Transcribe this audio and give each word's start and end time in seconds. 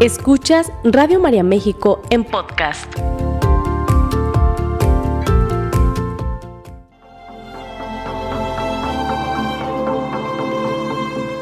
Escuchas 0.00 0.70
Radio 0.84 1.18
María 1.20 1.42
México 1.42 2.02
en 2.10 2.22
podcast. 2.22 2.94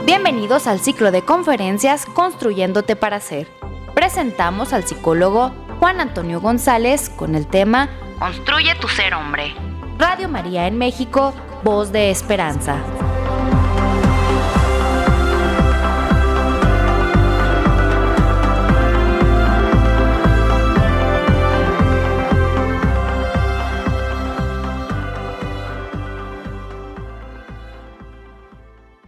Bienvenidos 0.06 0.68
al 0.68 0.79
ciclo 0.79 1.11
de 1.11 1.22
conferencias 1.22 2.06
Construyéndote 2.06 2.95
para 2.95 3.18
Ser. 3.18 3.48
Presentamos 3.93 4.73
al 4.73 4.84
psicólogo 4.84 5.50
Juan 5.80 6.00
Antonio 6.00 6.41
González 6.41 7.11
con 7.11 7.34
el 7.34 7.48
tema 7.48 7.91
Construye 8.21 8.77
tu 8.80 8.86
ser 8.86 9.14
hombre. 9.14 9.52
Radio 9.98 10.29
María 10.29 10.68
en 10.68 10.79
México, 10.79 11.34
voz 11.64 11.91
de 11.91 12.11
esperanza. 12.11 12.77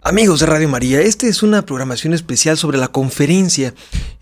Amigos 0.07 0.39
de 0.39 0.45
Radio 0.45 0.69
María, 0.69 1.01
esta 1.01 1.27
es 1.27 1.43
una 1.43 1.65
programación 1.65 2.13
especial 2.13 2.55
sobre 2.57 2.77
la 2.77 2.87
conferencia 2.87 3.73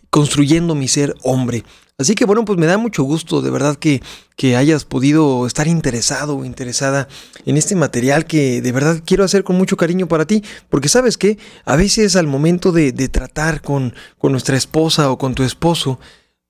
Construyendo 0.09 0.73
mi 0.73 0.88
ser 0.88 1.13
hombre. 1.21 1.63
Así 1.99 2.16
que 2.16 2.26
bueno, 2.26 2.43
pues 2.43 2.57
me 2.57 2.66
da 2.66 2.80
mucho 2.80 3.03
gusto 3.03 3.43
de 3.43 3.52
verdad 3.52 3.76
que, 3.76 4.02
que 4.35 4.55
hayas 4.55 4.84
podido 4.84 5.45
estar 5.45 5.67
interesado 5.67 6.38
o 6.38 6.43
interesada 6.43 7.07
en 7.45 7.55
este 7.55 7.76
material 7.76 8.26
que 8.26 8.63
de 8.63 8.71
verdad 8.71 9.03
quiero 9.05 9.23
hacer 9.23 9.43
con 9.43 9.59
mucho 9.59 9.77
cariño 9.77 10.07
para 10.07 10.26
ti, 10.26 10.43
porque 10.70 10.90
sabes 10.90 11.20
que 11.20 11.38
a 11.66 11.76
veces 11.76 12.15
al 12.15 12.26
momento 12.26 12.71
de, 12.71 12.91
de 12.91 13.07
tratar 13.07 13.62
con, 13.62 13.93
con 14.17 14.31
nuestra 14.31 14.57
esposa 14.57 15.12
o 15.12 15.20
con 15.20 15.35
tu 15.35 15.43
esposo, 15.43 15.99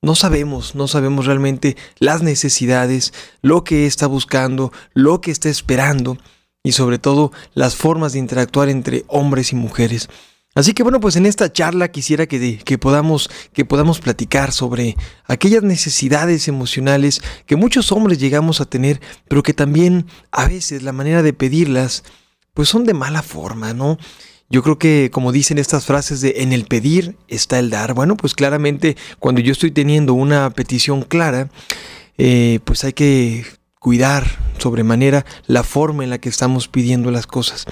no 0.01 0.15
sabemos, 0.15 0.75
no 0.75 0.88
sabemos 0.88 1.25
realmente 1.25 1.75
las 1.99 2.21
necesidades, 2.23 3.11
lo 3.41 3.65
que 3.65 3.85
está 3.85 4.07
buscando, 4.07 4.71
lo 4.93 5.19
que 5.19 5.31
está 5.31 5.49
esperando 5.49 6.17
y 6.66 6.71
sobre 6.71 6.97
todo 6.97 7.31
las 7.53 7.75
formas 7.75 8.11
de 8.11 8.19
interactuar 8.19 8.67
entre 8.67 9.05
hombres 9.08 9.53
y 9.53 9.55
mujeres. 9.55 10.09
Así 10.55 10.73
que 10.73 10.83
bueno, 10.83 10.99
pues 10.99 11.16
en 11.16 11.25
esta 11.25 11.53
charla 11.53 11.89
quisiera 11.89 12.25
que, 12.25 12.57
que, 12.57 12.77
podamos, 12.77 13.30
que 13.53 13.66
podamos 13.66 13.99
platicar 13.99 14.52
sobre 14.52 14.97
aquellas 15.25 15.63
necesidades 15.63 16.47
emocionales 16.47 17.22
que 17.45 17.55
muchos 17.55 17.91
hombres 17.91 18.19
llegamos 18.19 18.61
a 18.61 18.66
tener, 18.66 18.99
pero 19.27 19.44
que 19.44 19.53
también 19.53 20.07
a 20.31 20.47
veces 20.47 20.81
la 20.81 20.91
manera 20.91 21.22
de 21.22 21.33
pedirlas 21.33 22.03
pues 22.55 22.67
son 22.67 22.85
de 22.85 22.94
mala 22.94 23.22
forma, 23.22 23.73
¿no? 23.73 24.00
Yo 24.50 24.63
creo 24.63 24.79
que 24.79 25.11
como 25.11 25.31
dicen 25.31 25.57
estas 25.59 25.85
frases 25.85 26.22
de 26.22 26.35
en 26.38 26.52
el 26.52 26.66
pedir 26.66 27.16
está 27.27 27.59
el 27.59 27.69
dar, 27.69 27.94
bueno, 27.94 28.17
pues 28.17 28.33
claramente 28.33 28.95
cuando 29.19 29.41
yo 29.41 29.52
estoy 29.52 29.72
teniendo 29.72 30.13
una 30.13 30.50
petición 30.50 31.03
clara, 31.03 31.50
eh, 32.17 32.59
pues 32.63 32.83
hay 32.85 32.94
que 32.94 33.45
cuidar 33.86 34.25
sobremanera 34.58 35.28
la 35.45 35.61
forma 35.61 36.03
en 36.03 36.09
la 36.09 36.17
que 36.17 36.28
estamos 36.28 36.67
pidiendo 36.67 37.11
las 37.11 37.28
cosas. 37.28 37.66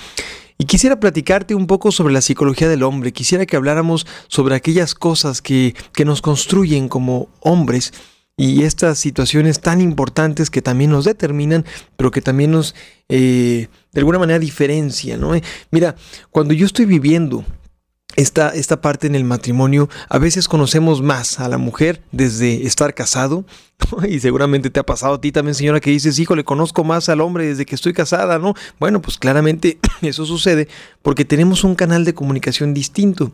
Y 0.59 0.66
quisiera 0.66 1.00
platicarte 1.00 1.56
un 1.56 1.66
poco 1.66 1.92
sobre 1.92 2.14
la 2.14 2.22
psicología 2.22 2.69
del 2.69 2.83
hombre, 2.83 3.11
quisiera 3.11 3.47
que 3.47 3.56
habláramos 3.56 4.06
sobre 4.28 4.53
aquellas 4.53 4.94
cosas 4.94 5.41
que, 5.41 5.73
que 5.91 6.06
nos 6.06 6.22
construyen 6.22 6.88
como 6.88 7.30
hombres 7.39 7.94
y 8.38 8.61
estas 8.61 9.00
situaciones 9.00 9.59
tan 9.59 9.81
importantes 9.81 10.52
que 10.52 10.61
también 10.61 10.91
nos 10.91 11.06
determinan, 11.06 11.66
pero 11.97 12.11
que 12.11 12.22
también 12.22 12.52
nos 12.52 12.75
eh, 13.09 13.69
de 13.91 14.00
alguna 14.00 14.19
manera 14.19 14.38
diferencian. 14.38 15.19
¿no? 15.19 15.31
Mira, 15.72 15.95
cuando 16.30 16.53
yo 16.53 16.67
estoy 16.67 16.86
viviendo 16.86 17.44
esta, 18.16 18.50
esta 18.50 18.81
parte 18.81 19.08
en 19.08 19.16
el 19.16 19.23
matrimonio, 19.23 19.89
a 20.09 20.17
veces 20.17 20.47
conocemos 20.47 21.02
más 21.02 21.39
a 21.39 21.47
la 21.47 21.58
mujer 21.58 22.02
desde 22.11 22.66
estar 22.66 22.94
casado, 22.94 23.45
y 24.09 24.19
seguramente 24.19 24.69
te 24.69 24.80
ha 24.80 24.86
pasado 24.86 25.16
a 25.16 25.22
ti 25.22 25.31
también, 25.31 25.56
señora, 25.56 25.80
que 25.80 25.92
dices, 25.92 26.19
hijo, 26.19 26.35
le 26.35 26.44
conozco 26.44 26.84
más 26.84 27.09
al 27.09 27.22
hombre 27.22 27.47
desde 27.47 27.66
que 27.66 27.75
estoy 27.75 27.94
casada, 27.94 28.40
¿no? 28.40 28.53
Bueno, 28.79 29.02
pues 29.02 29.18
claramente 29.18 29.79
eso 30.02 30.25
sucede 30.25 30.68
porque 31.02 31.25
tenemos 31.25 31.63
un 31.63 31.75
canal 31.75 32.06
de 32.06 32.13
comunicación 32.13 32.73
distinto. 32.73 33.31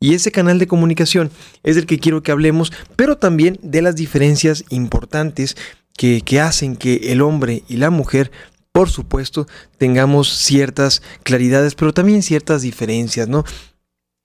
Y 0.00 0.14
ese 0.14 0.32
canal 0.32 0.58
de 0.58 0.66
comunicación 0.66 1.30
es 1.62 1.76
del 1.76 1.86
que 1.86 1.98
quiero 1.98 2.22
que 2.22 2.32
hablemos, 2.32 2.72
pero 2.96 3.16
también 3.16 3.58
de 3.62 3.80
las 3.80 3.96
diferencias 3.96 4.64
importantes 4.68 5.56
que, 5.96 6.20
que 6.20 6.40
hacen 6.40 6.76
que 6.76 7.12
el 7.12 7.22
hombre 7.22 7.62
y 7.68 7.76
la 7.76 7.90
mujer 7.90 8.30
por 8.74 8.90
supuesto, 8.90 9.46
tengamos 9.78 10.28
ciertas 10.28 11.00
claridades, 11.22 11.76
pero 11.76 11.94
también 11.94 12.24
ciertas 12.24 12.62
diferencias, 12.62 13.28
¿no? 13.28 13.44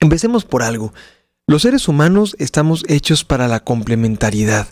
Empecemos 0.02 0.46
por 0.46 0.62
algo. 0.62 0.94
Los 1.46 1.62
seres 1.62 1.86
humanos 1.86 2.34
estamos 2.38 2.84
hechos 2.88 3.22
para 3.22 3.48
la 3.48 3.60
complementariedad. 3.60 4.66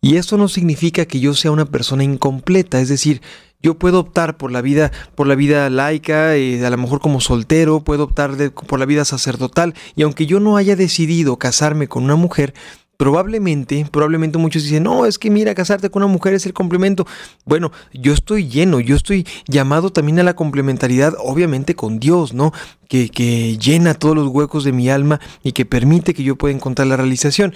Y 0.00 0.16
esto 0.16 0.36
no 0.36 0.46
significa 0.46 1.04
que 1.04 1.18
yo 1.18 1.34
sea 1.34 1.50
una 1.50 1.64
persona 1.64 2.04
incompleta, 2.04 2.80
es 2.80 2.88
decir, 2.88 3.22
yo 3.60 3.78
puedo 3.78 3.98
optar 3.98 4.36
por 4.36 4.52
la 4.52 4.60
vida, 4.60 4.92
por 5.16 5.26
la 5.26 5.34
vida 5.34 5.68
laica, 5.68 6.36
eh, 6.36 6.64
a 6.64 6.70
lo 6.70 6.76
mejor 6.76 7.00
como 7.00 7.20
soltero, 7.20 7.80
puedo 7.82 8.04
optar 8.04 8.36
por 8.52 8.78
la 8.78 8.86
vida 8.86 9.04
sacerdotal, 9.04 9.74
y 9.96 10.02
aunque 10.02 10.26
yo 10.26 10.38
no 10.38 10.56
haya 10.56 10.76
decidido 10.76 11.38
casarme 11.38 11.88
con 11.88 12.04
una 12.04 12.16
mujer, 12.16 12.54
probablemente, 13.02 13.84
probablemente 13.90 14.38
muchos 14.38 14.62
dicen, 14.62 14.84
no, 14.84 15.06
es 15.06 15.18
que 15.18 15.28
mira, 15.28 15.56
casarte 15.56 15.90
con 15.90 16.04
una 16.04 16.12
mujer 16.12 16.34
es 16.34 16.46
el 16.46 16.52
complemento. 16.52 17.04
Bueno, 17.44 17.72
yo 17.92 18.12
estoy 18.12 18.48
lleno, 18.48 18.78
yo 18.78 18.94
estoy 18.94 19.26
llamado 19.48 19.90
también 19.90 20.20
a 20.20 20.22
la 20.22 20.36
complementariedad, 20.36 21.14
obviamente 21.18 21.74
con 21.74 21.98
Dios, 21.98 22.32
¿no? 22.32 22.52
Que, 22.86 23.08
que 23.08 23.58
llena 23.58 23.94
todos 23.94 24.14
los 24.14 24.28
huecos 24.28 24.62
de 24.62 24.70
mi 24.70 24.88
alma 24.88 25.18
y 25.42 25.50
que 25.50 25.66
permite 25.66 26.14
que 26.14 26.22
yo 26.22 26.36
pueda 26.36 26.54
encontrar 26.54 26.86
la 26.86 26.96
realización. 26.96 27.54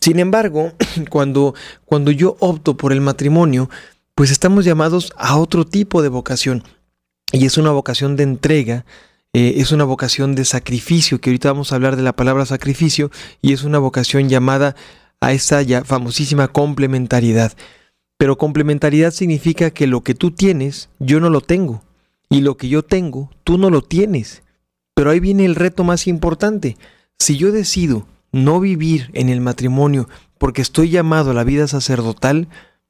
Sin 0.00 0.18
embargo, 0.18 0.72
cuando, 1.10 1.54
cuando 1.84 2.10
yo 2.10 2.36
opto 2.40 2.76
por 2.76 2.92
el 2.92 3.00
matrimonio, 3.00 3.70
pues 4.16 4.32
estamos 4.32 4.64
llamados 4.64 5.12
a 5.16 5.38
otro 5.38 5.64
tipo 5.64 6.02
de 6.02 6.08
vocación. 6.08 6.64
Y 7.30 7.46
es 7.46 7.56
una 7.56 7.70
vocación 7.70 8.16
de 8.16 8.24
entrega, 8.24 8.84
eh, 9.32 9.54
es 9.56 9.72
una 9.72 9.84
vocación 9.84 10.34
de 10.34 10.44
sacrificio, 10.44 11.20
que 11.20 11.30
ahorita 11.30 11.52
vamos 11.52 11.72
a 11.72 11.76
hablar 11.76 11.96
de 11.96 12.02
la 12.02 12.14
palabra 12.14 12.46
sacrificio, 12.46 13.10
y 13.42 13.52
es 13.52 13.62
una 13.62 13.78
vocación 13.78 14.28
llamada 14.28 14.74
a 15.20 15.32
esa 15.32 15.62
ya 15.62 15.84
famosísima 15.84 16.48
complementariedad. 16.48 17.52
Pero 18.16 18.38
complementariedad 18.38 19.12
significa 19.12 19.70
que 19.70 19.86
lo 19.86 20.02
que 20.02 20.14
tú 20.14 20.30
tienes, 20.30 20.88
yo 20.98 21.20
no 21.20 21.30
lo 21.30 21.40
tengo, 21.40 21.82
y 22.30 22.40
lo 22.40 22.56
que 22.56 22.68
yo 22.68 22.82
tengo, 22.84 23.30
tú 23.44 23.58
no 23.58 23.70
lo 23.70 23.82
tienes. 23.82 24.42
Pero 24.94 25.10
ahí 25.10 25.20
viene 25.20 25.44
el 25.44 25.54
reto 25.54 25.84
más 25.84 26.06
importante. 26.06 26.76
Si 27.18 27.36
yo 27.36 27.52
decido 27.52 28.06
no 28.32 28.60
vivir 28.60 29.10
en 29.14 29.28
el 29.28 29.40
matrimonio 29.40 30.08
porque 30.38 30.62
estoy 30.62 30.90
llamado 30.90 31.30
a 31.30 31.34
la 31.34 31.44
vida 31.44 31.66
sacerdotal, 31.66 32.48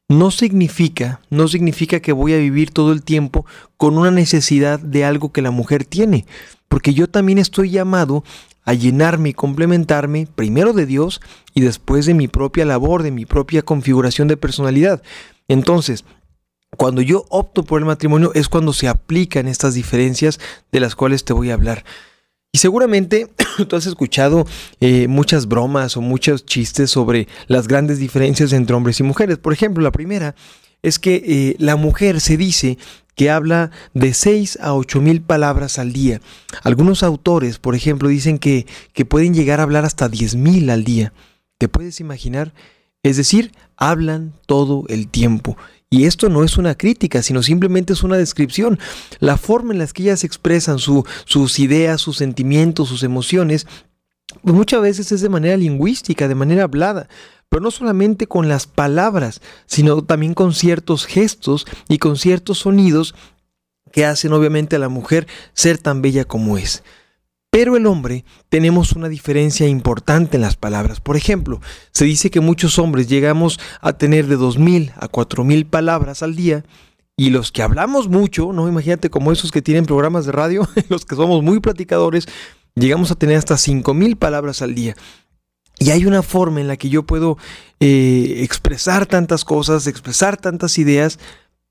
no 0.09 0.31
significa, 0.31 1.21
no 1.29 1.49
significa 1.49 2.01
que 2.01 2.13
voy 2.13 2.33
a 2.33 2.39
vivir 2.39 2.71
todo 2.71 2.93
el 2.93 3.03
tiempo 3.03 3.45
con 3.77 3.99
una 3.99 4.11
necesidad 4.11 4.81
de 4.81 5.05
algo 5.05 5.33
que 5.33 5.43
la 5.43 5.51
mujer 5.51 5.85
tiene, 5.85 6.27
porque 6.69 6.95
yo 6.95 7.09
también 7.09 7.39
estoy 7.39 7.71
llamado 7.71 8.25
a 8.65 8.75
llenarme 8.75 9.31
y 9.31 9.35
complementarme 9.35 10.27
primero 10.35 10.73
de 10.73 10.87
Dios 10.87 11.21
y 11.55 11.61
después 11.61 12.07
de 12.07 12.15
mi 12.15 12.29
propia 12.29 12.65
labor, 12.65 13.03
de 13.03 13.11
mi 13.11 13.27
propia 13.27 13.63
configuración 13.63 14.29
de 14.29 14.37
personalidad. 14.37 15.03
Entonces, 15.47 16.05
cuando 16.77 17.01
yo 17.01 17.25
opto 17.31 17.63
por 17.65 17.81
el 17.81 17.87
matrimonio 17.87 18.33
es 18.35 18.49
cuando 18.49 18.73
se 18.73 18.89
aplican 18.89 19.49
estas 19.49 19.75
diferencias 19.75 20.39
de 20.71 20.81
las 20.81 20.95
cuales 20.95 21.25
te 21.25 21.33
voy 21.33 21.51
a 21.51 21.55
hablar. 21.55 21.85
Y 22.59 22.61
seguramente 22.61 23.29
tú 23.69 23.77
has 23.77 23.87
escuchado 23.87 24.45
eh, 24.81 25.07
muchas 25.07 25.47
bromas 25.47 25.97
o 25.97 26.01
muchos 26.01 26.45
chistes 26.45 26.91
sobre 26.91 27.29
las 27.47 27.69
grandes 27.69 28.01
diferencias 28.01 28.53
entre 28.53 28.75
hombres 28.75 28.99
y 28.99 29.05
mujeres. 29.05 29.39
Por 29.39 29.53
ejemplo, 29.53 29.81
la 29.81 29.93
primera 29.93 30.35
es 30.83 30.99
que 30.99 31.23
eh, 31.25 31.57
la 31.61 31.77
mujer 31.77 32.21
se 32.21 32.37
dice 32.37 32.77
que 33.15 33.31
habla 33.31 33.71
de 33.95 34.13
6 34.13 34.59
a 34.61 34.75
8 34.75 35.01
mil 35.01 35.23
palabras 35.23 35.79
al 35.79 35.93
día. 35.93 36.21
Algunos 36.65 37.05
autores, 37.05 37.61
por 37.61 37.77
ejemplo, 37.77 38.09
dicen 38.09 38.41
que, 38.41 38.67
que 38.93 39.05
pueden 39.05 39.35
llegar 39.35 39.61
a 39.61 39.63
hablar 39.63 39.85
hasta 39.85 40.09
10 40.09 40.35
mil 40.35 40.69
al 40.71 40.83
día. 40.83 41.13
¿Te 41.59 41.69
puedes 41.69 42.01
imaginar? 42.01 42.55
Es 43.05 43.17
decir, 43.19 43.53
hablan 43.77 44.33
todo 44.47 44.83
el 44.89 45.07
tiempo. 45.07 45.57
Y 45.91 46.05
esto 46.05 46.29
no 46.29 46.45
es 46.45 46.59
una 46.59 46.75
crítica, 46.75 47.23
sino 47.23 47.43
simplemente 47.43 47.95
es 47.95 48.03
una 48.03 48.19
descripción. 48.19 48.79
La 49.21 49.39
forma 49.39 49.73
en 49.73 49.79
la 49.79 49.87
que 49.87 50.03
ellas 50.03 50.23
expresan 50.23 50.79
sus 50.79 51.59
ideas, 51.59 52.01
sus 52.01 52.19
sentimientos, 52.19 52.89
sus 52.89 53.03
emociones, 53.03 53.67
pues 54.43 54.55
muchas 54.55 54.83
veces 54.83 55.13
es 55.13 55.23
de 55.23 55.31
manera 55.31 55.57
lingüística, 55.57 56.29
de 56.29 56.35
manera 56.35 56.65
hablada. 56.65 57.09
Pero 57.49 57.63
no 57.63 57.71
solamente 57.71 58.27
con 58.27 58.49
las 58.49 58.67
palabras, 58.67 59.41
sino 59.65 60.03
también 60.03 60.35
con 60.35 60.53
ciertos 60.53 61.07
gestos 61.07 61.67
y 61.89 61.97
con 61.97 62.19
ciertos 62.19 62.59
sonidos 62.59 63.15
que 63.91 64.05
hacen 64.05 64.35
obviamente 64.35 64.77
a 64.77 64.79
la 64.79 64.91
mujer 64.91 65.27
ser 65.55 65.79
tan 65.79 66.03
bella 66.03 66.27
como 66.27 66.59
es. 66.59 66.83
Pero 67.51 67.77
el 67.77 67.87
hombre 67.87 68.25
tenemos 68.51 68.93
una 68.93 69.09
diferencia 69.09 69.67
importante 69.67 70.37
en 70.37 70.43
las 70.43 70.57
palabras. 70.57 71.01
Por 71.01 71.17
ejemplo, 71.17 71.61
se 71.93 72.05
dice 72.05 72.31
que 72.31 72.41
muchos 72.41 72.79
hombres 72.79 73.09
llegamos 73.09 73.59
a 73.81 73.95
tener 73.95 74.27
de 74.27 74.37
2.000 74.37 74.93
a 74.97 75.09
4.000 75.09 75.65
palabras 75.69 76.23
al 76.23 76.37
día 76.37 76.65
y 77.17 77.31
los 77.31 77.51
que 77.51 77.63
hablamos 77.63 78.09
mucho, 78.09 78.53
no 78.53 78.69
imagínate 78.69 79.11
como 79.11 79.33
esos 79.33 79.51
que 79.51 79.63
tienen 79.63 79.87
programas 79.87 80.25
de 80.25 80.33
radio, 80.33 80.69
los 80.89 81.05
que 81.05 81.17
somos 81.17 81.43
muy 81.43 81.59
platicadores, 81.59 82.29
llegamos 82.77 83.11
a 83.11 83.17
tener 83.17 83.37
hasta 83.37 83.57
5.000 83.57 84.17
palabras 84.17 84.63
al 84.63 84.75
día. 84.75 84.95
Y 85.81 85.91
hay 85.91 86.07
una 86.07 86.23
forma 86.23 86.61
en 86.61 86.69
la 86.69 86.77
que 86.77 86.91
yo 86.91 87.05
puedo 87.05 87.39
eh, 87.81 88.41
expresar 88.43 89.07
tantas 89.07 89.45
cosas, 89.45 89.87
expresar 89.87 90.37
tantas 90.37 90.79
ideas, 90.79 91.19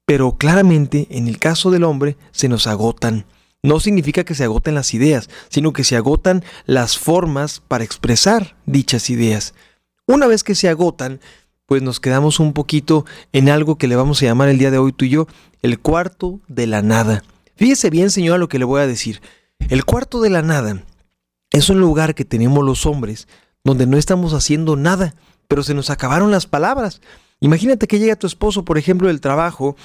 pero 0.06 0.38
claramente 0.38 1.08
en 1.12 1.28
el 1.28 1.40
caso 1.40 1.72
del 1.72 1.84
hombre 1.84 2.18
se 2.32 2.50
nos 2.50 2.68
agotan. 2.68 3.26
No 3.68 3.82
significa 3.82 4.24
que 4.24 4.34
se 4.34 4.46
agoten 4.46 4.76
las 4.76 4.94
ideas, 4.94 5.30
sino 5.50 5.74
que 5.74 5.84
se 5.84 5.98
agotan 5.98 6.42
las 6.66 6.98
formas 6.98 7.62
para 7.68 7.84
expresar 7.84 8.56
dichas 8.66 9.10
ideas. 9.10 9.54
Una 10.06 10.26
vez 10.26 10.46
que 10.46 10.56
se 10.56 10.70
agotan, 10.70 11.20
pues 11.66 11.82
nos 11.82 12.00
quedamos 12.00 12.40
un 12.40 12.54
poquito 12.54 13.06
en 13.34 13.50
algo 13.50 13.78
que 13.78 13.90
le 13.90 13.98
vamos 13.98 14.22
a 14.22 14.26
llamar 14.26 14.48
el 14.48 14.58
día 14.58 14.72
de 14.72 14.78
hoy 14.78 14.94
tú 14.94 15.04
y 15.04 15.10
yo, 15.10 15.28
el 15.62 15.82
cuarto 15.82 16.40
de 16.48 16.66
la 16.66 16.82
nada. 16.82 17.26
Fíjese 17.58 17.90
bien, 17.90 18.10
señora, 18.10 18.38
lo 18.38 18.48
que 18.48 18.58
le 18.58 18.64
voy 18.64 18.80
a 18.80 18.88
decir. 18.88 19.22
El 19.60 19.84
cuarto 19.84 20.22
de 20.22 20.30
la 20.30 20.42
nada 20.42 20.82
es 21.52 21.70
un 21.70 21.82
lugar 21.82 22.16
que 22.16 22.24
tenemos 22.24 22.64
los 22.64 22.86
hombres 22.86 23.28
donde 23.66 23.86
no 23.86 23.98
estamos 23.98 24.32
haciendo 24.32 24.78
nada, 24.78 25.14
pero 25.50 25.62
se 25.62 25.74
nos 25.74 25.90
acabaron 25.90 26.32
las 26.32 26.46
palabras. 26.46 27.02
Imagínate 27.40 27.88
que 27.88 28.00
llega 28.00 28.16
tu 28.16 28.26
esposo, 28.26 28.66
por 28.66 28.78
ejemplo, 28.78 29.08
del 29.08 29.22
trabajo, 29.22 29.76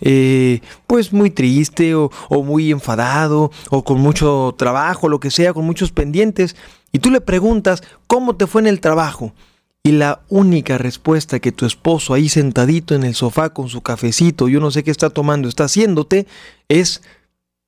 eh, 0.00 0.60
pues 0.86 1.12
muy 1.12 1.30
triste 1.30 1.94
o, 1.94 2.10
o, 2.30 2.42
muy 2.42 2.70
enfadado 2.70 3.50
o 3.70 3.84
con 3.84 4.00
mucho 4.00 4.54
trabajo, 4.56 5.08
lo 5.10 5.20
que 5.20 5.30
sea, 5.30 5.52
con 5.52 5.66
muchos 5.66 5.92
pendientes, 5.92 6.56
y 6.90 7.00
tú 7.00 7.10
le 7.10 7.20
preguntas, 7.20 7.82
¿cómo 8.06 8.36
te 8.36 8.46
fue 8.46 8.62
en 8.62 8.66
el 8.66 8.80
trabajo? 8.80 9.34
Y 9.82 9.92
la 9.92 10.20
única 10.28 10.78
respuesta 10.78 11.40
que 11.40 11.50
tu 11.50 11.66
esposo 11.66 12.14
ahí 12.14 12.28
sentadito 12.28 12.94
en 12.94 13.02
el 13.02 13.14
sofá 13.14 13.50
con 13.50 13.68
su 13.68 13.80
cafecito, 13.82 14.48
yo 14.48 14.60
no 14.60 14.70
sé 14.70 14.84
qué 14.84 14.90
está 14.90 15.10
tomando, 15.10 15.48
está 15.48 15.64
haciéndote, 15.64 16.26
es 16.68 17.02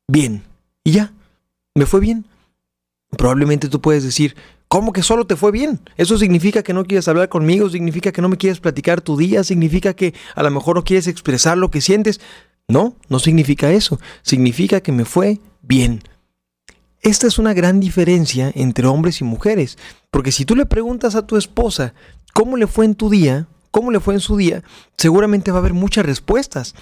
bien. 0.06 0.44
Y 0.84 0.92
ya, 0.92 1.12
me 1.74 1.86
fue 1.86 2.00
bien. 2.00 2.24
Probablemente 3.10 3.68
tú 3.68 3.80
puedes 3.80 4.04
decir, 4.04 4.36
¿cómo 4.68 4.92
que 4.92 5.02
solo 5.02 5.26
te 5.26 5.36
fue 5.36 5.52
bien? 5.52 5.80
Eso 5.96 6.18
significa 6.18 6.62
que 6.62 6.72
no 6.72 6.84
quieres 6.84 7.08
hablar 7.08 7.28
conmigo, 7.28 7.68
significa 7.70 8.12
que 8.12 8.22
no 8.22 8.28
me 8.28 8.36
quieres 8.36 8.60
platicar 8.60 9.00
tu 9.00 9.16
día, 9.16 9.44
significa 9.44 9.94
que 9.94 10.14
a 10.34 10.42
lo 10.42 10.50
mejor 10.50 10.76
no 10.76 10.84
quieres 10.84 11.06
expresar 11.06 11.56
lo 11.58 11.70
que 11.70 11.80
sientes. 11.80 12.20
No, 12.68 12.96
no 13.08 13.18
significa 13.18 13.70
eso. 13.70 14.00
Significa 14.22 14.80
que 14.80 14.92
me 14.92 15.04
fue 15.04 15.40
bien. 15.62 16.02
Esta 17.02 17.26
es 17.26 17.38
una 17.38 17.52
gran 17.52 17.80
diferencia 17.80 18.50
entre 18.54 18.86
hombres 18.86 19.20
y 19.20 19.24
mujeres, 19.24 19.76
porque 20.10 20.32
si 20.32 20.46
tú 20.46 20.56
le 20.56 20.64
preguntas 20.64 21.14
a 21.14 21.26
tu 21.26 21.36
esposa 21.36 21.92
cómo 22.32 22.56
le 22.56 22.66
fue 22.66 22.86
en 22.86 22.94
tu 22.94 23.10
día, 23.10 23.46
cómo 23.70 23.90
le 23.90 24.00
fue 24.00 24.14
en 24.14 24.20
su 24.20 24.38
día, 24.38 24.62
seguramente 24.96 25.50
va 25.50 25.58
a 25.58 25.60
haber 25.60 25.74
muchas 25.74 26.06
respuestas. 26.06 26.74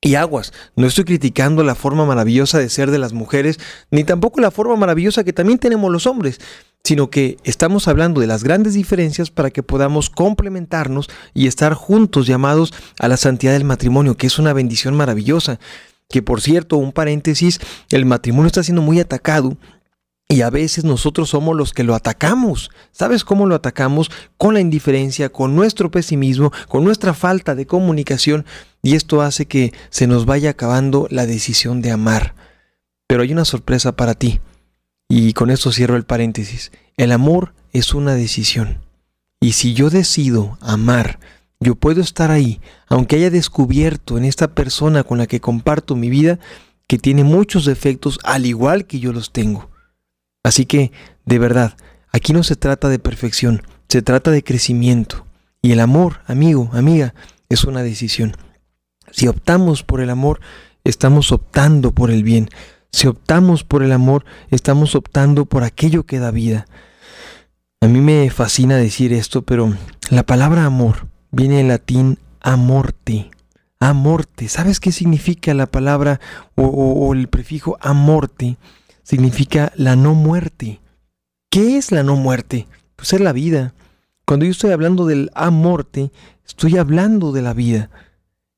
Y 0.00 0.14
aguas, 0.14 0.52
no 0.76 0.86
estoy 0.86 1.04
criticando 1.04 1.64
la 1.64 1.74
forma 1.74 2.06
maravillosa 2.06 2.58
de 2.58 2.68
ser 2.68 2.92
de 2.92 2.98
las 2.98 3.12
mujeres, 3.12 3.58
ni 3.90 4.04
tampoco 4.04 4.40
la 4.40 4.52
forma 4.52 4.76
maravillosa 4.76 5.24
que 5.24 5.32
también 5.32 5.58
tenemos 5.58 5.90
los 5.90 6.06
hombres, 6.06 6.40
sino 6.84 7.10
que 7.10 7.36
estamos 7.44 7.88
hablando 7.88 8.20
de 8.20 8.26
las 8.26 8.44
grandes 8.44 8.74
diferencias 8.74 9.30
para 9.30 9.50
que 9.50 9.62
podamos 9.62 10.10
complementarnos 10.10 11.08
y 11.34 11.46
estar 11.46 11.74
juntos 11.74 12.26
llamados 12.26 12.72
a 12.98 13.08
la 13.08 13.16
santidad 13.16 13.52
del 13.52 13.64
matrimonio, 13.64 14.16
que 14.16 14.26
es 14.26 14.38
una 14.38 14.52
bendición 14.52 14.96
maravillosa 14.96 15.58
que 16.08 16.22
por 16.22 16.40
cierto, 16.40 16.76
un 16.76 16.92
paréntesis, 16.92 17.60
el 17.90 18.06
matrimonio 18.06 18.46
está 18.46 18.62
siendo 18.62 18.82
muy 18.82 18.98
atacado 18.98 19.56
y 20.28 20.42
a 20.42 20.50
veces 20.50 20.84
nosotros 20.84 21.30
somos 21.30 21.56
los 21.56 21.72
que 21.72 21.84
lo 21.84 21.94
atacamos. 21.94 22.70
¿Sabes 22.92 23.24
cómo 23.24 23.46
lo 23.46 23.54
atacamos? 23.54 24.10
Con 24.36 24.54
la 24.54 24.60
indiferencia, 24.60 25.30
con 25.30 25.54
nuestro 25.54 25.90
pesimismo, 25.90 26.52
con 26.68 26.84
nuestra 26.84 27.14
falta 27.14 27.54
de 27.54 27.66
comunicación 27.66 28.44
y 28.82 28.94
esto 28.94 29.22
hace 29.22 29.46
que 29.46 29.72
se 29.90 30.06
nos 30.06 30.26
vaya 30.26 30.50
acabando 30.50 31.06
la 31.10 31.26
decisión 31.26 31.82
de 31.82 31.90
amar. 31.90 32.34
Pero 33.06 33.22
hay 33.22 33.32
una 33.32 33.44
sorpresa 33.44 33.92
para 33.92 34.14
ti 34.14 34.40
y 35.08 35.32
con 35.32 35.50
esto 35.50 35.72
cierro 35.72 35.96
el 35.96 36.04
paréntesis. 36.04 36.70
El 36.96 37.12
amor 37.12 37.54
es 37.72 37.94
una 37.94 38.14
decisión. 38.14 38.78
Y 39.40 39.52
si 39.52 39.72
yo 39.72 39.88
decido 39.88 40.58
amar, 40.60 41.18
yo 41.60 41.74
puedo 41.74 42.00
estar 42.00 42.30
ahí, 42.30 42.60
aunque 42.88 43.16
haya 43.16 43.30
descubierto 43.30 44.18
en 44.18 44.24
esta 44.24 44.48
persona 44.48 45.02
con 45.02 45.18
la 45.18 45.26
que 45.26 45.40
comparto 45.40 45.96
mi 45.96 46.10
vida 46.10 46.38
que 46.86 46.98
tiene 46.98 47.24
muchos 47.24 47.64
defectos 47.64 48.18
al 48.24 48.46
igual 48.46 48.86
que 48.86 49.00
yo 49.00 49.12
los 49.12 49.32
tengo. 49.32 49.70
Así 50.42 50.66
que, 50.66 50.92
de 51.24 51.38
verdad, 51.38 51.76
aquí 52.10 52.32
no 52.32 52.42
se 52.42 52.56
trata 52.56 52.88
de 52.88 52.98
perfección, 52.98 53.62
se 53.88 54.02
trata 54.02 54.30
de 54.30 54.42
crecimiento. 54.42 55.26
Y 55.60 55.72
el 55.72 55.80
amor, 55.80 56.20
amigo, 56.26 56.70
amiga, 56.72 57.14
es 57.48 57.64
una 57.64 57.82
decisión. 57.82 58.36
Si 59.10 59.26
optamos 59.26 59.82
por 59.82 60.00
el 60.00 60.10
amor, 60.10 60.40
estamos 60.84 61.32
optando 61.32 61.92
por 61.92 62.10
el 62.10 62.22
bien. 62.22 62.48
Si 62.90 63.06
optamos 63.06 63.64
por 63.64 63.82
el 63.82 63.92
amor, 63.92 64.24
estamos 64.50 64.94
optando 64.94 65.44
por 65.44 65.64
aquello 65.64 66.04
que 66.04 66.18
da 66.18 66.30
vida. 66.30 66.66
A 67.80 67.86
mí 67.86 68.00
me 68.00 68.28
fascina 68.30 68.76
decir 68.76 69.12
esto, 69.12 69.42
pero 69.42 69.72
la 70.10 70.24
palabra 70.24 70.64
amor 70.64 71.06
viene 71.30 71.60
el 71.60 71.68
latín 71.68 72.18
amorte. 72.40 73.30
Amorte. 73.80 74.48
¿Sabes 74.48 74.80
qué 74.80 74.90
significa 74.90 75.54
la 75.54 75.66
palabra 75.66 76.20
o, 76.56 77.14
el 77.14 77.28
prefijo 77.28 77.78
amorte? 77.80 78.56
Significa 79.04 79.72
la 79.76 79.94
no 79.94 80.14
muerte. 80.14 80.80
¿Qué 81.50 81.78
es 81.78 81.92
la 81.92 82.02
no 82.02 82.16
muerte? 82.16 82.66
Pues 82.96 83.12
es 83.12 83.20
la 83.20 83.32
vida. 83.32 83.74
Cuando 84.26 84.44
yo 84.44 84.50
estoy 84.50 84.72
hablando 84.72 85.06
del 85.06 85.30
amorte, 85.34 86.10
estoy 86.44 86.76
hablando 86.76 87.30
de 87.32 87.42
la 87.42 87.54
vida. 87.54 87.90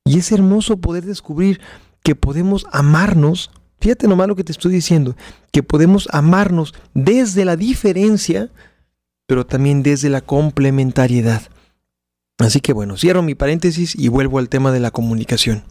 Y 0.03 0.17
es 0.17 0.31
hermoso 0.31 0.77
poder 0.77 1.05
descubrir 1.05 1.61
que 2.03 2.15
podemos 2.15 2.65
amarnos. 2.71 3.51
Fíjate 3.81 4.07
nomás 4.07 4.27
lo 4.27 4.35
que 4.35 4.43
te 4.43 4.51
estoy 4.51 4.71
diciendo, 4.71 5.17
que 5.51 5.63
podemos 5.63 6.07
amarnos 6.11 6.73
desde 6.93 7.45
la 7.45 7.55
diferencia, 7.55 8.49
pero 9.27 9.45
también 9.45 9.81
desde 9.81 10.09
la 10.09 10.21
complementariedad. 10.21 11.41
Así 12.37 12.61
que 12.61 12.73
bueno, 12.73 12.95
cierro 12.95 13.23
mi 13.23 13.33
paréntesis 13.33 13.95
y 13.95 14.07
vuelvo 14.07 14.37
al 14.37 14.49
tema 14.49 14.71
de 14.71 14.79
la 14.79 14.91
comunicación. 14.91 15.63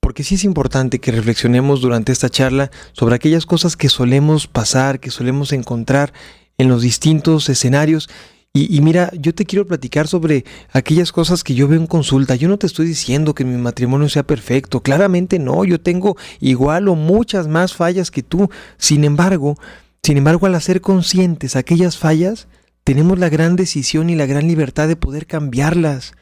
Porque 0.00 0.22
sí 0.22 0.34
es 0.34 0.44
importante 0.44 0.98
que 0.98 1.12
reflexionemos 1.12 1.80
durante 1.80 2.12
esta 2.12 2.28
charla 2.28 2.70
sobre 2.92 3.14
aquellas 3.14 3.46
cosas 3.46 3.76
que 3.76 3.88
solemos 3.88 4.46
pasar, 4.46 5.00
que 5.00 5.10
solemos 5.10 5.52
encontrar 5.52 6.12
en 6.58 6.68
los 6.68 6.82
distintos 6.82 7.48
escenarios. 7.48 8.10
Y, 8.54 8.82
mira, 8.82 9.10
yo 9.18 9.34
te 9.34 9.46
quiero 9.46 9.66
platicar 9.66 10.08
sobre 10.08 10.44
aquellas 10.72 11.10
cosas 11.10 11.42
que 11.42 11.54
yo 11.54 11.68
veo 11.68 11.80
en 11.80 11.86
consulta. 11.86 12.34
Yo 12.36 12.48
no 12.48 12.58
te 12.58 12.66
estoy 12.66 12.86
diciendo 12.86 13.34
que 13.34 13.46
mi 13.46 13.56
matrimonio 13.56 14.10
sea 14.10 14.24
perfecto. 14.24 14.82
Claramente 14.82 15.38
no. 15.38 15.64
Yo 15.64 15.80
tengo 15.80 16.18
igual 16.38 16.88
o 16.88 16.94
muchas 16.94 17.48
más 17.48 17.72
fallas 17.72 18.10
que 18.10 18.22
tú. 18.22 18.50
Sin 18.76 19.04
embargo, 19.04 19.56
sin 20.02 20.18
embargo, 20.18 20.46
al 20.46 20.54
hacer 20.54 20.82
conscientes 20.82 21.56
aquellas 21.56 21.96
fallas, 21.96 22.46
tenemos 22.84 23.18
la 23.18 23.30
gran 23.30 23.56
decisión 23.56 24.10
y 24.10 24.16
la 24.16 24.26
gran 24.26 24.46
libertad 24.46 24.86
de 24.86 24.96
poder 24.96 25.26
cambiarlas. 25.26 26.12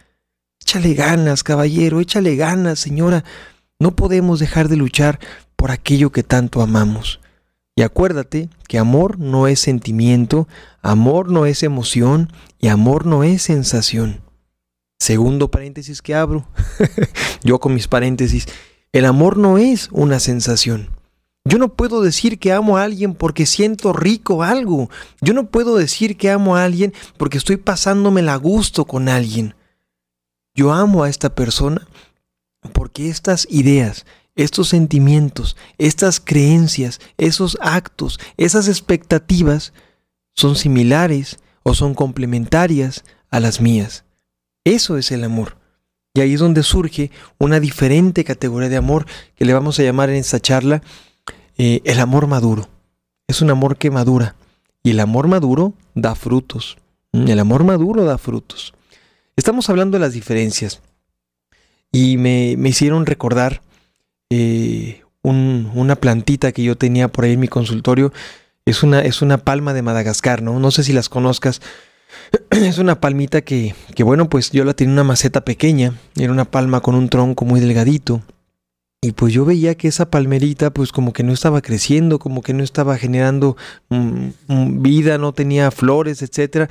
Échale 0.60 0.94
ganas, 0.94 1.42
caballero, 1.42 1.98
échale 1.98 2.36
ganas, 2.36 2.78
señora. 2.78 3.24
No 3.80 3.96
podemos 3.96 4.38
dejar 4.38 4.68
de 4.68 4.76
luchar 4.76 5.18
por 5.56 5.72
aquello 5.72 6.12
que 6.12 6.22
tanto 6.22 6.62
amamos. 6.62 7.18
Y 7.80 7.82
acuérdate 7.82 8.50
que 8.68 8.78
amor 8.78 9.18
no 9.18 9.46
es 9.46 9.58
sentimiento, 9.58 10.46
amor 10.82 11.30
no 11.30 11.46
es 11.46 11.62
emoción 11.62 12.30
y 12.58 12.68
amor 12.68 13.06
no 13.06 13.24
es 13.24 13.40
sensación. 13.40 14.20
Segundo 14.98 15.50
paréntesis 15.50 16.02
que 16.02 16.14
abro, 16.14 16.46
yo 17.42 17.58
con 17.58 17.72
mis 17.72 17.88
paréntesis, 17.88 18.46
el 18.92 19.06
amor 19.06 19.38
no 19.38 19.56
es 19.56 19.88
una 19.92 20.20
sensación. 20.20 20.90
Yo 21.46 21.56
no 21.56 21.72
puedo 21.72 22.02
decir 22.02 22.38
que 22.38 22.52
amo 22.52 22.76
a 22.76 22.82
alguien 22.84 23.14
porque 23.14 23.46
siento 23.46 23.94
rico 23.94 24.42
algo. 24.42 24.90
Yo 25.22 25.32
no 25.32 25.46
puedo 25.46 25.76
decir 25.78 26.18
que 26.18 26.30
amo 26.30 26.56
a 26.56 26.64
alguien 26.64 26.92
porque 27.16 27.38
estoy 27.38 27.56
pasándome 27.56 28.20
a 28.28 28.36
gusto 28.36 28.84
con 28.84 29.08
alguien. 29.08 29.54
Yo 30.54 30.70
amo 30.70 31.04
a 31.04 31.08
esta 31.08 31.34
persona 31.34 31.88
porque 32.74 33.08
estas 33.08 33.46
ideas, 33.48 34.04
estos 34.36 34.68
sentimientos, 34.68 35.56
estas 35.78 36.20
creencias, 36.20 37.00
esos 37.18 37.58
actos, 37.60 38.18
esas 38.36 38.68
expectativas 38.68 39.72
son 40.34 40.56
similares 40.56 41.38
o 41.62 41.74
son 41.74 41.94
complementarias 41.94 43.04
a 43.30 43.40
las 43.40 43.60
mías. 43.60 44.04
Eso 44.64 44.98
es 44.98 45.10
el 45.10 45.24
amor. 45.24 45.56
Y 46.14 46.20
ahí 46.20 46.34
es 46.34 46.40
donde 46.40 46.62
surge 46.62 47.10
una 47.38 47.60
diferente 47.60 48.24
categoría 48.24 48.68
de 48.68 48.76
amor 48.76 49.06
que 49.36 49.44
le 49.44 49.54
vamos 49.54 49.78
a 49.78 49.82
llamar 49.82 50.10
en 50.10 50.16
esta 50.16 50.40
charla 50.40 50.82
eh, 51.56 51.82
el 51.84 52.00
amor 52.00 52.26
maduro. 52.26 52.68
Es 53.28 53.42
un 53.42 53.50
amor 53.50 53.76
que 53.76 53.90
madura. 53.90 54.34
Y 54.82 54.90
el 54.90 55.00
amor 55.00 55.28
maduro 55.28 55.74
da 55.94 56.14
frutos. 56.14 56.78
Mm, 57.12 57.28
el 57.28 57.38
amor 57.38 57.64
maduro 57.64 58.04
da 58.04 58.18
frutos. 58.18 58.74
Estamos 59.36 59.70
hablando 59.70 59.96
de 59.96 60.00
las 60.00 60.14
diferencias. 60.14 60.80
Y 61.92 62.16
me, 62.16 62.52
hicieron 62.52 63.06
recordar 63.06 63.62
eh, 64.30 65.02
una 65.22 65.96
plantita 65.96 66.52
que 66.52 66.62
yo 66.62 66.76
tenía 66.76 67.08
por 67.08 67.24
ahí 67.24 67.32
en 67.32 67.40
mi 67.40 67.48
consultorio. 67.48 68.12
Es 68.64 68.82
una, 68.82 69.00
es 69.00 69.22
una 69.22 69.38
palma 69.38 69.74
de 69.74 69.82
Madagascar, 69.82 70.42
¿no? 70.42 70.58
No 70.58 70.70
sé 70.70 70.84
si 70.84 70.92
las 70.92 71.08
conozcas. 71.08 71.60
Es 72.50 72.78
una 72.78 73.00
palmita 73.00 73.42
que, 73.42 73.74
que, 73.94 74.02
bueno, 74.02 74.28
pues 74.28 74.50
yo 74.50 74.64
la 74.64 74.74
tenía 74.74 74.90
en 74.90 74.94
una 74.94 75.04
maceta 75.04 75.44
pequeña. 75.44 75.94
Era 76.16 76.32
una 76.32 76.44
palma 76.44 76.80
con 76.80 76.94
un 76.94 77.08
tronco 77.08 77.44
muy 77.44 77.60
delgadito. 77.60 78.22
Y 79.02 79.12
pues 79.12 79.32
yo 79.32 79.46
veía 79.46 79.76
que 79.76 79.88
esa 79.88 80.10
palmerita 80.10 80.74
pues 80.74 80.92
como 80.92 81.14
que 81.14 81.22
no 81.22 81.32
estaba 81.32 81.62
creciendo, 81.62 82.18
como 82.18 82.42
que 82.42 82.52
no 82.52 82.62
estaba 82.62 82.98
generando 82.98 83.56
mm, 83.88 84.28
mm, 84.48 84.82
vida, 84.82 85.16
no 85.16 85.32
tenía 85.32 85.70
flores, 85.70 86.20
etc. 86.20 86.70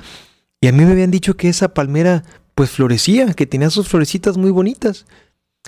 Y 0.60 0.68
a 0.68 0.72
mí 0.72 0.84
me 0.84 0.92
habían 0.92 1.10
dicho 1.10 1.36
que 1.36 1.48
esa 1.48 1.74
palmera 1.74 2.22
pues 2.54 2.70
florecía, 2.70 3.34
que 3.34 3.46
tenía 3.46 3.70
sus 3.70 3.88
florecitas 3.88 4.36
muy 4.36 4.50
bonitas. 4.50 5.06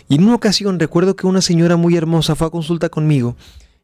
Y 0.09 0.17
en 0.17 0.25
una 0.25 0.35
ocasión 0.35 0.79
recuerdo 0.79 1.17
que 1.17 1.27
una 1.27 1.41
señora 1.41 1.77
muy 1.77 1.97
hermosa 1.97 2.35
fue 2.35 2.47
a 2.47 2.51
consulta 2.51 2.89
conmigo 2.89 3.37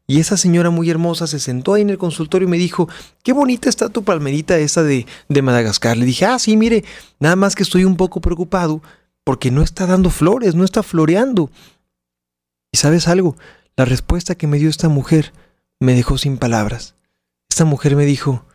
y 0.09 0.19
esa 0.19 0.37
señora 0.37 0.71
muy 0.71 0.89
hermosa 0.89 1.27
se 1.27 1.39
sentó 1.39 1.75
ahí 1.75 1.83
en 1.83 1.91
el 1.91 1.99
consultorio 1.99 2.47
y 2.47 2.49
me 2.49 2.57
dijo, 2.57 2.89
qué 3.21 3.31
bonita 3.31 3.69
está 3.69 3.89
tu 3.89 4.03
palmerita 4.03 4.57
esa 4.57 4.81
de, 4.81 5.05
de 5.27 5.41
Madagascar. 5.43 5.97
Le 5.97 6.05
dije, 6.07 6.25
ah, 6.25 6.39
sí, 6.39 6.57
mire, 6.57 6.83
nada 7.19 7.35
más 7.35 7.53
que 7.53 7.61
estoy 7.61 7.85
un 7.85 7.95
poco 7.95 8.19
preocupado 8.19 8.81
porque 9.23 9.51
no 9.51 9.61
está 9.61 9.85
dando 9.85 10.09
flores, 10.09 10.55
no 10.55 10.63
está 10.63 10.81
floreando. 10.81 11.51
¿Y 12.71 12.79
sabes 12.79 13.07
algo? 13.07 13.37
La 13.75 13.85
respuesta 13.85 14.33
que 14.33 14.47
me 14.47 14.57
dio 14.57 14.67
esta 14.67 14.89
mujer 14.89 15.31
me 15.79 15.93
dejó 15.93 16.17
sin 16.17 16.39
palabras. 16.39 16.95
Esta 17.47 17.65
mujer 17.65 17.95
me 17.95 18.05
dijo, 18.05 18.45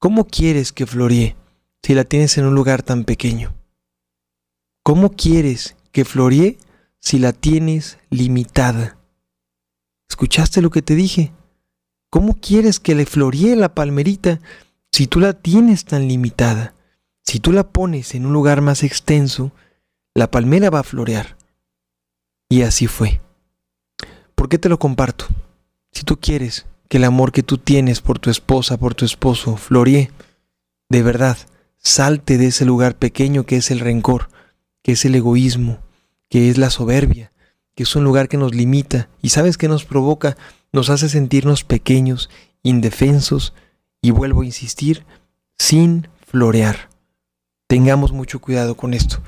¿cómo 0.00 0.24
quieres 0.24 0.72
que 0.72 0.86
floree 0.86 1.36
si 1.84 1.94
la 1.94 2.02
tienes 2.02 2.36
en 2.36 2.46
un 2.46 2.56
lugar 2.56 2.82
tan 2.82 3.04
pequeño? 3.04 3.54
¿Cómo 4.82 5.12
quieres 5.12 5.76
que 5.92 6.04
floree 6.04 6.58
si 7.00 7.18
la 7.18 7.32
tienes 7.32 7.98
limitada? 8.10 8.98
¿Escuchaste 10.08 10.62
lo 10.62 10.70
que 10.70 10.82
te 10.82 10.94
dije? 10.94 11.32
¿Cómo 12.10 12.34
quieres 12.34 12.80
que 12.80 12.94
le 12.94 13.06
floree 13.06 13.56
la 13.56 13.74
palmerita 13.74 14.40
si 14.92 15.06
tú 15.06 15.20
la 15.20 15.32
tienes 15.32 15.84
tan 15.84 16.08
limitada? 16.08 16.74
Si 17.22 17.40
tú 17.40 17.52
la 17.52 17.68
pones 17.68 18.14
en 18.14 18.24
un 18.24 18.32
lugar 18.32 18.60
más 18.60 18.82
extenso, 18.82 19.52
la 20.14 20.30
palmera 20.30 20.70
va 20.70 20.80
a 20.80 20.84
florear. 20.84 21.36
Y 22.48 22.62
así 22.62 22.86
fue. 22.86 23.20
¿Por 24.34 24.48
qué 24.48 24.58
te 24.58 24.68
lo 24.68 24.78
comparto? 24.78 25.26
Si 25.92 26.04
tú 26.04 26.18
quieres 26.18 26.66
que 26.88 26.98
el 26.98 27.04
amor 27.04 27.32
que 27.32 27.42
tú 27.42 27.58
tienes 27.58 28.00
por 28.00 28.18
tu 28.18 28.30
esposa, 28.30 28.76
por 28.76 28.94
tu 28.94 29.04
esposo, 29.04 29.56
floree, 29.56 30.10
de 30.88 31.02
verdad, 31.02 31.36
salte 31.78 32.38
de 32.38 32.46
ese 32.46 32.64
lugar 32.64 32.96
pequeño 32.96 33.44
que 33.44 33.56
es 33.56 33.70
el 33.70 33.80
rencor, 33.80 34.28
que 34.82 34.92
es 34.92 35.04
el 35.04 35.16
egoísmo, 35.16 35.78
que 36.28 36.50
es 36.50 36.58
la 36.58 36.70
soberbia, 36.70 37.32
que 37.74 37.82
es 37.82 37.96
un 37.96 38.04
lugar 38.04 38.28
que 38.28 38.36
nos 38.36 38.54
limita 38.54 39.08
y 39.22 39.28
sabes 39.28 39.58
que 39.58 39.68
nos 39.68 39.84
provoca, 39.84 40.36
nos 40.72 40.90
hace 40.90 41.08
sentirnos 41.08 41.64
pequeños, 41.64 42.30
indefensos 42.62 43.52
y 44.02 44.10
vuelvo 44.10 44.42
a 44.42 44.46
insistir, 44.46 45.04
sin 45.58 46.08
florear. 46.26 46.88
Tengamos 47.68 48.12
mucho 48.12 48.40
cuidado 48.40 48.76
con 48.76 48.94
esto. 48.94 49.20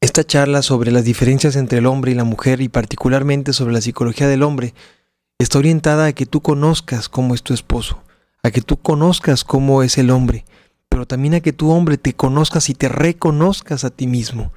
Esta 0.00 0.24
charla 0.24 0.62
sobre 0.62 0.92
las 0.92 1.04
diferencias 1.04 1.56
entre 1.56 1.78
el 1.78 1.86
hombre 1.86 2.12
y 2.12 2.14
la 2.14 2.24
mujer 2.24 2.62
y 2.62 2.68
particularmente 2.68 3.52
sobre 3.52 3.74
la 3.74 3.82
psicología 3.82 4.28
del 4.28 4.42
hombre 4.42 4.72
está 5.38 5.58
orientada 5.58 6.06
a 6.06 6.12
que 6.12 6.26
tú 6.26 6.40
conozcas 6.40 7.08
cómo 7.08 7.34
es 7.34 7.42
tu 7.42 7.52
esposo, 7.52 8.02
a 8.42 8.50
que 8.50 8.62
tú 8.62 8.78
conozcas 8.78 9.44
cómo 9.44 9.82
es 9.82 9.98
el 9.98 10.10
hombre, 10.10 10.44
pero 10.88 11.06
también 11.06 11.34
a 11.34 11.40
que 11.40 11.52
tu 11.52 11.70
hombre 11.70 11.98
te 11.98 12.14
conozcas 12.14 12.70
y 12.70 12.74
te 12.74 12.88
reconozcas 12.88 13.84
a 13.84 13.90
ti 13.90 14.06
mismo. 14.06 14.52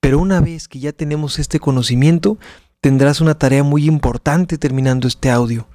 Pero 0.00 0.18
una 0.18 0.40
vez 0.40 0.66
que 0.68 0.80
ya 0.80 0.92
tenemos 0.92 1.38
este 1.38 1.60
conocimiento, 1.60 2.38
tendrás 2.80 3.20
una 3.20 3.36
tarea 3.36 3.62
muy 3.62 3.86
importante 3.86 4.58
terminando 4.58 5.06
este 5.06 5.30
audio. 5.30 5.68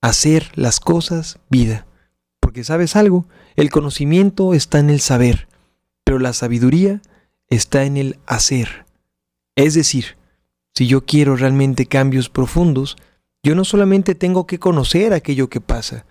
Hacer 0.00 0.50
las 0.54 0.80
cosas 0.80 1.38
vida. 1.50 1.86
Porque 2.40 2.64
sabes 2.64 2.96
algo, 2.96 3.26
el 3.56 3.70
conocimiento 3.70 4.54
está 4.54 4.78
en 4.78 4.90
el 4.90 5.00
saber, 5.00 5.48
pero 6.04 6.18
la 6.18 6.32
sabiduría 6.32 7.02
está 7.48 7.84
en 7.84 7.96
el 7.96 8.18
hacer. 8.26 8.86
Es 9.56 9.74
decir, 9.74 10.16
si 10.74 10.86
yo 10.86 11.04
quiero 11.04 11.34
realmente 11.34 11.86
cambios 11.86 12.28
profundos, 12.28 12.96
yo 13.42 13.54
no 13.54 13.64
solamente 13.64 14.14
tengo 14.14 14.46
que 14.46 14.58
conocer 14.58 15.12
aquello 15.12 15.48
que 15.48 15.60
pasa, 15.60 16.06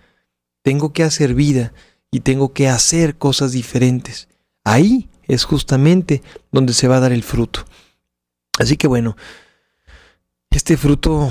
tengo 0.62 0.92
que 0.92 1.02
hacer 1.02 1.34
vida 1.34 1.72
y 2.10 2.20
tengo 2.20 2.52
que 2.52 2.68
hacer 2.68 3.16
cosas 3.16 3.52
diferentes. 3.52 4.28
Ahí 4.64 5.08
es 5.28 5.44
justamente 5.44 6.22
donde 6.50 6.72
se 6.72 6.88
va 6.88 6.96
a 6.96 7.00
dar 7.00 7.12
el 7.12 7.22
fruto. 7.22 7.64
Así 8.58 8.76
que 8.76 8.88
bueno, 8.88 9.16
este 10.50 10.76
fruto, 10.76 11.30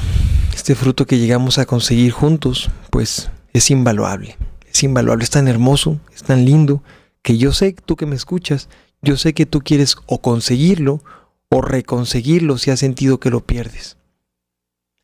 este 0.56 0.76
fruto 0.76 1.06
que 1.06 1.18
llegamos 1.18 1.58
a 1.58 1.66
conseguir 1.66 2.12
juntos, 2.12 2.70
pues 2.90 3.30
es 3.52 3.70
invaluable. 3.72 4.38
Es 4.72 4.84
invaluable, 4.84 5.24
es 5.24 5.32
tan 5.32 5.48
hermoso, 5.48 6.00
es 6.16 6.24
tan 6.24 6.46
lindo, 6.46 6.84
que 7.24 7.38
yo 7.38 7.52
sé, 7.52 7.74
tú 7.74 7.96
que 7.96 8.06
me 8.06 8.16
escuchas, 8.16 8.70
yo 9.02 9.18
sé 9.18 9.34
que 9.34 9.46
tú 9.46 9.62
quieres 9.62 9.98
o 10.06 10.22
conseguirlo 10.22 11.04
o 11.50 11.62
reconseguirlo 11.62 12.58
si 12.58 12.72
has 12.72 12.80
sentido 12.80 13.20
que 13.20 13.30
lo 13.30 13.46
pierdes. 13.46 13.98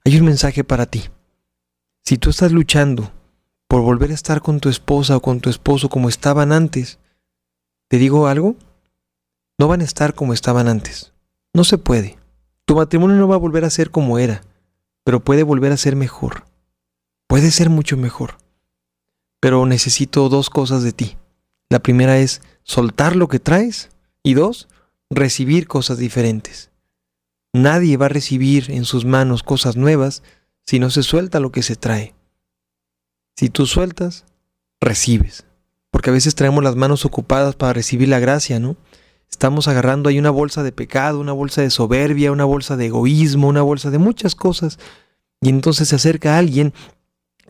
Hay 0.05 0.17
un 0.17 0.25
mensaje 0.25 0.63
para 0.63 0.85
ti. 0.85 1.03
Si 2.05 2.17
tú 2.17 2.29
estás 2.29 2.51
luchando 2.51 3.11
por 3.67 3.81
volver 3.81 4.11
a 4.11 4.13
estar 4.13 4.41
con 4.41 4.59
tu 4.59 4.69
esposa 4.69 5.17
o 5.17 5.21
con 5.21 5.39
tu 5.39 5.49
esposo 5.49 5.89
como 5.89 6.09
estaban 6.09 6.51
antes, 6.51 6.99
¿te 7.87 7.97
digo 7.97 8.27
algo? 8.27 8.55
No 9.63 9.69
van 9.69 9.79
a 9.79 9.85
estar 9.85 10.13
como 10.13 10.33
estaban 10.33 10.67
antes. 10.67 11.13
No 11.53 11.63
se 11.63 11.77
puede. 11.77 12.17
Tu 12.65 12.75
matrimonio 12.75 13.15
no 13.15 13.29
va 13.29 13.35
a 13.35 13.37
volver 13.39 13.63
a 13.63 13.69
ser 13.69 13.91
como 13.91 14.19
era, 14.19 14.43
pero 15.05 15.23
puede 15.23 15.43
volver 15.43 15.71
a 15.71 15.77
ser 15.77 15.95
mejor. 15.95 16.43
Puede 17.27 17.49
ser 17.49 17.69
mucho 17.69 17.95
mejor. 17.95 18.39
Pero 19.39 19.65
necesito 19.65 20.27
dos 20.27 20.49
cosas 20.49 20.83
de 20.83 20.91
ti. 20.91 21.15
La 21.69 21.79
primera 21.79 22.17
es 22.17 22.41
soltar 22.63 23.15
lo 23.15 23.29
que 23.29 23.39
traes 23.39 23.89
y 24.21 24.33
dos, 24.33 24.67
recibir 25.09 25.65
cosas 25.65 25.97
diferentes. 25.97 26.69
Nadie 27.53 27.95
va 27.95 28.07
a 28.07 28.09
recibir 28.09 28.69
en 28.69 28.83
sus 28.83 29.05
manos 29.05 29.43
cosas 29.43 29.77
nuevas 29.77 30.23
si 30.65 30.79
no 30.79 30.89
se 30.89 31.03
suelta 31.03 31.39
lo 31.39 31.53
que 31.53 31.63
se 31.63 31.77
trae. 31.77 32.13
Si 33.37 33.47
tú 33.47 33.65
sueltas, 33.65 34.25
recibes. 34.81 35.45
Porque 35.89 36.09
a 36.09 36.13
veces 36.13 36.35
traemos 36.35 36.65
las 36.65 36.75
manos 36.75 37.05
ocupadas 37.05 37.55
para 37.55 37.71
recibir 37.71 38.09
la 38.09 38.19
gracia, 38.19 38.59
¿no? 38.59 38.75
Estamos 39.33 39.67
agarrando 39.67 40.09
ahí 40.09 40.19
una 40.19 40.29
bolsa 40.29 40.61
de 40.61 40.71
pecado, 40.71 41.19
una 41.19 41.31
bolsa 41.31 41.63
de 41.63 41.71
soberbia, 41.71 42.31
una 42.31 42.45
bolsa 42.45 42.77
de 42.77 42.85
egoísmo, 42.85 43.47
una 43.47 43.63
bolsa 43.63 43.89
de 43.89 43.97
muchas 43.97 44.35
cosas. 44.35 44.77
Y 45.41 45.49
entonces 45.49 45.87
se 45.87 45.95
acerca 45.95 46.37
alguien 46.37 46.71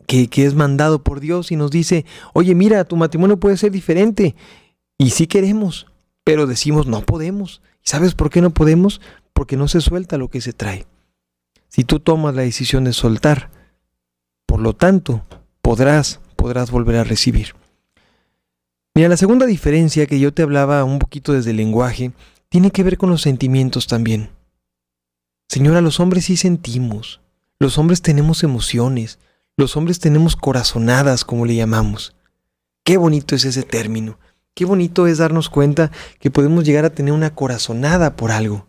que, 0.07 0.29
que 0.29 0.45
es 0.45 0.55
mandado 0.55 1.03
por 1.03 1.19
Dios 1.19 1.51
y 1.51 1.57
nos 1.57 1.71
dice, 1.71 2.05
oye, 2.31 2.55
mira, 2.55 2.85
tu 2.85 2.95
matrimonio 2.95 3.35
puede 3.35 3.57
ser 3.57 3.73
diferente. 3.73 4.33
Y 4.97 5.09
sí 5.09 5.27
queremos, 5.27 5.87
pero 6.23 6.47
decimos 6.47 6.87
no 6.87 7.01
podemos. 7.01 7.61
¿Y 7.85 7.89
sabes 7.89 8.15
por 8.15 8.29
qué 8.29 8.39
no 8.39 8.51
podemos? 8.51 9.01
Porque 9.33 9.57
no 9.57 9.67
se 9.67 9.81
suelta 9.81 10.17
lo 10.17 10.29
que 10.29 10.39
se 10.39 10.53
trae. 10.53 10.87
Si 11.67 11.83
tú 11.83 11.99
tomas 11.99 12.33
la 12.33 12.43
decisión 12.43 12.85
de 12.85 12.93
soltar, 12.93 13.49
por 14.45 14.61
lo 14.61 14.73
tanto, 14.73 15.25
podrás, 15.61 16.21
podrás 16.37 16.71
volver 16.71 16.95
a 16.95 17.03
recibir. 17.03 17.55
Mira, 18.95 19.09
la 19.09 19.17
segunda 19.17 19.47
diferencia 19.47 20.05
que 20.05 20.19
yo 20.19 20.33
te 20.33 20.43
hablaba 20.43 20.83
un 20.83 20.99
poquito 20.99 21.33
desde 21.33 21.49
el 21.49 21.57
lenguaje 21.57 22.11
tiene 22.49 22.69
que 22.69 22.83
ver 22.83 22.99
con 22.99 23.09
los 23.09 23.23
sentimientos 23.23 23.87
también. 23.87 24.29
Señora, 25.49 25.81
los 25.81 25.99
hombres 25.99 26.25
sí 26.25 26.37
sentimos. 26.37 27.19
Los 27.59 27.79
hombres 27.79 28.03
tenemos 28.03 28.43
emociones. 28.43 29.17
Los 29.57 29.75
hombres 29.77 29.99
tenemos 29.99 30.35
corazonadas, 30.35 31.25
como 31.25 31.47
le 31.47 31.55
llamamos. 31.55 32.15
Qué 32.83 32.97
bonito 32.97 33.35
es 33.35 33.45
ese 33.45 33.63
término. 33.63 34.19
Qué 34.53 34.65
bonito 34.65 35.07
es 35.07 35.17
darnos 35.17 35.49
cuenta 35.49 35.91
que 36.19 36.29
podemos 36.29 36.63
llegar 36.63 36.85
a 36.85 36.91
tener 36.91 37.13
una 37.13 37.33
corazonada 37.33 38.15
por 38.15 38.31
algo. 38.31 38.67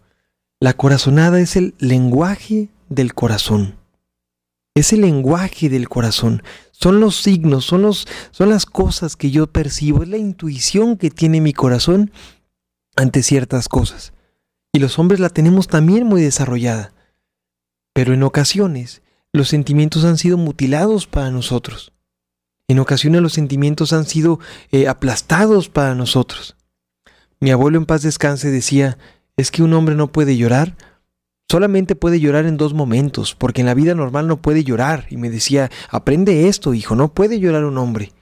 La 0.58 0.72
corazonada 0.72 1.38
es 1.40 1.56
el 1.56 1.74
lenguaje 1.78 2.70
del 2.88 3.12
corazón. 3.12 3.76
Es 4.74 4.94
el 4.94 5.02
lenguaje 5.02 5.68
del 5.68 5.90
corazón. 5.90 6.42
Son 6.76 6.98
los 6.98 7.22
signos, 7.22 7.64
son, 7.64 7.82
los, 7.82 8.06
son 8.32 8.50
las 8.50 8.66
cosas 8.66 9.14
que 9.14 9.30
yo 9.30 9.46
percibo, 9.46 10.02
es 10.02 10.08
la 10.08 10.16
intuición 10.16 10.96
que 10.96 11.08
tiene 11.08 11.40
mi 11.40 11.52
corazón 11.52 12.10
ante 12.96 13.22
ciertas 13.22 13.68
cosas. 13.68 14.12
Y 14.72 14.80
los 14.80 14.98
hombres 14.98 15.20
la 15.20 15.28
tenemos 15.28 15.68
también 15.68 16.04
muy 16.04 16.20
desarrollada. 16.20 16.92
Pero 17.92 18.12
en 18.12 18.24
ocasiones 18.24 19.02
los 19.32 19.48
sentimientos 19.48 20.04
han 20.04 20.18
sido 20.18 20.36
mutilados 20.36 21.06
para 21.06 21.30
nosotros. 21.30 21.92
En 22.66 22.80
ocasiones 22.80 23.22
los 23.22 23.34
sentimientos 23.34 23.92
han 23.92 24.04
sido 24.04 24.40
eh, 24.72 24.88
aplastados 24.88 25.68
para 25.68 25.94
nosotros. 25.94 26.56
Mi 27.38 27.52
abuelo 27.52 27.78
en 27.78 27.86
paz 27.86 28.02
descanse 28.02 28.50
decía, 28.50 28.98
es 29.36 29.52
que 29.52 29.62
un 29.62 29.74
hombre 29.74 29.94
no 29.94 30.10
puede 30.10 30.36
llorar, 30.36 30.76
solamente 31.48 31.96
puede 31.96 32.20
llorar 32.20 32.46
en 32.46 32.56
dos 32.56 32.74
momentos, 32.74 33.34
porque 33.34 33.60
en 33.60 33.66
la 33.66 33.74
vida 33.74 33.94
normal 33.94 34.26
no 34.26 34.40
puede 34.40 34.64
llorar. 34.64 35.06
Y 35.10 35.16
me 35.16 35.30
decía, 35.30 35.70
aprende 35.90 36.48
esto, 36.48 36.74
hijo, 36.74 36.96
no 36.96 37.12
puede 37.12 37.40
llorar 37.40 37.64
un 37.64 37.78
hombre. 37.78 38.12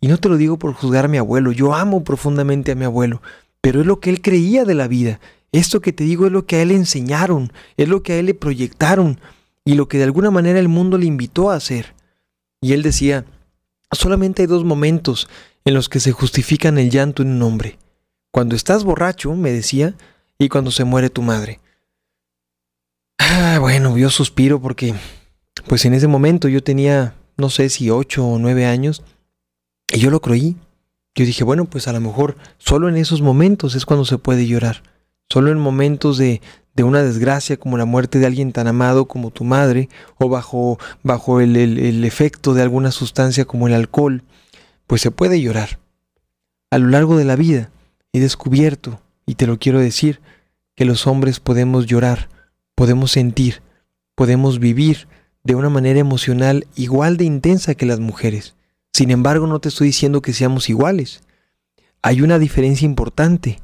Y 0.00 0.08
no 0.08 0.18
te 0.18 0.28
lo 0.28 0.36
digo 0.36 0.58
por 0.58 0.74
juzgar 0.74 1.06
a 1.06 1.08
mi 1.08 1.18
abuelo, 1.18 1.52
yo 1.52 1.74
amo 1.74 2.04
profundamente 2.04 2.72
a 2.72 2.74
mi 2.74 2.84
abuelo, 2.84 3.22
pero 3.60 3.80
es 3.80 3.86
lo 3.86 4.00
que 4.00 4.10
él 4.10 4.20
creía 4.20 4.64
de 4.64 4.74
la 4.74 4.88
vida. 4.88 5.20
Esto 5.52 5.80
que 5.80 5.92
te 5.92 6.04
digo 6.04 6.26
es 6.26 6.32
lo 6.32 6.46
que 6.46 6.56
a 6.56 6.62
él 6.62 6.68
le 6.68 6.76
enseñaron, 6.76 7.52
es 7.76 7.88
lo 7.88 8.02
que 8.02 8.14
a 8.14 8.18
él 8.18 8.26
le 8.26 8.34
proyectaron 8.34 9.20
y 9.64 9.74
lo 9.74 9.88
que 9.88 9.98
de 9.98 10.04
alguna 10.04 10.30
manera 10.30 10.58
el 10.58 10.68
mundo 10.68 10.98
le 10.98 11.06
invitó 11.06 11.50
a 11.50 11.54
hacer. 11.54 11.94
Y 12.60 12.72
él 12.72 12.82
decía, 12.82 13.24
Solamente 13.94 14.42
hay 14.42 14.46
dos 14.46 14.64
momentos 14.64 15.28
en 15.64 15.74
los 15.74 15.88
que 15.88 16.00
se 16.00 16.12
justifican 16.12 16.78
el 16.78 16.90
llanto 16.90 17.22
en 17.22 17.30
un 17.30 17.42
hombre. 17.42 17.78
Cuando 18.30 18.56
estás 18.56 18.84
borracho, 18.84 19.34
me 19.34 19.52
decía, 19.52 19.94
y 20.38 20.48
cuando 20.48 20.70
se 20.70 20.84
muere 20.84 21.10
tu 21.10 21.22
madre. 21.22 21.60
Ah, 23.18 23.58
bueno, 23.60 23.96
yo 23.96 24.10
suspiro 24.10 24.60
porque, 24.60 24.94
pues 25.68 25.84
en 25.84 25.94
ese 25.94 26.08
momento 26.08 26.48
yo 26.48 26.62
tenía, 26.62 27.14
no 27.36 27.50
sé 27.50 27.68
si 27.68 27.90
ocho 27.90 28.26
o 28.26 28.38
nueve 28.38 28.66
años, 28.66 29.02
y 29.92 29.98
yo 29.98 30.10
lo 30.10 30.20
creí. 30.20 30.56
Yo 31.14 31.24
dije, 31.24 31.44
bueno, 31.44 31.64
pues 31.66 31.86
a 31.86 31.92
lo 31.92 32.00
mejor 32.00 32.36
solo 32.58 32.88
en 32.88 32.96
esos 32.96 33.22
momentos 33.22 33.76
es 33.76 33.86
cuando 33.86 34.04
se 34.04 34.18
puede 34.18 34.46
llorar. 34.46 34.82
Solo 35.30 35.52
en 35.52 35.58
momentos 35.58 36.18
de, 36.18 36.42
de 36.74 36.82
una 36.82 37.02
desgracia 37.02 37.56
como 37.56 37.78
la 37.78 37.84
muerte 37.84 38.18
de 38.18 38.26
alguien 38.26 38.52
tan 38.52 38.66
amado 38.66 39.06
como 39.06 39.30
tu 39.30 39.44
madre, 39.44 39.88
o 40.18 40.28
bajo, 40.28 40.78
bajo 41.04 41.40
el, 41.40 41.56
el 41.56 42.04
efecto 42.04 42.52
de 42.52 42.62
alguna 42.62 42.90
sustancia 42.90 43.44
como 43.44 43.68
el 43.68 43.74
alcohol, 43.74 44.24
pues 44.88 45.00
se 45.02 45.12
puede 45.12 45.40
llorar. 45.40 45.78
A 46.70 46.78
lo 46.78 46.88
largo 46.88 47.16
de 47.16 47.24
la 47.24 47.36
vida 47.36 47.70
he 48.12 48.18
descubierto, 48.18 49.00
y 49.24 49.36
te 49.36 49.46
lo 49.46 49.58
quiero 49.58 49.78
decir, 49.78 50.20
que 50.74 50.84
los 50.84 51.06
hombres 51.06 51.38
podemos 51.38 51.86
llorar, 51.86 52.28
podemos 52.74 53.12
sentir, 53.12 53.62
podemos 54.14 54.58
vivir 54.58 55.08
de 55.42 55.54
una 55.54 55.68
manera 55.68 56.00
emocional 56.00 56.66
igual 56.74 57.16
de 57.16 57.24
intensa 57.24 57.74
que 57.74 57.86
las 57.86 58.00
mujeres. 58.00 58.56
Sin 58.92 59.10
embargo, 59.10 59.46
no 59.46 59.60
te 59.60 59.68
estoy 59.68 59.88
diciendo 59.88 60.22
que 60.22 60.32
seamos 60.32 60.68
iguales. 60.68 61.22
Hay 62.02 62.22
una 62.22 62.38
diferencia 62.38 62.86
importante. 62.86 63.58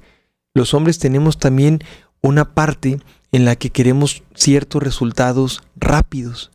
Los 0.55 0.75
hombres 0.75 0.99
tenemos 0.99 1.39
también 1.39 1.81
una 2.21 2.55
parte 2.55 2.99
en 3.33 3.45
la 3.45 3.57
que 3.57 3.71
queremos 3.71 4.23
ciertos 4.35 4.83
resultados 4.83 5.63
rápidos. 5.77 6.51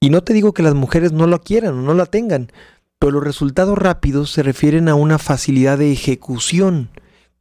Y 0.00 0.10
no 0.10 0.22
te 0.22 0.32
digo 0.32 0.52
que 0.52 0.62
las 0.62 0.74
mujeres 0.74 1.12
no 1.12 1.26
lo 1.26 1.40
quieran 1.40 1.74
o 1.74 1.82
no 1.82 1.94
la 1.94 2.06
tengan, 2.06 2.52
pero 2.98 3.12
los 3.12 3.24
resultados 3.24 3.76
rápidos 3.76 4.30
se 4.30 4.42
refieren 4.42 4.88
a 4.88 4.94
una 4.94 5.18
facilidad 5.18 5.78
de 5.78 5.92
ejecución. 5.92 6.90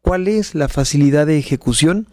¿Cuál 0.01 0.27
es 0.27 0.55
la 0.55 0.67
facilidad 0.67 1.27
de 1.27 1.37
ejecución? 1.37 2.07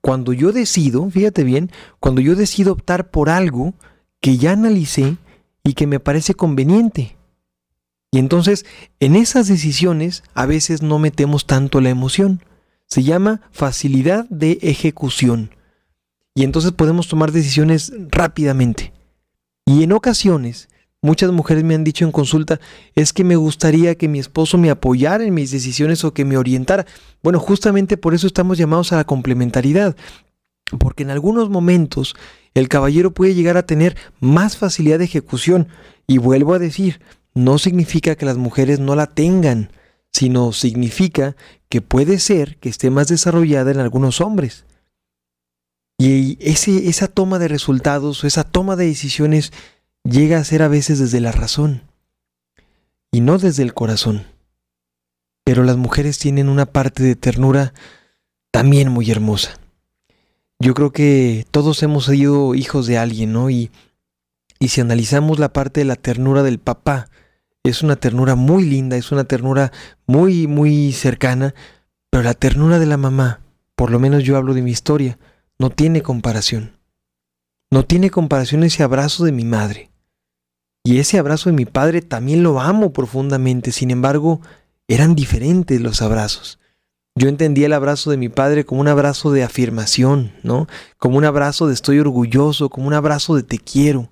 Cuando 0.00 0.32
yo 0.32 0.52
decido, 0.52 1.08
fíjate 1.10 1.44
bien, 1.44 1.70
cuando 1.98 2.20
yo 2.20 2.34
decido 2.34 2.72
optar 2.72 3.10
por 3.10 3.28
algo 3.28 3.74
que 4.20 4.38
ya 4.38 4.52
analicé 4.52 5.16
y 5.62 5.74
que 5.74 5.86
me 5.86 6.00
parece 6.00 6.34
conveniente. 6.34 7.16
Y 8.10 8.18
entonces, 8.18 8.64
en 8.98 9.14
esas 9.14 9.46
decisiones 9.46 10.24
a 10.34 10.46
veces 10.46 10.82
no 10.82 10.98
metemos 10.98 11.46
tanto 11.46 11.80
la 11.80 11.90
emoción. 11.90 12.42
Se 12.86 13.02
llama 13.04 13.42
facilidad 13.52 14.26
de 14.30 14.58
ejecución. 14.62 15.50
Y 16.34 16.44
entonces 16.44 16.72
podemos 16.72 17.06
tomar 17.06 17.30
decisiones 17.30 17.92
rápidamente. 18.08 18.92
Y 19.64 19.82
en 19.84 19.92
ocasiones, 19.92 20.69
muchas 21.02 21.32
mujeres 21.32 21.64
me 21.64 21.74
han 21.74 21.84
dicho 21.84 22.04
en 22.04 22.12
consulta, 22.12 22.60
es 22.94 23.12
que 23.12 23.24
me 23.24 23.36
gustaría 23.36 23.94
que 23.94 24.08
mi 24.08 24.18
esposo 24.18 24.58
me 24.58 24.70
apoyara 24.70 25.24
en 25.24 25.34
mis 25.34 25.50
decisiones 25.50 26.04
o 26.04 26.12
que 26.12 26.24
me 26.24 26.36
orientara. 26.36 26.86
Bueno, 27.22 27.38
justamente 27.38 27.96
por 27.96 28.14
eso 28.14 28.26
estamos 28.26 28.58
llamados 28.58 28.92
a 28.92 28.96
la 28.96 29.04
complementariedad. 29.04 29.96
Porque 30.78 31.02
en 31.02 31.10
algunos 31.10 31.50
momentos 31.50 32.14
el 32.54 32.68
caballero 32.68 33.12
puede 33.12 33.34
llegar 33.34 33.56
a 33.56 33.66
tener 33.66 33.96
más 34.20 34.56
facilidad 34.56 34.98
de 34.98 35.04
ejecución. 35.04 35.68
Y 36.06 36.18
vuelvo 36.18 36.54
a 36.54 36.58
decir, 36.58 37.00
no 37.34 37.58
significa 37.58 38.14
que 38.14 38.26
las 38.26 38.36
mujeres 38.36 38.78
no 38.78 38.94
la 38.94 39.06
tengan, 39.06 39.70
sino 40.12 40.52
significa 40.52 41.36
que 41.68 41.80
puede 41.80 42.18
ser 42.18 42.56
que 42.58 42.68
esté 42.68 42.90
más 42.90 43.08
desarrollada 43.08 43.70
en 43.70 43.78
algunos 43.78 44.20
hombres. 44.20 44.64
Y 45.98 46.38
ese, 46.40 46.88
esa 46.88 47.08
toma 47.08 47.38
de 47.38 47.48
resultados 47.48 48.24
o 48.24 48.26
esa 48.26 48.44
toma 48.44 48.74
de 48.74 48.86
decisiones 48.86 49.52
llega 50.04 50.38
a 50.38 50.44
ser 50.44 50.62
a 50.62 50.68
veces 50.68 50.98
desde 50.98 51.20
la 51.20 51.32
razón 51.32 51.82
y 53.10 53.20
no 53.20 53.38
desde 53.38 53.62
el 53.62 53.74
corazón. 53.74 54.26
Pero 55.44 55.64
las 55.64 55.76
mujeres 55.76 56.18
tienen 56.18 56.48
una 56.48 56.66
parte 56.66 57.02
de 57.02 57.16
ternura 57.16 57.72
también 58.50 58.88
muy 58.90 59.10
hermosa. 59.10 59.58
Yo 60.58 60.74
creo 60.74 60.92
que 60.92 61.46
todos 61.50 61.82
hemos 61.82 62.04
sido 62.04 62.54
hijos 62.54 62.86
de 62.86 62.98
alguien, 62.98 63.32
¿no? 63.32 63.50
Y, 63.50 63.70
si 64.60 64.82
analizamos 64.82 65.38
la 65.38 65.54
parte 65.54 65.80
de 65.80 65.86
la 65.86 65.96
ternura 65.96 66.42
del 66.42 66.58
papá, 66.58 67.08
es 67.64 67.82
una 67.82 67.96
ternura 67.96 68.34
muy 68.34 68.64
linda, 68.64 68.96
es 68.96 69.10
una 69.10 69.24
ternura 69.24 69.72
muy, 70.06 70.46
muy 70.46 70.92
cercana, 70.92 71.54
pero 72.10 72.22
la 72.22 72.34
ternura 72.34 72.78
de 72.78 72.84
la 72.84 72.98
mamá, 72.98 73.40
por 73.74 73.90
lo 73.90 73.98
menos 73.98 74.22
yo 74.22 74.36
hablo 74.36 74.52
de 74.52 74.60
mi 74.60 74.70
historia, 74.70 75.18
no 75.58 75.70
tiene 75.70 76.02
comparación. 76.02 76.76
No 77.70 77.86
tiene 77.86 78.10
comparación 78.10 78.64
ese 78.64 78.82
abrazo 78.82 79.24
de 79.24 79.32
mi 79.32 79.44
madre. 79.44 79.89
Y 80.82 80.98
ese 80.98 81.18
abrazo 81.18 81.50
de 81.50 81.56
mi 81.56 81.66
padre 81.66 82.02
también 82.02 82.42
lo 82.42 82.60
amo 82.60 82.92
profundamente, 82.92 83.72
sin 83.72 83.90
embargo, 83.90 84.40
eran 84.88 85.14
diferentes 85.14 85.80
los 85.80 86.02
abrazos. 86.02 86.58
Yo 87.14 87.28
entendía 87.28 87.66
el 87.66 87.72
abrazo 87.72 88.10
de 88.10 88.16
mi 88.16 88.28
padre 88.28 88.64
como 88.64 88.80
un 88.80 88.88
abrazo 88.88 89.30
de 89.32 89.42
afirmación, 89.42 90.32
¿no? 90.42 90.68
Como 90.96 91.18
un 91.18 91.24
abrazo 91.24 91.66
de 91.66 91.74
estoy 91.74 91.98
orgulloso, 91.98 92.70
como 92.70 92.86
un 92.86 92.94
abrazo 92.94 93.36
de 93.36 93.42
te 93.42 93.58
quiero. 93.58 94.10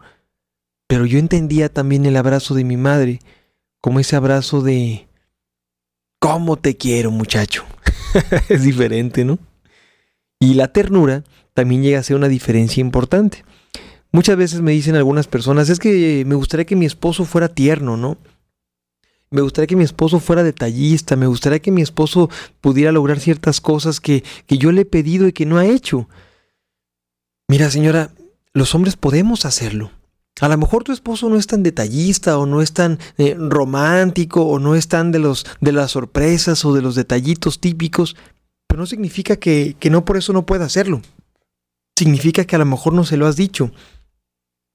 Pero 0.87 1.07
yo 1.07 1.19
entendía 1.19 1.73
también 1.73 2.07
el 2.07 2.17
abrazo 2.17 2.55
de 2.55 2.65
mi 2.65 2.77
madre 2.77 3.21
como 3.81 4.01
ese 4.01 4.17
abrazo 4.17 4.61
de 4.61 5.09
¿cómo 6.19 6.57
te 6.57 6.77
quiero, 6.77 7.11
muchacho? 7.11 7.65
es 8.49 8.63
diferente, 8.63 9.25
¿no? 9.25 9.39
Y 10.41 10.55
la 10.55 10.73
ternura 10.73 11.25
también 11.55 11.83
llega 11.83 12.01
a 12.01 12.03
ser 12.05 12.17
una 12.17 12.29
diferencia 12.29 12.81
importante. 12.81 13.45
Muchas 14.11 14.37
veces 14.37 14.61
me 14.63 14.73
dicen 14.73 14.97
algunas 14.97 15.27
personas, 15.27 15.69
es 15.69 15.79
que 15.79 16.25
me 16.27 16.35
gustaría 16.35 16.65
que 16.65 16.77
mi 16.77 16.87
esposo 16.87 17.25
fuera 17.25 17.49
tierno, 17.49 17.97
¿no? 17.97 18.17
Me 19.31 19.43
gustaría 19.43 19.67
que 19.67 19.77
mi 19.77 19.85
esposo 19.85 20.21
fuera 20.21 20.43
detallista, 20.43 21.15
me 21.15 21.27
gustaría 21.27 21.59
que 21.59 21.71
mi 21.71 21.83
esposo 21.83 22.31
pudiera 22.63 22.93
lograr 22.93 23.21
ciertas 23.21 23.61
cosas 23.61 24.01
que, 24.01 24.25
que 24.47 24.57
yo 24.57 24.73
le 24.73 24.83
he 24.83 24.87
pedido 24.87 25.29
y 25.29 25.33
que 25.33 25.45
no 25.45 25.59
ha 25.59 25.67
hecho. 25.67 26.09
Mira, 27.47 27.71
señora, 27.71 28.13
los 28.55 28.75
hombres 28.75 28.97
podemos 28.97 29.45
hacerlo. 29.45 29.91
A 30.41 30.49
lo 30.49 30.57
mejor 30.57 30.85
tu 30.85 30.93
esposo 30.93 31.29
no 31.29 31.37
es 31.37 31.47
tan 31.47 31.63
detallista 31.63 32.39
o 32.39 32.47
no 32.47 32.63
es 32.63 32.73
tan 32.73 32.99
eh, 33.19 33.37
romántico 33.39 34.43
o 34.43 34.59
no 34.59 34.75
es 34.75 34.89
tan 34.89 35.13
de, 35.13 35.19
los, 35.19 35.45
de 35.61 35.73
las 35.73 35.91
sorpresas 35.91 36.65
o 36.65 36.73
de 36.73 36.81
los 36.81 36.95
detallitos 36.95 37.61
típicos, 37.61 38.17
pero 38.67 38.81
no 38.81 38.87
significa 38.87 39.37
que, 39.37 39.77
que 39.79 39.91
no 39.91 40.07
por 40.07 40.17
eso 40.17 40.33
no 40.33 40.47
pueda 40.47 40.65
hacerlo. 40.65 41.03
Significa 41.99 42.45
que 42.45 42.57
a 42.57 42.61
lo 42.61 42.67
mejor 42.67 42.95
no 42.95 43.05
se 43.05 43.17
lo 43.17 43.27
has 43.27 43.37
dicho 43.37 43.73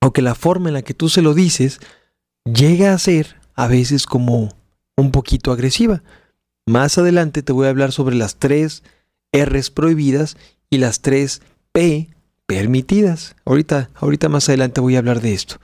o 0.04 0.12
que 0.12 0.22
la 0.22 0.36
forma 0.36 0.70
en 0.70 0.74
la 0.74 0.82
que 0.82 0.94
tú 0.94 1.10
se 1.10 1.22
lo 1.22 1.34
dices 1.34 1.80
llega 2.44 2.94
a 2.94 2.98
ser 2.98 3.38
a 3.56 3.68
veces 3.68 4.06
como 4.06 4.54
un 4.98 5.12
poquito 5.12 5.52
agresiva. 5.52 6.04
Más 6.66 6.98
adelante 6.98 7.42
te 7.42 7.54
voy 7.54 7.68
a 7.68 7.70
hablar 7.70 7.92
sobre 7.92 8.16
las 8.16 8.36
tres 8.36 8.84
R's 9.32 9.70
prohibidas 9.70 10.38
y 10.70 10.78
las 10.78 11.02
tres 11.02 11.42
P 11.72 12.10
permitidas. 12.46 13.36
Ahorita, 13.46 13.90
ahorita 13.96 14.30
más 14.30 14.50
adelante 14.50 14.82
voy 14.82 14.96
a 14.96 15.00
hablar 15.00 15.22
de 15.22 15.34
esto. 15.34 15.56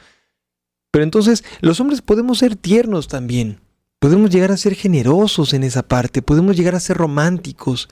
Pero 0.91 1.03
entonces, 1.03 1.43
los 1.61 1.79
hombres 1.79 2.01
podemos 2.01 2.39
ser 2.39 2.55
tiernos 2.55 3.07
también. 3.07 3.59
Podemos 3.99 4.29
llegar 4.29 4.51
a 4.51 4.57
ser 4.57 4.73
generosos 4.75 5.53
en 5.53 5.63
esa 5.63 5.83
parte, 5.83 6.21
podemos 6.21 6.55
llegar 6.55 6.75
a 6.75 6.79
ser 6.79 6.97
románticos. 6.97 7.89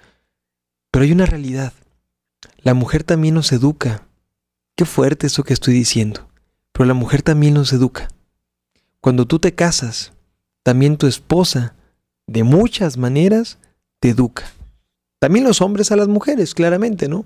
Pero 0.91 1.03
hay 1.03 1.11
una 1.11 1.25
realidad. 1.25 1.73
La 2.59 2.73
mujer 2.73 3.03
también 3.03 3.35
nos 3.35 3.51
educa. 3.51 4.07
Qué 4.75 4.85
fuerte 4.85 5.27
eso 5.27 5.43
que 5.43 5.53
estoy 5.53 5.73
diciendo. 5.73 6.26
Pero 6.77 6.85
la 6.85 6.93
mujer 6.93 7.23
también 7.23 7.55
nos 7.55 7.73
educa. 7.73 8.07
Cuando 9.01 9.25
tú 9.25 9.39
te 9.39 9.55
casas, 9.55 10.13
también 10.61 10.97
tu 10.97 11.07
esposa, 11.07 11.73
de 12.27 12.43
muchas 12.43 12.97
maneras, 12.97 13.57
te 13.99 14.09
educa. 14.09 14.43
También 15.17 15.43
los 15.43 15.59
hombres 15.61 15.91
a 15.91 15.95
las 15.95 16.07
mujeres, 16.07 16.53
claramente, 16.53 17.07
¿no? 17.07 17.25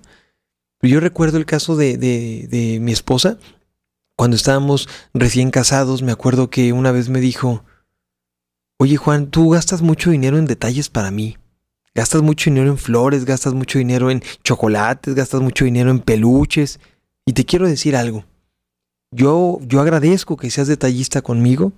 Yo 0.81 1.01
recuerdo 1.01 1.37
el 1.37 1.45
caso 1.45 1.75
de, 1.75 1.97
de, 1.97 2.79
mi 2.79 2.93
esposa. 2.93 3.39
Cuando 4.15 4.37
estábamos 4.37 4.87
recién 5.13 5.51
casados, 5.51 6.01
me 6.01 6.13
acuerdo 6.13 6.49
que 6.49 6.71
una 6.71 6.93
vez 6.93 7.09
me 7.09 7.19
dijo, 7.19 7.65
oye 8.77 8.95
Juan, 8.95 9.27
tú 9.27 9.49
gastas 9.49 9.81
mucho 9.81 10.11
dinero 10.11 10.37
en 10.37 10.45
detalles 10.45 10.87
para 10.87 11.11
mí. 11.11 11.37
Gastas 11.93 12.21
mucho 12.21 12.49
dinero 12.49 12.69
en 12.69 12.77
flores, 12.77 13.25
gastas 13.25 13.53
mucho 13.53 13.79
dinero 13.79 14.11
en 14.11 14.23
chocolates, 14.43 15.13
gastas 15.13 15.41
mucho 15.41 15.65
dinero 15.65 15.91
en 15.91 15.99
peluches. 15.99 16.79
Y 17.25 17.33
te 17.33 17.43
quiero 17.43 17.67
decir 17.67 17.97
algo. 17.97 18.23
Yo, 19.11 19.59
yo 19.61 19.81
agradezco 19.81 20.37
que 20.37 20.49
seas 20.49 20.67
detallista 20.67 21.21
conmigo, 21.21 21.73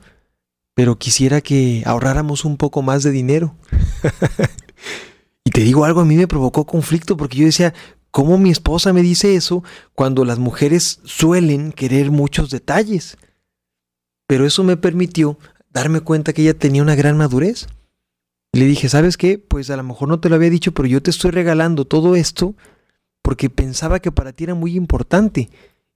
pero 0.75 0.97
quisiera 0.97 1.41
que 1.41 1.83
ahorráramos 1.85 2.45
un 2.45 2.57
poco 2.57 2.81
más 2.81 3.03
de 3.03 3.11
dinero. 3.11 3.55
y 5.43 5.51
te 5.51 5.61
digo 5.61 5.85
algo, 5.85 6.01
a 6.01 6.05
mí 6.05 6.15
me 6.15 6.27
provocó 6.27 6.65
conflicto 6.65 7.17
porque 7.17 7.37
yo 7.37 7.45
decía, 7.45 7.73
¿Cómo 8.13 8.37
mi 8.37 8.51
esposa 8.51 8.93
me 8.93 9.01
dice 9.01 9.33
eso 9.33 9.63
cuando 9.95 10.23
las 10.23 10.37
mujeres 10.37 10.99
suelen 11.03 11.71
querer 11.71 12.11
muchos 12.11 12.51
detalles? 12.51 13.17
Pero 14.27 14.45
eso 14.45 14.63
me 14.63 14.77
permitió 14.77 15.39
darme 15.71 15.99
cuenta 16.01 16.31
que 16.31 16.43
ella 16.43 16.53
tenía 16.53 16.83
una 16.83 16.93
gran 16.93 17.17
madurez. 17.17 17.65
le 18.51 18.65
dije, 18.65 18.87
¿sabes 18.87 19.17
qué? 19.17 19.39
Pues 19.39 19.71
a 19.71 19.77
lo 19.77 19.83
mejor 19.83 20.09
no 20.09 20.19
te 20.19 20.29
lo 20.29 20.35
había 20.35 20.51
dicho, 20.51 20.75
pero 20.75 20.87
yo 20.87 21.01
te 21.01 21.09
estoy 21.09 21.31
regalando 21.31 21.85
todo 21.85 22.15
esto 22.15 22.53
porque 23.23 23.49
pensaba 23.49 23.99
que 23.99 24.11
para 24.11 24.31
ti 24.31 24.43
era 24.43 24.53
muy 24.53 24.75
importante. 24.75 25.49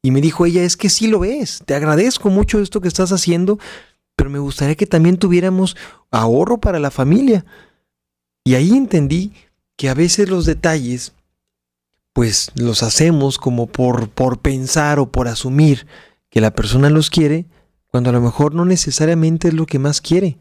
Y 0.08 0.12
me 0.12 0.22
dijo 0.22 0.46
ella, 0.46 0.64
es 0.64 0.78
que 0.78 0.88
sí 0.88 1.08
lo 1.08 1.26
es, 1.26 1.62
te 1.66 1.76
agradezco 1.76 2.30
mucho 2.30 2.62
esto 2.62 2.80
que 2.80 2.88
estás 2.88 3.12
haciendo, 3.12 3.60
pero 4.16 4.30
me 4.30 4.40
gustaría 4.40 4.76
que 4.76 4.86
también 4.86 5.18
tuviéramos 5.18 5.76
ahorro 6.12 6.62
para 6.62 6.80
la 6.80 6.92
familia. 6.92 7.44
Y 8.46 8.56
ahí 8.56 8.72
entendí 8.72 9.34
que 9.76 9.90
a 9.90 9.94
veces 9.94 10.30
los 10.30 10.46
detalles 10.46 11.12
pues 12.14 12.52
los 12.56 12.84
hacemos 12.84 13.38
como 13.38 13.68
por, 13.68 14.08
por 14.08 14.40
pensar 14.40 14.98
o 15.00 15.12
por 15.12 15.28
asumir 15.28 15.88
que 16.30 16.40
la 16.40 16.52
persona 16.52 16.90
los 16.90 17.10
quiere, 17.10 17.46
cuando 17.88 18.12
a 18.12 18.14
lo 18.14 18.22
mejor 18.22 18.56
no 18.56 18.64
necesariamente 18.64 19.50
es 19.50 19.56
lo 19.56 19.66
que 19.66 19.78
más 19.78 20.00
quiere. 20.00 20.38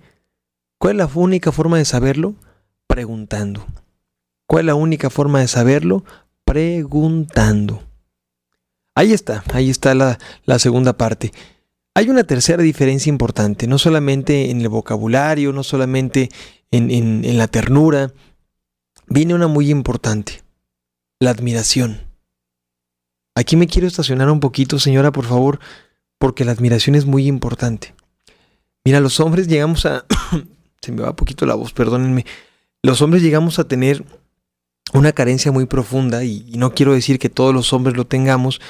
¿Cuál 0.79 0.93
es 0.93 0.99
la 0.99 1.11
única 1.13 1.51
forma 1.51 1.77
de 1.77 1.87
saberlo? 1.87 2.37
Preguntando. 2.87 3.67
¿Cuál 4.47 4.61
es 4.61 4.67
la 4.67 4.75
única 4.77 5.11
forma 5.11 5.41
de 5.41 5.49
saberlo? 5.49 6.05
Preguntando. 6.45 7.86
Ahí 8.97 9.13
está, 9.13 9.45
ahí 9.53 9.69
está 9.69 9.95
la, 9.95 10.59
segunda 10.59 10.97
parte. 10.97 11.31
Hay 11.95 12.09
una 12.09 12.25
tercera 12.25 12.63
diferencia 12.63 13.11
importante, 13.11 13.67
no 13.67 13.77
solamente 13.77 14.51
en 14.51 14.63
el 14.63 14.71
vocabulario, 14.71 15.53
no 15.53 15.63
solamente 15.63 16.31
en, 16.71 17.37
la 17.37 17.47
ternura, 17.47 18.15
viene 19.07 19.35
una 19.35 19.49
muy 19.49 19.71
importante 19.71 20.43
la 21.21 21.29
admiración. 21.29 22.01
Aquí 23.35 23.57
me 23.57 23.67
quiero 23.67 23.87
estacionar 23.87 24.31
un 24.31 24.41
poquito, 24.41 24.79
señora, 24.79 25.13
por 25.13 25.27
favor, 25.27 25.61
porque 26.17 26.47
la 26.47 26.53
admiración 26.53 26.97
es 26.97 27.05
muy 27.05 27.27
importante. 27.27 27.95
Mira, 28.83 29.01
los 29.01 29.21
hombres 29.21 29.47
llegamos 29.47 29.85
a... 29.85 30.07
se 30.81 30.93
me 30.93 31.03
va 31.03 31.11
un 31.11 31.17
poquito 31.17 31.45
la 31.45 31.55
voz, 31.55 31.75
perdónenme. 31.75 32.25
Los 32.83 33.03
hombres 33.03 33.23
llegamos 33.23 33.59
a 33.59 33.69
tener 33.69 34.07
una 34.95 35.13
carencia 35.13 35.53
muy 35.53 35.67
profunda 35.67 36.25
y 36.25 36.53
no 36.57 36.73
quiero 36.73 36.95
decir 36.95 37.19
que 37.19 37.29
todos 37.29 37.53
los 37.53 37.75
hombres 37.75 37.95
lo 37.95 38.07
tengamos, 38.07 38.61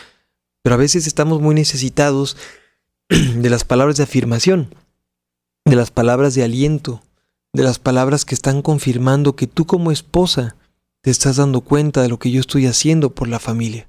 pero 0.66 0.74
a 0.74 0.78
veces 0.78 1.06
estamos 1.06 1.40
muy 1.40 1.54
necesitados 1.54 2.36
de 3.08 3.50
las 3.50 3.62
palabras 3.62 3.98
de 3.98 4.02
afirmación, 4.02 4.74
de 5.64 5.76
las 5.76 5.92
palabras 5.92 6.34
de 6.34 6.42
aliento, 6.42 7.04
de 7.52 7.62
las 7.62 7.78
palabras 7.78 8.24
que 8.24 8.34
están 8.34 8.62
confirmando 8.62 9.36
que 9.36 9.46
tú 9.46 9.64
como 9.64 9.92
esposa 9.92 10.56
te 11.02 11.12
estás 11.12 11.36
dando 11.36 11.60
cuenta 11.60 12.02
de 12.02 12.08
lo 12.08 12.18
que 12.18 12.32
yo 12.32 12.40
estoy 12.40 12.66
haciendo 12.66 13.14
por 13.14 13.28
la 13.28 13.38
familia. 13.38 13.88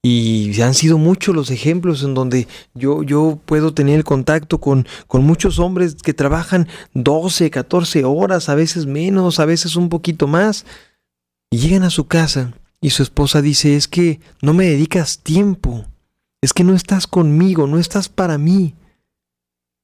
Y 0.00 0.62
han 0.62 0.74
sido 0.74 0.96
muchos 0.96 1.34
los 1.34 1.50
ejemplos 1.50 2.04
en 2.04 2.14
donde 2.14 2.46
yo, 2.74 3.02
yo 3.02 3.40
puedo 3.46 3.74
tener 3.74 4.04
contacto 4.04 4.60
con, 4.60 4.86
con 5.08 5.24
muchos 5.24 5.58
hombres 5.58 5.96
que 5.96 6.14
trabajan 6.14 6.68
12, 6.94 7.50
14 7.50 8.04
horas, 8.04 8.48
a 8.48 8.54
veces 8.54 8.86
menos, 8.86 9.40
a 9.40 9.44
veces 9.44 9.74
un 9.74 9.88
poquito 9.88 10.28
más, 10.28 10.66
y 11.50 11.58
llegan 11.58 11.82
a 11.82 11.90
su 11.90 12.06
casa 12.06 12.54
y 12.86 12.90
su 12.90 13.02
esposa 13.02 13.42
dice, 13.42 13.74
es 13.74 13.88
que 13.88 14.20
no 14.42 14.54
me 14.54 14.66
dedicas 14.66 15.18
tiempo, 15.18 15.84
es 16.40 16.52
que 16.52 16.62
no 16.62 16.74
estás 16.74 17.08
conmigo, 17.08 17.66
no 17.66 17.80
estás 17.80 18.08
para 18.08 18.38
mí. 18.38 18.76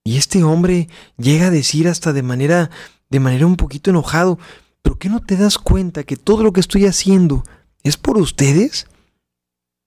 Y 0.05 0.19
este 0.19 0.45
hombre 0.45 0.88
llega 1.17 1.49
a 1.49 1.51
decir 1.51 1.88
hasta 1.88 2.12
de 2.12 2.23
manera, 2.23 2.71
de 3.11 3.19
manera 3.19 3.47
un 3.47 3.57
poquito 3.57 3.91
enojado, 3.91 4.38
¿Pero 4.83 4.99
qué 4.99 5.09
no 5.09 5.21
te 5.21 5.37
das 5.37 5.59
cuenta 5.59 6.03
que 6.03 6.17
todo 6.17 6.43
lo 6.43 6.53
que 6.53 6.61
estoy 6.61 6.87
haciendo 6.87 7.45
es 7.83 7.97
por 7.97 8.19
ustedes? 8.19 8.87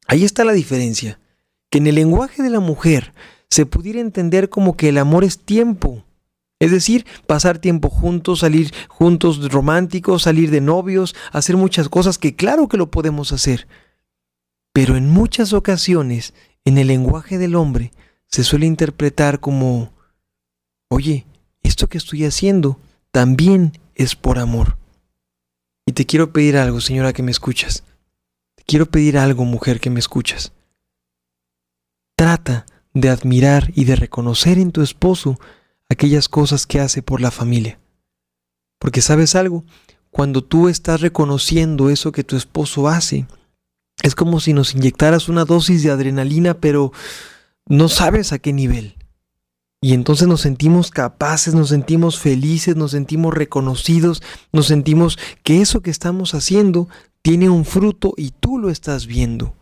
Ahí 0.08 0.24
está 0.24 0.44
la 0.44 0.54
diferencia. 0.54 1.20
Que 1.70 1.80
en 1.80 1.88
el 1.88 1.96
lenguaje 1.96 2.42
de 2.42 2.50
la 2.50 2.62
mujer 2.62 3.14
se 3.50 3.66
pudiera 3.66 4.00
entender 4.00 4.50
como 4.50 4.78
que 4.78 4.90
el 4.90 4.98
amor 4.98 5.24
es 5.24 5.40
tiempo. 5.40 6.04
Es 6.60 6.72
decir, 6.72 7.06
pasar 7.28 7.60
tiempo 7.60 7.90
juntos, 7.90 8.40
salir 8.40 8.74
juntos 8.88 9.52
románticos, 9.52 10.24
salir 10.24 10.52
de 10.52 10.62
novios, 10.62 11.16
hacer 11.32 11.58
muchas 11.58 11.90
cosas 11.90 12.18
que 12.18 12.36
claro 12.36 12.70
que 12.70 12.78
lo 12.78 12.92
podemos 12.92 13.34
hacer. 13.34 13.68
Pero 14.74 14.96
en 14.96 15.10
muchas 15.10 15.54
ocasiones, 15.54 16.34
en 16.64 16.78
el 16.78 16.88
lenguaje 16.88 17.38
del 17.38 17.56
hombre, 17.56 17.92
se 18.28 18.44
suele 18.44 18.66
interpretar 18.66 19.40
como, 19.40 19.94
oye, 20.90 21.26
esto 21.64 21.88
que 21.88 21.98
estoy 21.98 22.26
haciendo 22.26 22.80
también 23.12 23.80
es 23.96 24.16
por 24.16 24.40
amor. 24.40 24.78
Y 25.86 25.92
te 25.92 26.06
quiero 26.06 26.34
pedir 26.34 26.58
algo, 26.58 26.82
señora, 26.82 27.14
que 27.14 27.24
me 27.24 27.32
escuchas. 27.32 27.84
Te 28.56 28.64
quiero 28.64 28.86
pedir 28.88 29.18
algo, 29.18 29.46
mujer, 29.46 29.80
que 29.80 29.90
me 29.90 30.00
escuchas. 30.00 30.52
Trata 32.18 32.66
de 32.94 33.10
admirar 33.10 33.72
y 33.76 33.84
de 33.86 33.96
reconocer 33.96 34.58
en 34.58 34.72
tu 34.72 34.82
esposo 34.82 35.40
aquellas 35.90 36.30
cosas 36.30 36.66
que 36.66 36.80
hace 36.80 37.02
por 37.02 37.22
la 37.22 37.32
familia. 37.32 37.80
Porque 38.80 39.02
sabes 39.02 39.36
algo, 39.36 39.64
cuando 40.12 40.44
tú 40.44 40.70
estás 40.70 41.02
reconociendo 41.02 41.90
eso 41.90 42.12
que 42.12 42.24
tu 42.24 42.36
esposo 42.36 42.88
hace, 42.88 43.28
es 44.02 44.16
como 44.16 44.40
si 44.40 44.54
nos 44.54 44.76
inyectaras 44.76 45.30
una 45.30 45.46
dosis 45.46 45.84
de 45.84 45.92
adrenalina, 45.92 46.56
pero 46.56 46.92
no 47.68 47.90
sabes 47.90 48.34
a 48.34 48.40
qué 48.40 48.54
nivel. 48.54 48.96
Y 49.82 49.94
entonces 49.94 50.28
nos 50.28 50.42
sentimos 50.42 50.90
capaces, 50.90 51.54
nos 51.54 51.70
sentimos 51.70 52.20
felices, 52.20 52.76
nos 52.76 52.92
sentimos 52.92 53.34
reconocidos, 53.34 54.24
nos 54.52 54.68
sentimos 54.68 55.20
que 55.44 55.62
eso 55.62 55.82
que 55.82 55.92
estamos 55.92 56.34
haciendo 56.34 56.88
tiene 57.22 57.50
un 57.50 57.66
fruto 57.66 58.14
y 58.18 58.32
tú 58.32 58.58
lo 58.58 58.70
estás 58.70 59.06
viendo. 59.06 59.56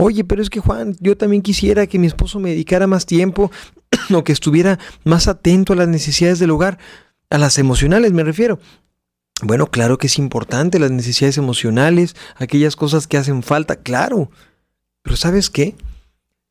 Oye, 0.00 0.24
pero 0.24 0.42
es 0.42 0.50
que 0.50 0.60
Juan, 0.60 0.96
yo 1.00 1.16
también 1.16 1.42
quisiera 1.42 1.86
que 1.86 1.98
mi 1.98 2.06
esposo 2.06 2.40
me 2.40 2.50
dedicara 2.50 2.86
más 2.86 3.06
tiempo 3.06 3.50
o 4.14 4.24
que 4.24 4.32
estuviera 4.32 4.78
más 5.04 5.28
atento 5.28 5.72
a 5.72 5.76
las 5.76 5.88
necesidades 5.88 6.38
del 6.38 6.50
hogar, 6.50 6.78
a 7.28 7.38
las 7.38 7.58
emocionales 7.58 8.12
me 8.12 8.24
refiero. 8.24 8.58
Bueno, 9.42 9.68
claro 9.68 9.98
que 9.98 10.08
es 10.08 10.18
importante 10.18 10.78
las 10.78 10.90
necesidades 10.90 11.38
emocionales, 11.38 12.14
aquellas 12.36 12.76
cosas 12.76 13.06
que 13.06 13.16
hacen 13.16 13.42
falta, 13.42 13.76
claro. 13.76 14.30
Pero 15.02 15.16
¿sabes 15.16 15.48
qué? 15.48 15.76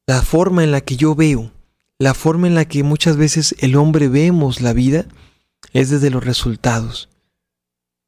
La 0.07 0.21
forma 0.21 0.63
en 0.63 0.71
la 0.71 0.81
que 0.81 0.95
yo 0.95 1.13
veo 1.13 1.51
la 1.99 2.13
forma 2.13 2.47
en 2.47 2.55
la 2.55 2.63
que 2.63 2.81
muchas 2.83 3.17
veces 3.17 3.53
el 3.59 3.75
hombre 3.75 4.07
vemos 4.07 4.62
la 4.62 4.71
vida 4.71 5.05
es 5.73 5.89
desde 5.89 6.09
los 6.09 6.23
resultados. 6.23 7.09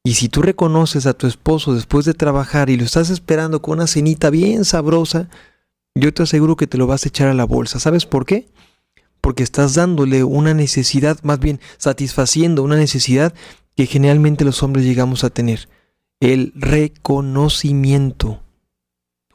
Y 0.04 0.14
si 0.14 0.28
tú 0.28 0.42
reconoces 0.42 1.06
a 1.06 1.14
tu 1.14 1.26
esposo 1.26 1.74
después 1.74 2.04
de 2.04 2.14
trabajar 2.14 2.70
y 2.70 2.76
lo 2.76 2.84
estás 2.84 3.08
esperando 3.10 3.62
con 3.62 3.78
una 3.78 3.86
cenita 3.86 4.30
bien 4.30 4.64
sabrosa, 4.64 5.28
yo 5.94 6.12
te 6.12 6.24
aseguro 6.24 6.56
que 6.56 6.66
te 6.66 6.78
lo 6.78 6.86
vas 6.86 7.04
a 7.04 7.08
echar 7.08 7.28
a 7.28 7.34
la 7.34 7.44
bolsa. 7.44 7.78
¿Sabes 7.78 8.04
por 8.06 8.26
qué? 8.26 8.48
Porque 9.20 9.44
estás 9.44 9.74
dándole 9.74 10.24
una 10.24 10.54
necesidad, 10.54 11.18
más 11.22 11.38
bien 11.38 11.60
satisfaciendo 11.78 12.64
una 12.64 12.76
necesidad 12.76 13.32
que 13.76 13.86
generalmente 13.86 14.44
los 14.44 14.62
hombres 14.62 14.84
llegamos 14.84 15.22
a 15.22 15.30
tener. 15.30 15.68
El 16.18 16.52
reconocimiento. 16.56 18.42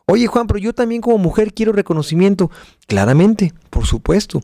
Oye 0.05 0.27
Juan, 0.27 0.47
pero 0.47 0.59
yo 0.59 0.73
también 0.73 1.01
como 1.01 1.17
mujer 1.17 1.53
quiero 1.53 1.71
reconocimiento. 1.71 2.51
Claramente, 2.87 3.53
por 3.69 3.85
supuesto. 3.85 4.41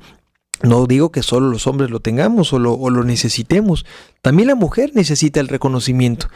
No 0.63 0.87
digo 0.87 1.11
que 1.11 1.23
solo 1.23 1.49
los 1.49 1.67
hombres 1.67 1.91
lo 1.91 1.99
tengamos 1.99 2.53
o 2.53 2.57
lo, 2.57 3.03
necesitemos. 3.03 3.85
También 4.21 4.47
la 4.47 4.55
mujer 4.55 4.91
necesita 4.95 5.41
el 5.41 5.49
reconocimiento. 5.49 6.29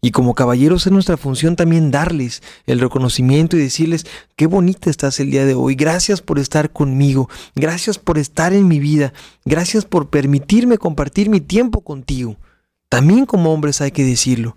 Y 0.00 0.12
como 0.12 0.34
caballeros 0.34 0.86
es 0.86 0.92
nuestra 0.92 1.16
función 1.16 1.56
también 1.56 1.90
darles 1.90 2.42
el 2.66 2.78
reconocimiento 2.78 3.56
y 3.56 3.60
decirles, 3.60 4.06
qué 4.36 4.46
bonita 4.46 4.88
estás 4.88 5.18
el 5.18 5.30
día 5.30 5.44
de 5.44 5.54
hoy, 5.54 5.74
gracias 5.74 6.22
por 6.22 6.38
estar 6.38 6.72
conmigo, 6.72 7.28
gracias 7.54 7.98
por 7.98 8.18
estar 8.18 8.52
en 8.52 8.66
mi 8.66 8.78
vida, 8.78 9.12
gracias 9.44 9.84
por 9.84 10.10
permitirme 10.10 10.78
compartir 10.78 11.28
mi 11.28 11.40
tiempo 11.40 11.82
contigo. 11.82 12.36
También 12.88 13.26
como 13.26 13.52
hombres 13.52 13.80
hay 13.80 13.90
que 13.90 14.04
decirlo, 14.04 14.56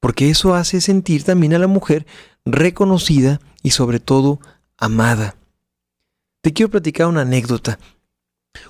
porque 0.00 0.30
eso 0.30 0.54
hace 0.54 0.80
sentir 0.80 1.22
también 1.24 1.54
a 1.54 1.58
la 1.58 1.66
mujer 1.66 2.06
reconocida 2.44 3.40
y 3.62 3.70
sobre 3.70 4.00
todo 4.00 4.40
amada. 4.76 5.36
Te 6.40 6.52
quiero 6.52 6.70
platicar 6.70 7.08
una 7.08 7.22
anécdota. 7.22 7.78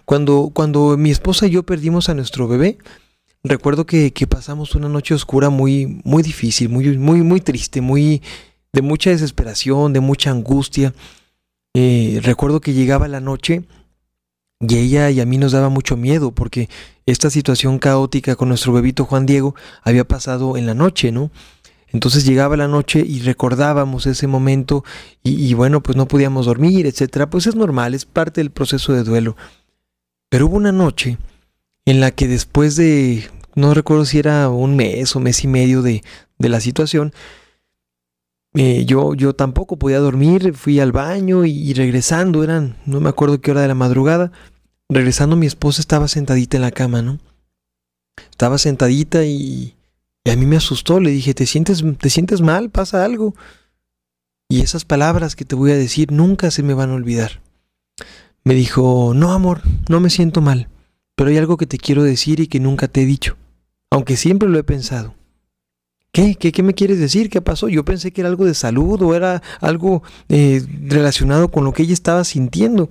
Cuando, 0.05 0.51
cuando 0.53 0.97
mi 0.97 1.11
esposa 1.11 1.47
y 1.47 1.51
yo 1.51 1.63
perdimos 1.63 2.09
a 2.09 2.15
nuestro 2.15 2.49
bebé, 2.49 2.79
recuerdo 3.43 3.87
que, 3.87 4.13
pasamos 4.29 4.75
una 4.75 4.89
noche 4.89 5.15
oscura 5.15 5.51
muy, 5.51 6.01
muy 6.05 6.23
difícil, 6.23 6.69
muy, 6.69 6.97
muy, 6.99 7.23
muy 7.23 7.41
triste, 7.41 7.81
muy 7.81 8.23
de 8.73 8.83
mucha 8.83 9.11
desesperación, 9.11 9.93
de 9.93 10.01
mucha 10.01 10.31
angustia. 10.31 10.95
Eh, 11.75 12.21
recuerdo 12.23 12.61
que 12.61 12.73
llegaba 12.73 13.09
la 13.09 13.21
noche 13.21 13.65
y 14.61 14.77
ella 14.77 15.11
y 15.11 15.21
a 15.21 15.27
mí 15.27 15.39
nos 15.39 15.53
daba 15.53 15.69
mucho 15.69 15.97
miedo 15.97 16.33
porque 16.33 16.69
esta 17.07 17.31
situación 17.31 17.79
caótica 17.79 18.37
con 18.37 18.49
nuestro 18.49 18.73
bebito 18.73 19.05
Juan 19.05 19.25
Diego 19.25 19.55
había 19.83 20.07
pasado 20.07 20.57
en 20.57 20.67
la 20.67 20.75
noche, 20.75 21.13
¿no? 21.13 21.31
Entonces 21.91 22.27
llegaba 22.27 22.57
la 22.57 22.69
noche 22.69 23.03
y 23.07 23.21
recordábamos 23.21 24.07
ese 24.07 24.27
momento 24.27 24.85
y, 25.23 25.55
bueno, 25.55 25.83
pues 25.83 25.97
no 25.97 26.07
podíamos 26.07 26.47
dormir, 26.47 26.87
etcétera. 26.87 27.31
Pues 27.31 27.47
es 27.47 27.55
normal, 27.55 27.95
es 27.95 28.05
parte 28.05 28.41
del 28.41 28.51
proceso 28.51 28.93
de 28.93 29.05
duelo. 29.05 29.37
Pero 30.29 30.47
hubo 30.47 30.57
una 30.57 30.73
noche 30.73 31.19
en 31.85 32.01
la 32.01 32.11
que 32.11 32.29
después 32.29 32.77
de, 32.77 33.29
no 33.55 33.75
recuerdo 33.75 34.05
si 34.05 34.19
era 34.19 34.49
un 34.49 34.77
mes 34.77 35.17
o 35.17 35.21
mes 35.21 35.43
y 35.45 35.49
medio 35.49 35.83
de, 35.83 36.03
de 36.39 36.49
la 36.49 36.61
situación, 36.61 37.13
eh, 38.55 38.85
yo, 38.87 39.15
yo 39.15 39.35
tampoco 39.35 39.77
podía 39.77 39.99
dormir, 39.99 40.55
fui 40.55 40.81
al 40.81 40.93
baño 40.93 41.45
y, 41.45 41.73
regresando, 41.75 42.43
eran, 42.43 42.77
no 42.87 43.01
me 43.01 43.09
acuerdo 43.09 43.41
qué 43.41 43.51
hora 43.51 43.63
de 43.63 43.69
la 43.69 43.75
madrugada, 43.75 44.33
regresando 44.89 45.37
mi 45.37 45.47
esposa 45.47 45.81
estaba 45.81 46.09
sentadita 46.09 46.57
en 46.57 46.63
la 46.63 46.71
cama, 46.71 47.03
¿no? 47.03 47.19
Estaba 48.31 48.59
sentadita 48.59 49.25
y, 49.25 49.77
y 50.25 50.31
a 50.31 50.37
mí 50.37 50.47
me 50.47 50.57
asustó, 50.57 50.99
le 50.99 51.11
dije, 51.11 51.35
¿te 51.35 51.47
sientes, 51.47 51.85
¿te 51.99 52.11
sientes 52.11 52.41
mal? 52.41 52.71
¿Pasa 52.71 53.05
algo? 53.05 53.35
Y 54.49 54.63
esas 54.63 54.85
palabras 54.85 55.37
que 55.37 55.45
te 55.45 55.55
voy 55.55 55.73
a 55.73 55.77
decir 55.77 56.11
nunca 56.11 56.51
se 56.51 56.63
me 56.63 56.75
van 56.75 56.91
a 56.91 56.95
olvidar. 56.95 57.43
Me 58.45 58.55
dijo, 58.55 59.13
no 59.15 59.33
amor, 59.33 59.63
no 59.89 60.01
me 60.01 60.11
siento 60.11 60.41
mal, 60.41 60.69
pero 61.15 61.31
hay 61.31 61.37
algo 61.37 61.57
que 61.57 61.67
te 61.67 61.79
quiero 61.79 62.03
decir 62.03 62.41
y 62.41 62.47
que 62.47 62.61
nunca 62.61 62.89
te 62.89 63.03
he 63.03 63.07
dicho, 63.07 63.37
aunque 63.91 64.17
siempre 64.17 64.49
lo 64.49 64.59
he 64.59 64.65
pensado. 64.65 65.15
¿Qué? 66.13 66.37
¿Qué, 66.37 66.53
qué 66.53 66.63
me 66.63 66.75
quieres 66.75 66.99
decir? 66.99 67.29
¿Qué 67.29 67.41
pasó? 67.41 67.69
Yo 67.69 67.85
pensé 67.85 68.13
que 68.13 68.23
era 68.23 68.31
algo 68.31 68.45
de 68.45 68.55
salud 68.55 69.01
o 69.03 69.15
era 69.15 69.43
algo 69.61 70.03
eh, 70.29 70.65
relacionado 70.85 71.49
con 71.51 71.65
lo 71.65 71.73
que 71.73 71.83
ella 71.83 71.93
estaba 71.93 72.25
sintiendo. 72.25 72.89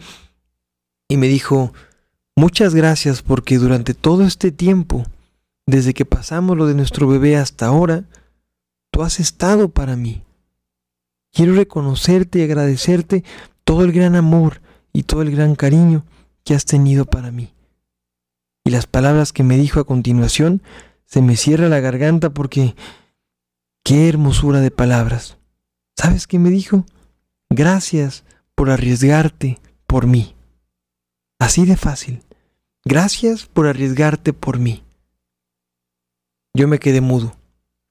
Y 1.10 1.17
me 1.17 1.27
dijo, 1.27 1.73
muchas 2.36 2.75
gracias 2.75 3.21
porque 3.21 3.57
durante 3.57 3.93
todo 3.93 4.23
este 4.23 4.51
tiempo, 4.51 5.05
desde 5.65 5.93
que 5.93 6.05
pasamos 6.05 6.57
lo 6.57 6.67
de 6.67 6.75
nuestro 6.75 7.07
bebé 7.07 7.38
hasta 7.38 7.65
ahora, 7.65 8.03
tú 8.91 9.03
has 9.03 9.19
estado 9.19 9.69
para 9.69 9.95
mí. 9.95 10.23
Quiero 11.33 11.55
reconocerte 11.55 12.39
y 12.39 12.43
agradecerte 12.43 13.23
todo 13.63 13.83
el 13.83 13.91
gran 13.91 14.15
amor 14.15 14.62
y 14.97 15.03
todo 15.03 15.21
el 15.21 15.29
gran 15.29 15.53
cariño 15.53 16.07
que 16.43 16.55
has 16.55 16.65
tenido 16.65 17.05
para 17.05 17.29
mí. 17.29 17.53
Y 18.65 18.71
las 18.71 18.88
palabras 18.88 19.31
que 19.31 19.43
me 19.43 19.55
dijo 19.55 19.79
a 19.79 19.86
continuación, 19.86 20.63
se 21.05 21.21
me 21.21 21.38
cierra 21.38 21.69
la 21.69 21.79
garganta 21.79 22.31
porque 22.31 22.73
qué 23.83 24.10
hermosura 24.10 24.60
de 24.60 24.71
palabras. 24.71 25.38
¿Sabes 25.95 26.25
qué 26.25 26.39
me 26.39 26.49
dijo? 26.49 26.83
Gracias 27.51 28.23
por 28.55 28.71
arriesgarte 28.71 29.60
por 29.86 30.07
mí. 30.07 30.36
Así 31.38 31.67
de 31.67 31.77
fácil. 31.77 32.23
Gracias 32.83 33.45
por 33.45 33.67
arriesgarte 33.67 34.33
por 34.33 34.57
mí. 34.57 34.83
Yo 36.55 36.67
me 36.67 36.79
quedé 36.79 37.01
mudo. 37.01 37.36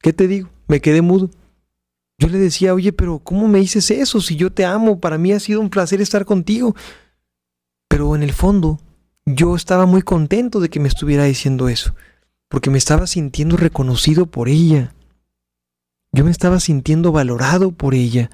¿Qué 0.01 0.13
te 0.13 0.27
digo? 0.27 0.49
Me 0.67 0.81
quedé 0.81 1.03
mudo. 1.03 1.31
Yo 2.19 2.29
le 2.29 2.39
decía, 2.39 2.73
oye, 2.73 2.93
pero 2.93 3.19
¿cómo 3.19 3.47
me 3.47 3.59
dices 3.59 3.91
eso? 3.91 4.21
Si 4.21 4.37
yo 4.37 4.51
te 4.51 4.65
amo, 4.65 5.01
para 5.01 5.19
mí 5.19 5.33
ha 5.33 5.41
sido 5.41 5.61
un 5.61 5.69
placer 5.69 6.01
estar 6.01 6.25
contigo. 6.25 6.75
Pero 7.89 8.17
en 8.17 8.23
el 8.23 8.33
fondo, 8.33 8.81
yo 9.27 9.55
estaba 9.55 9.85
muy 9.87 10.03
contento 10.03 10.61
de 10.61 10.71
que 10.71 10.81
me 10.81 10.89
estuviera 10.89 11.25
diciendo 11.25 11.69
eso, 11.69 11.95
porque 12.49 12.71
me 12.71 12.79
estaba 12.79 13.07
sintiendo 13.07 13.57
reconocido 13.57 14.27
por 14.27 14.49
ella. 14.49 14.95
Yo 16.13 16.25
me 16.25 16.31
estaba 16.31 16.59
sintiendo 16.59 17.13
valorado 17.13 17.73
por 17.73 17.95
ella. 17.95 18.31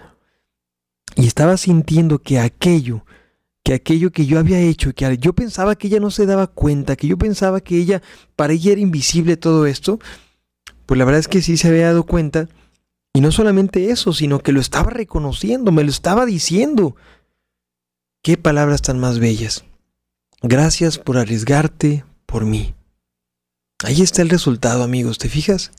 Y 1.16 1.26
estaba 1.26 1.56
sintiendo 1.56 2.20
que 2.20 2.38
aquello, 2.38 3.04
que 3.64 3.74
aquello 3.74 4.12
que 4.12 4.26
yo 4.26 4.38
había 4.38 4.60
hecho, 4.60 4.94
que 4.94 5.18
yo 5.18 5.32
pensaba 5.32 5.74
que 5.74 5.88
ella 5.88 5.98
no 5.98 6.10
se 6.12 6.24
daba 6.24 6.46
cuenta, 6.46 6.94
que 6.94 7.08
yo 7.08 7.18
pensaba 7.18 7.60
que 7.60 7.76
ella, 7.76 8.00
para 8.36 8.52
ella 8.52 8.72
era 8.72 8.80
invisible 8.80 9.36
todo 9.36 9.66
esto, 9.66 9.98
pues 10.86 10.98
la 10.98 11.04
verdad 11.04 11.18
es 11.20 11.28
que 11.28 11.42
sí 11.42 11.56
se 11.56 11.68
había 11.68 11.86
dado 11.86 12.04
cuenta 12.04 12.48
y 13.14 13.20
no 13.20 13.30
solamente 13.32 13.90
eso, 13.90 14.12
sino 14.12 14.40
que 14.40 14.52
lo 14.52 14.60
estaba 14.60 14.90
reconociendo, 14.90 15.72
me 15.72 15.84
lo 15.84 15.90
estaba 15.90 16.24
diciendo. 16.24 16.96
Qué 18.22 18.36
palabras 18.36 18.82
tan 18.82 18.98
más 18.98 19.18
bellas. 19.18 19.64
Gracias 20.42 20.98
por 20.98 21.18
arriesgarte 21.18 22.04
por 22.24 22.44
mí. 22.46 22.74
Ahí 23.84 24.00
está 24.00 24.22
el 24.22 24.30
resultado, 24.30 24.82
amigos, 24.82 25.18
¿te 25.18 25.28
fijas? 25.28 25.72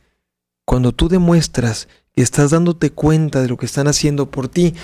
Cuando 0.66 0.92
tú 0.92 1.08
demuestras 1.08 1.88
que 2.14 2.22
estás 2.22 2.52
dándote 2.52 2.92
cuenta 2.92 3.42
de 3.42 3.48
lo 3.48 3.58
que 3.58 3.66
están 3.66 3.88
haciendo 3.88 4.30
por 4.30 4.50
ti, 4.50 4.76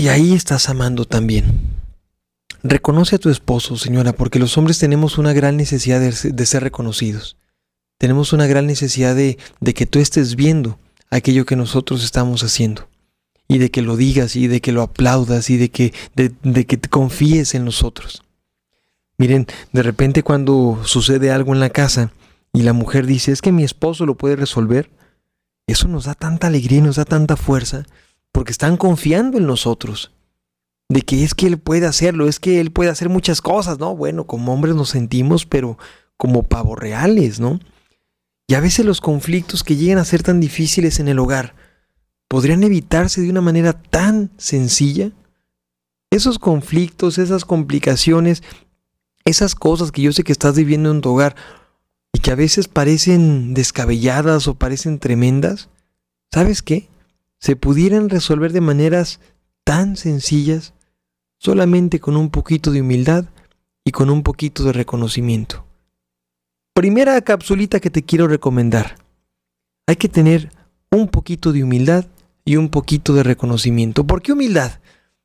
y 0.00 0.08
ahí 0.08 0.34
estás 0.34 0.68
amando 0.68 1.04
también. 1.06 1.78
Reconoce 2.62 3.16
a 3.16 3.18
tu 3.18 3.30
esposo, 3.30 3.76
señora, 3.76 4.12
porque 4.12 4.38
los 4.38 4.58
hombres 4.58 4.78
tenemos 4.78 5.18
una 5.18 5.32
gran 5.32 5.56
necesidad 5.56 6.00
de, 6.00 6.46
ser 6.46 6.62
reconocidos 6.62 7.37
tenemos 7.98 8.32
una 8.32 8.46
gran 8.46 8.66
necesidad 8.66 9.14
de, 9.14 9.38
de 9.60 9.74
que 9.74 9.86
tú 9.86 9.98
estés 9.98 10.36
viendo 10.36 10.78
aquello 11.10 11.44
que 11.44 11.56
nosotros 11.56 12.04
estamos 12.04 12.42
haciendo 12.42 12.88
y 13.48 13.58
de 13.58 13.70
que 13.70 13.82
lo 13.82 13.96
digas 13.96 14.36
y 14.36 14.46
de 14.46 14.60
que 14.60 14.72
lo 14.72 14.82
aplaudas 14.82 15.50
y 15.50 15.56
de 15.56 15.70
que, 15.70 15.94
de, 16.14 16.66
que 16.66 16.76
te 16.76 16.88
confíes 16.88 17.54
en 17.54 17.64
nosotros. 17.64 18.22
Miren, 19.16 19.46
de 19.72 19.82
repente 19.82 20.22
cuando 20.22 20.80
sucede 20.84 21.32
algo 21.32 21.54
en 21.54 21.60
la 21.60 21.70
casa 21.70 22.12
y 22.52 22.62
la 22.62 22.74
mujer 22.74 23.06
dice, 23.06 23.32
es 23.32 23.42
que 23.42 23.50
mi 23.50 23.64
esposo 23.64 24.06
lo 24.06 24.16
puede 24.16 24.36
resolver, 24.36 24.90
eso 25.66 25.88
nos 25.88 26.04
da 26.04 26.14
tanta 26.14 26.46
alegría 26.46 26.78
y 26.78 26.82
nos 26.82 26.96
da 26.96 27.04
tanta 27.04 27.36
fuerza 27.36 27.84
porque 28.30 28.52
están 28.52 28.76
confiando 28.76 29.38
en 29.38 29.46
nosotros. 29.46 30.12
De 30.90 31.02
que 31.02 31.22
es 31.22 31.34
que 31.34 31.46
él 31.46 31.58
puede 31.58 31.84
hacerlo, 31.84 32.28
es 32.28 32.40
que 32.40 32.60
él 32.60 32.70
puede 32.70 32.88
hacer 32.88 33.10
muchas 33.10 33.42
cosas, 33.42 33.78
¿no? 33.78 33.94
Bueno, 33.94 34.26
como 34.26 34.54
hombres 34.54 34.74
nos 34.74 34.88
sentimos, 34.88 35.44
pero 35.44 35.76
como 36.16 36.44
pavos 36.44 36.78
reales, 36.78 37.40
¿no? 37.40 37.60
Y 38.50 38.54
a 38.54 38.60
veces 38.60 38.86
los 38.86 39.02
conflictos 39.02 39.62
que 39.62 39.76
llegan 39.76 39.98
a 39.98 40.06
ser 40.06 40.22
tan 40.22 40.40
difíciles 40.40 41.00
en 41.00 41.08
el 41.08 41.18
hogar 41.18 41.54
podrían 42.28 42.64
evitarse 42.64 43.20
de 43.20 43.28
una 43.28 43.42
manera 43.42 43.74
tan 43.74 44.30
sencilla. 44.38 45.12
Esos 46.10 46.38
conflictos, 46.38 47.18
esas 47.18 47.44
complicaciones, 47.44 48.42
esas 49.26 49.54
cosas 49.54 49.92
que 49.92 50.00
yo 50.00 50.12
sé 50.12 50.24
que 50.24 50.32
estás 50.32 50.56
viviendo 50.56 50.90
en 50.90 51.02
tu 51.02 51.10
hogar 51.10 51.36
y 52.14 52.20
que 52.20 52.30
a 52.30 52.36
veces 52.36 52.68
parecen 52.68 53.52
descabelladas 53.52 54.48
o 54.48 54.54
parecen 54.54 54.98
tremendas, 54.98 55.68
¿sabes 56.32 56.62
qué? 56.62 56.88
Se 57.38 57.54
pudieran 57.54 58.08
resolver 58.08 58.52
de 58.52 58.62
maneras 58.62 59.20
tan 59.62 59.96
sencillas 59.96 60.72
solamente 61.36 62.00
con 62.00 62.16
un 62.16 62.30
poquito 62.30 62.70
de 62.72 62.80
humildad 62.80 63.26
y 63.84 63.92
con 63.92 64.08
un 64.08 64.22
poquito 64.22 64.64
de 64.64 64.72
reconocimiento. 64.72 65.67
Primera 66.78 67.20
capsulita 67.22 67.80
que 67.80 67.90
te 67.90 68.04
quiero 68.04 68.28
recomendar. 68.28 68.98
Hay 69.88 69.96
que 69.96 70.08
tener 70.08 70.48
un 70.92 71.08
poquito 71.08 71.52
de 71.52 71.64
humildad 71.64 72.04
y 72.44 72.54
un 72.54 72.68
poquito 72.68 73.14
de 73.14 73.24
reconocimiento. 73.24 74.06
¿Por 74.06 74.22
qué 74.22 74.32
humildad? 74.32 74.78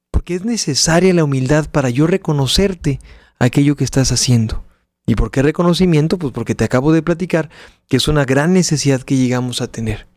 Porque 0.09 0.33
es 0.33 0.45
necesaria 0.45 1.13
la 1.13 1.23
humildad 1.23 1.69
para 1.69 1.91
yo 1.91 2.07
reconocerte 2.07 2.99
aquello 3.37 3.75
que 3.75 3.83
estás 3.83 4.11
haciendo. 4.11 4.63
¿Y 5.05 5.13
por 5.13 5.29
qué 5.29 5.43
reconocimiento? 5.43 6.17
Pues 6.17 6.33
porque 6.33 6.55
te 6.55 6.63
acabo 6.63 6.91
de 6.91 7.03
platicar 7.03 7.51
que 7.87 7.97
es 7.97 8.07
una 8.07 8.25
gran 8.25 8.51
necesidad 8.51 9.03
que 9.03 9.15
llegamos 9.15 9.61
a 9.61 9.67
tener. 9.67 10.07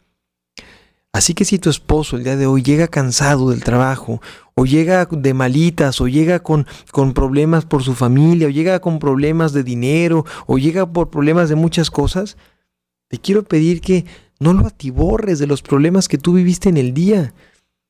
Así 1.16 1.32
que 1.32 1.46
si 1.46 1.58
tu 1.58 1.70
esposo 1.70 2.18
el 2.18 2.24
día 2.24 2.36
de 2.36 2.46
hoy 2.46 2.62
llega 2.62 2.88
cansado 2.88 3.48
del 3.48 3.64
trabajo, 3.64 4.20
o 4.54 4.66
llega 4.66 5.08
de 5.10 5.32
malitas, 5.32 5.98
o 6.02 6.08
llega 6.08 6.40
con, 6.40 6.66
con 6.92 7.14
problemas 7.14 7.64
por 7.64 7.82
su 7.82 7.94
familia, 7.94 8.48
o 8.48 8.50
llega 8.50 8.80
con 8.80 8.98
problemas 8.98 9.54
de 9.54 9.64
dinero, 9.64 10.26
o 10.46 10.58
llega 10.58 10.84
por 10.84 11.08
problemas 11.08 11.48
de 11.48 11.54
muchas 11.54 11.90
cosas, 11.90 12.36
te 13.08 13.16
quiero 13.16 13.44
pedir 13.44 13.80
que 13.80 14.04
no 14.40 14.52
lo 14.52 14.66
atiborres 14.66 15.38
de 15.38 15.46
los 15.46 15.62
problemas 15.62 16.06
que 16.06 16.18
tú 16.18 16.34
viviste 16.34 16.68
en 16.68 16.76
el 16.76 16.92
día. 16.92 17.32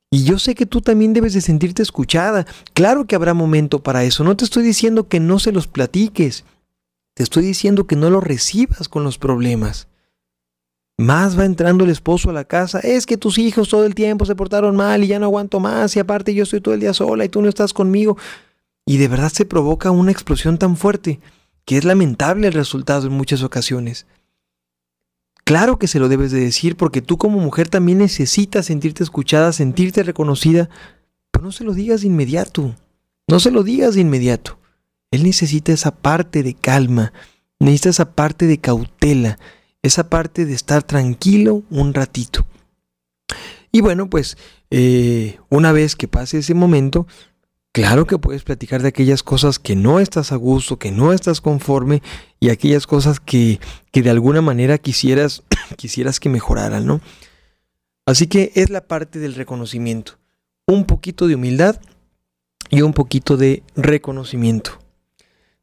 Y 0.09 0.23
yo 0.23 0.39
sé 0.39 0.55
que 0.55 0.65
tú 0.65 0.79
también 0.79 1.11
debes 1.11 1.33
de 1.33 1.41
sentirte 1.41 1.83
escuchada. 1.83 2.47
Claro 2.73 3.07
que 3.07 3.15
habrá 3.17 3.33
momento 3.33 3.83
para 3.83 4.05
eso. 4.05 4.23
No 4.23 4.37
te 4.37 4.45
estoy 4.45 4.63
diciendo 4.63 5.09
que 5.09 5.19
no 5.19 5.39
se 5.39 5.51
los 5.51 5.67
platiques. 5.67 6.45
Te 7.13 7.23
estoy 7.23 7.43
diciendo 7.43 7.87
que 7.87 7.97
no 7.97 8.09
lo 8.09 8.21
recibas 8.21 8.87
con 8.87 9.03
los 9.03 9.17
problemas. 9.17 9.89
Más 10.97 11.37
va 11.37 11.45
entrando 11.45 11.83
el 11.83 11.91
esposo 11.91 12.31
a 12.31 12.33
la 12.33 12.43
casa, 12.43 12.79
es 12.79 13.05
que 13.05 13.17
tus 13.17 13.37
hijos 13.37 13.69
todo 13.69 13.85
el 13.85 13.93
tiempo 13.93 14.25
se 14.25 14.35
portaron 14.35 14.75
mal 14.75 15.03
y 15.03 15.07
ya 15.07 15.19
no 15.19 15.27
aguanto 15.27 15.59
más 15.59 15.95
y 15.95 15.99
aparte 15.99 16.33
yo 16.33 16.43
estoy 16.43 16.59
todo 16.59 16.73
el 16.73 16.79
día 16.79 16.93
sola 16.93 17.23
y 17.23 17.29
tú 17.29 17.41
no 17.41 17.49
estás 17.49 17.71
conmigo. 17.71 18.17
Y 18.85 18.97
de 18.97 19.07
verdad 19.07 19.31
se 19.31 19.45
provoca 19.45 19.91
una 19.91 20.11
explosión 20.11 20.57
tan 20.57 20.75
fuerte 20.75 21.19
que 21.65 21.77
es 21.77 21.83
lamentable 21.83 22.47
el 22.47 22.53
resultado 22.53 23.05
en 23.07 23.13
muchas 23.13 23.43
ocasiones. 23.43 24.07
Claro 25.43 25.77
que 25.77 25.87
se 25.87 25.99
lo 25.99 26.09
debes 26.09 26.31
de 26.31 26.39
decir 26.39 26.75
porque 26.75 27.01
tú 27.01 27.17
como 27.17 27.39
mujer 27.39 27.69
también 27.69 27.99
necesitas 27.99 28.65
sentirte 28.65 29.03
escuchada, 29.03 29.53
sentirte 29.53 30.01
reconocida, 30.03 30.69
pero 31.31 31.45
no 31.45 31.51
se 31.51 31.63
lo 31.63 31.73
digas 31.73 32.01
de 32.01 32.07
inmediato, 32.07 32.75
no 33.27 33.39
se 33.39 33.51
lo 33.51 33.63
digas 33.63 33.95
de 33.95 34.01
inmediato. 34.01 34.57
Él 35.11 35.23
necesita 35.23 35.71
esa 35.71 35.91
parte 35.91 36.41
de 36.41 36.53
calma, 36.53 37.13
necesita 37.59 37.89
esa 37.89 38.11
parte 38.11 38.47
de 38.47 38.57
cautela, 38.57 39.37
esa 39.87 40.09
parte 40.09 40.45
de 40.45 40.53
estar 40.53 40.83
tranquilo 40.83 41.63
un 41.69 41.93
ratito. 41.93 42.45
Y 43.71 43.81
bueno, 43.81 44.09
pues 44.09 44.37
eh, 44.71 45.39
una 45.49 45.71
vez 45.71 45.95
que 45.95 46.07
pase 46.07 46.39
ese 46.39 46.53
momento, 46.53 47.07
claro 47.71 48.05
que 48.05 48.17
puedes 48.17 48.43
platicar 48.43 48.81
de 48.81 48.89
aquellas 48.89 49.23
cosas 49.23 49.59
que 49.59 49.75
no 49.75 49.99
estás 49.99 50.31
a 50.31 50.35
gusto, 50.35 50.79
que 50.79 50.91
no 50.91 51.13
estás 51.13 51.41
conforme 51.41 52.01
y 52.39 52.49
aquellas 52.49 52.87
cosas 52.87 53.19
que, 53.19 53.59
que 53.91 54.01
de 54.01 54.09
alguna 54.09 54.41
manera 54.41 54.77
quisieras, 54.77 55.43
quisieras 55.77 56.19
que 56.19 56.29
mejoraran, 56.29 56.85
¿no? 56.85 57.01
Así 58.05 58.27
que 58.27 58.51
es 58.55 58.69
la 58.69 58.87
parte 58.87 59.19
del 59.19 59.35
reconocimiento. 59.35 60.17
Un 60.65 60.85
poquito 60.85 61.27
de 61.27 61.35
humildad 61.35 61.79
y 62.69 62.81
un 62.81 62.93
poquito 62.93 63.37
de 63.37 63.63
reconocimiento. 63.75 64.79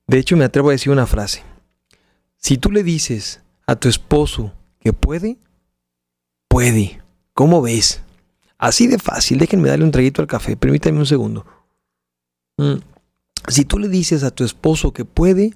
De 0.07 0.19
hecho, 0.19 0.37
me 0.37 0.45
atrevo 0.45 0.69
a 0.69 0.73
decir 0.73 0.93
una 0.93 1.07
frase. 1.07 1.43
Si 2.37 2.59
tú 2.59 2.71
le 2.71 2.83
dices 2.83 3.41
a 3.67 3.77
tu 3.77 3.89
esposo 3.89 4.53
que 4.81 4.93
puede, 4.93 5.39
puede. 6.49 7.03
¿Cómo 7.33 7.63
ves? 7.63 8.03
Así 8.59 8.87
de 8.87 8.99
fácil. 8.99 9.39
Déjenme 9.39 9.69
darle 9.69 9.85
un 9.85 9.91
traguito 9.91 10.23
al 10.23 10.29
café. 10.29 10.57
Permítame 10.57 10.99
un 10.99 11.07
segundo. 11.07 11.45
Mm. 12.57 12.77
Si 13.49 13.65
tú 13.65 13.79
le 13.79 13.89
dices 13.89 14.23
a 14.23 14.31
tu 14.31 14.45
esposo 14.45 14.93
que 14.93 15.05
puede, 15.05 15.55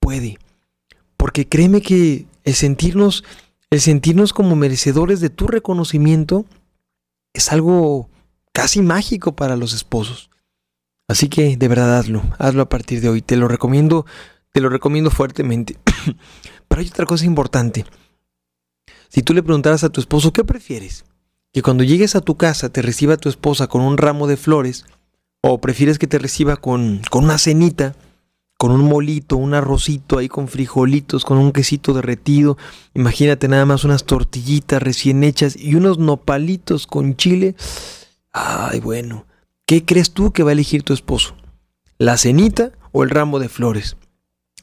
puede. 0.00 0.38
Porque 1.16 1.48
créeme 1.48 1.82
que 1.82 2.26
el 2.44 2.54
sentirnos, 2.54 3.24
el 3.70 3.80
sentirnos 3.80 4.32
como 4.32 4.56
merecedores 4.56 5.20
de 5.20 5.30
tu 5.30 5.46
reconocimiento 5.46 6.46
es 7.34 7.52
algo 7.52 8.08
casi 8.52 8.80
mágico 8.80 9.32
para 9.36 9.56
los 9.56 9.74
esposos. 9.74 10.30
Así 11.08 11.28
que 11.28 11.56
de 11.56 11.68
verdad 11.68 11.98
hazlo, 11.98 12.22
hazlo 12.38 12.62
a 12.62 12.68
partir 12.68 13.00
de 13.00 13.08
hoy. 13.08 13.22
Te 13.22 13.36
lo 13.36 13.48
recomiendo, 13.48 14.06
te 14.52 14.60
lo 14.60 14.68
recomiendo 14.68 15.10
fuertemente. 15.10 15.76
Pero 16.68 16.80
hay 16.80 16.88
otra 16.88 17.06
cosa 17.06 17.24
importante. 17.24 17.84
si 19.08 19.22
tú 19.22 19.32
le 19.32 19.42
preguntaras 19.42 19.84
a 19.84 19.88
tu 19.88 20.00
esposo, 20.00 20.32
¿qué 20.32 20.44
prefieres? 20.44 21.04
Que 21.52 21.62
cuando 21.62 21.82
llegues 21.82 22.14
a 22.14 22.20
tu 22.20 22.36
casa 22.36 22.68
te 22.68 22.82
reciba 22.82 23.16
tu 23.16 23.28
esposa 23.28 23.66
con 23.66 23.80
un 23.80 23.96
ramo 23.96 24.26
de 24.26 24.36
flores, 24.36 24.84
o 25.40 25.60
prefieres 25.60 25.98
que 25.98 26.06
te 26.06 26.18
reciba 26.18 26.56
con, 26.56 27.00
con 27.10 27.24
una 27.24 27.38
cenita, 27.38 27.94
con 28.58 28.72
un 28.72 28.82
molito, 28.82 29.36
un 29.36 29.54
arrocito 29.54 30.18
ahí 30.18 30.28
con 30.28 30.48
frijolitos, 30.48 31.24
con 31.24 31.38
un 31.38 31.52
quesito 31.52 31.94
derretido. 31.94 32.58
Imagínate 32.92 33.46
nada 33.46 33.64
más 33.64 33.84
unas 33.84 34.04
tortillitas 34.04 34.82
recién 34.82 35.22
hechas 35.22 35.56
y 35.56 35.76
unos 35.76 35.98
nopalitos 35.98 36.88
con 36.88 37.16
chile. 37.16 37.54
Ay, 38.32 38.80
bueno, 38.80 39.26
¿qué 39.64 39.84
crees 39.84 40.10
tú 40.10 40.32
que 40.32 40.42
va 40.42 40.50
a 40.50 40.52
elegir 40.52 40.82
tu 40.82 40.92
esposo? 40.92 41.36
¿La 41.98 42.16
cenita 42.16 42.72
o 42.90 43.04
el 43.04 43.10
ramo 43.10 43.38
de 43.38 43.48
flores? 43.48 43.96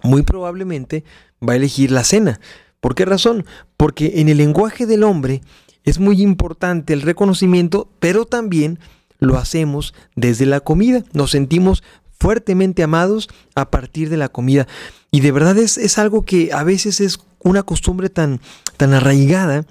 Muy 0.03 0.23
probablemente 0.23 1.05
va 1.47 1.53
a 1.53 1.57
elegir 1.57 1.91
la 1.91 2.03
cena. 2.03 2.39
¿Por 2.79 2.95
qué 2.95 3.05
razón? 3.05 3.45
Porque 3.77 4.13
en 4.15 4.29
el 4.29 4.37
lenguaje 4.37 4.85
del 4.85 5.03
hombre 5.03 5.41
es 5.83 5.99
muy 5.99 6.21
importante 6.21 6.93
el 6.93 7.01
reconocimiento, 7.01 7.89
pero 7.99 8.25
también 8.25 8.79
lo 9.19 9.37
hacemos 9.37 9.93
desde 10.15 10.45
la 10.45 10.59
comida. 10.59 11.03
Nos 11.13 11.31
sentimos 11.31 11.83
fuertemente 12.19 12.83
amados 12.83 13.29
a 13.55 13.69
partir 13.69 14.09
de 14.09 14.17
la 14.17 14.29
comida. 14.29 14.67
Y 15.11 15.21
de 15.21 15.31
verdad 15.31 15.57
es, 15.57 15.77
es 15.77 15.97
algo 15.97 16.25
que 16.25 16.51
a 16.53 16.63
veces 16.63 16.99
es 17.01 17.19
una 17.39 17.63
costumbre 17.63 18.09
tan, 18.09 18.41
tan 18.77 18.93
arraigada 18.93 19.65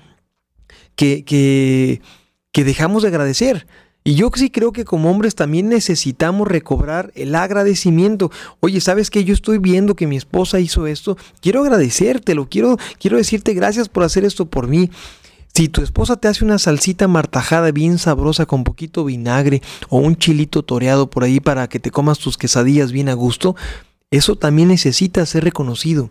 que, 0.97 1.25
que, 1.25 2.01
que 2.53 2.65
dejamos 2.65 3.03
de 3.03 3.09
agradecer. 3.09 3.67
Y 4.07 4.17
yo 4.17 4.31
sí 4.35 4.51
creo 4.51 4.71
que 4.73 4.85
como 4.85 5.11
hombres 5.11 5.35
también 5.35 5.71
necesitamos 5.71 6.47
recobrar 6.47 7.11
el 7.15 7.35
agradecimiento. 7.35 8.31
Oye, 8.61 8.83
¿sabes 8.83 9.09
qué? 9.09 9.25
Yo 9.25 9.33
estoy 9.33 9.57
viendo 9.57 9.97
que 9.97 10.07
mi 10.07 10.17
esposa 10.17 10.61
hizo 10.61 10.87
esto. 10.87 11.17
Quiero 11.41 11.63
agradecértelo. 11.63 12.47
Quiero, 12.51 12.77
quiero 12.99 13.17
decirte 13.17 13.55
gracias 13.55 13.89
por 13.89 14.03
hacer 14.03 14.27
esto 14.27 14.45
por 14.45 14.69
mí. 14.69 14.91
Si 15.55 15.71
tu 15.71 15.81
esposa 15.81 16.17
te 16.17 16.29
hace 16.29 16.45
una 16.45 16.59
salsita 16.59 17.09
martajada 17.09 17.71
bien 17.71 17.97
sabrosa 17.97 18.45
con 18.45 18.63
poquito 18.63 19.07
vinagre 19.07 19.63
o 19.89 19.97
un 19.97 20.17
chilito 20.17 20.63
toreado 20.63 21.09
por 21.09 21.25
ahí 21.25 21.41
para 21.41 21.67
que 21.69 21.81
te 21.81 21.91
comas 21.91 22.19
tus 22.19 22.37
quesadillas 22.37 22.93
bien 22.93 23.09
a 23.09 23.15
gusto, 23.15 23.57
eso 24.11 24.37
también 24.37 24.69
necesita 24.69 25.25
ser 25.25 25.45
reconocido. 25.45 26.11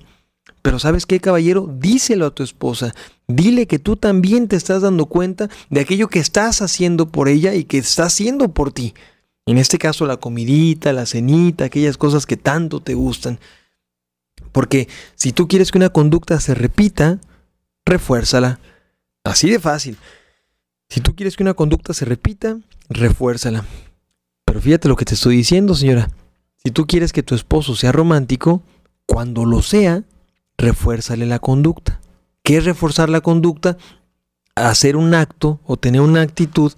Pero 0.64 0.80
sabes 0.80 1.06
qué, 1.06 1.20
caballero, 1.20 1.70
díselo 1.78 2.26
a 2.26 2.34
tu 2.34 2.42
esposa. 2.42 2.96
Dile 3.28 3.68
que 3.68 3.80
tú 3.80 3.98
también 3.98 4.48
te 4.48 4.56
estás 4.56 4.82
dando 4.82 5.08
cuenta 5.08 5.50
de 5.70 5.82
aquello 5.82 6.08
que 6.08 6.20
estás 6.20 6.62
haciendo 6.62 7.10
por 7.10 7.28
ella 7.28 7.54
y 7.54 7.66
que 7.66 7.78
está 7.78 8.06
haciendo 8.06 8.48
por 8.54 8.72
ti. 8.72 8.94
En 9.46 9.58
este 9.58 9.78
caso, 9.78 10.06
la 10.06 10.18
comidita, 10.18 10.94
la 10.94 11.06
cenita, 11.06 11.66
aquellas 11.66 11.98
cosas 11.98 12.26
que 12.26 12.38
tanto 12.38 12.80
te 12.80 12.94
gustan. 12.94 13.40
Porque 14.54 14.88
si 15.16 15.34
tú 15.34 15.50
quieres 15.50 15.70
que 15.70 15.78
una 15.80 15.90
conducta 15.90 16.40
se 16.40 16.56
repita, 16.56 17.20
refuérzala. 17.86 18.62
Así 19.26 19.50
de 19.50 19.60
fácil. 19.60 19.98
Si 20.88 21.02
tú 21.02 21.14
quieres 21.14 21.36
que 21.36 21.44
una 21.44 21.56
conducta 21.56 21.94
se 21.94 22.06
repita, 22.06 22.58
refuérzala. 22.88 23.66
Pero 24.46 24.62
fíjate 24.62 24.88
lo 24.88 24.96
que 24.96 25.04
te 25.04 25.16
estoy 25.16 25.36
diciendo, 25.36 25.76
señora. 25.76 26.10
Si 26.64 26.72
tú 26.72 26.88
quieres 26.88 27.12
que 27.12 27.24
tu 27.24 27.36
esposo 27.36 27.76
sea 27.76 27.92
romántico, 27.92 28.64
cuando 29.06 29.44
lo 29.44 29.62
sea, 29.62 30.06
refuérzale 30.58 31.26
la 31.26 31.40
conducta. 31.40 32.00
¿Qué 32.44 32.58
es 32.58 32.66
reforzar 32.66 33.10
la 33.10 33.22
conducta? 33.22 33.78
Hacer 34.56 34.96
un 34.96 35.14
acto 35.14 35.60
o 35.66 35.78
tener 35.78 36.02
una 36.02 36.22
actitud 36.22 36.72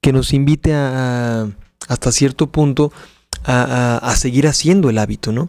que 0.00 0.12
nos 0.12 0.32
invite 0.32 0.74
a, 0.74 1.48
hasta 1.88 2.12
cierto 2.12 2.50
punto 2.50 2.92
a, 3.44 3.98
a 3.98 4.16
seguir 4.16 4.46
haciendo 4.46 4.90
el 4.90 4.98
hábito, 4.98 5.32
¿no? 5.32 5.48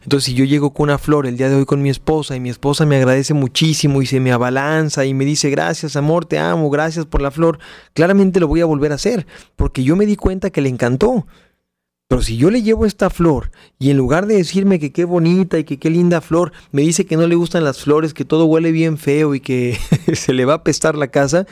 Entonces, 0.00 0.24
si 0.24 0.34
yo 0.34 0.44
llego 0.44 0.72
con 0.72 0.84
una 0.84 0.98
flor 0.98 1.26
el 1.26 1.36
día 1.36 1.48
de 1.48 1.56
hoy 1.56 1.64
con 1.64 1.82
mi 1.82 1.90
esposa 1.90 2.34
y 2.34 2.40
mi 2.40 2.48
esposa 2.48 2.86
me 2.86 2.96
agradece 2.96 3.34
muchísimo 3.34 4.00
y 4.00 4.06
se 4.06 4.20
me 4.20 4.32
abalanza 4.32 5.04
y 5.04 5.14
me 5.14 5.24
dice 5.24 5.50
gracias 5.50 5.96
amor, 5.96 6.24
te 6.24 6.38
amo, 6.38 6.70
gracias 6.70 7.04
por 7.04 7.20
la 7.20 7.30
flor, 7.30 7.58
claramente 7.92 8.40
lo 8.40 8.48
voy 8.48 8.62
a 8.62 8.64
volver 8.64 8.92
a 8.92 8.96
hacer 8.96 9.26
porque 9.54 9.84
yo 9.84 9.94
me 9.94 10.06
di 10.06 10.16
cuenta 10.16 10.50
que 10.50 10.62
le 10.62 10.70
encantó. 10.70 11.26
Pero 12.12 12.20
si 12.20 12.36
yo 12.36 12.50
le 12.50 12.60
llevo 12.60 12.84
esta 12.84 13.08
flor 13.08 13.50
y 13.78 13.88
en 13.88 13.96
lugar 13.96 14.26
de 14.26 14.34
decirme 14.34 14.78
que 14.78 14.92
qué 14.92 15.06
bonita 15.06 15.58
y 15.58 15.64
que 15.64 15.78
qué 15.78 15.88
linda 15.88 16.20
flor, 16.20 16.52
me 16.70 16.82
dice 16.82 17.06
que 17.06 17.16
no 17.16 17.26
le 17.26 17.36
gustan 17.36 17.64
las 17.64 17.80
flores, 17.80 18.12
que 18.12 18.26
todo 18.26 18.44
huele 18.44 18.70
bien 18.70 18.98
feo 18.98 19.34
y 19.34 19.40
que 19.40 19.78
se 20.12 20.34
le 20.34 20.44
va 20.44 20.52
a 20.52 20.56
apestar 20.56 20.94
la 20.94 21.08
casa, 21.08 21.46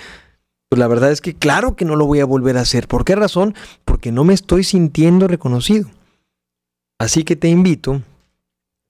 pues 0.68 0.78
la 0.78 0.86
verdad 0.86 1.12
es 1.12 1.22
que 1.22 1.32
claro 1.32 1.76
que 1.76 1.86
no 1.86 1.96
lo 1.96 2.04
voy 2.04 2.20
a 2.20 2.26
volver 2.26 2.58
a 2.58 2.60
hacer. 2.60 2.88
¿Por 2.88 3.06
qué 3.06 3.16
razón? 3.16 3.54
Porque 3.86 4.12
no 4.12 4.22
me 4.24 4.34
estoy 4.34 4.62
sintiendo 4.62 5.28
reconocido. 5.28 5.88
Así 6.98 7.24
que 7.24 7.36
te 7.36 7.48
invito 7.48 8.02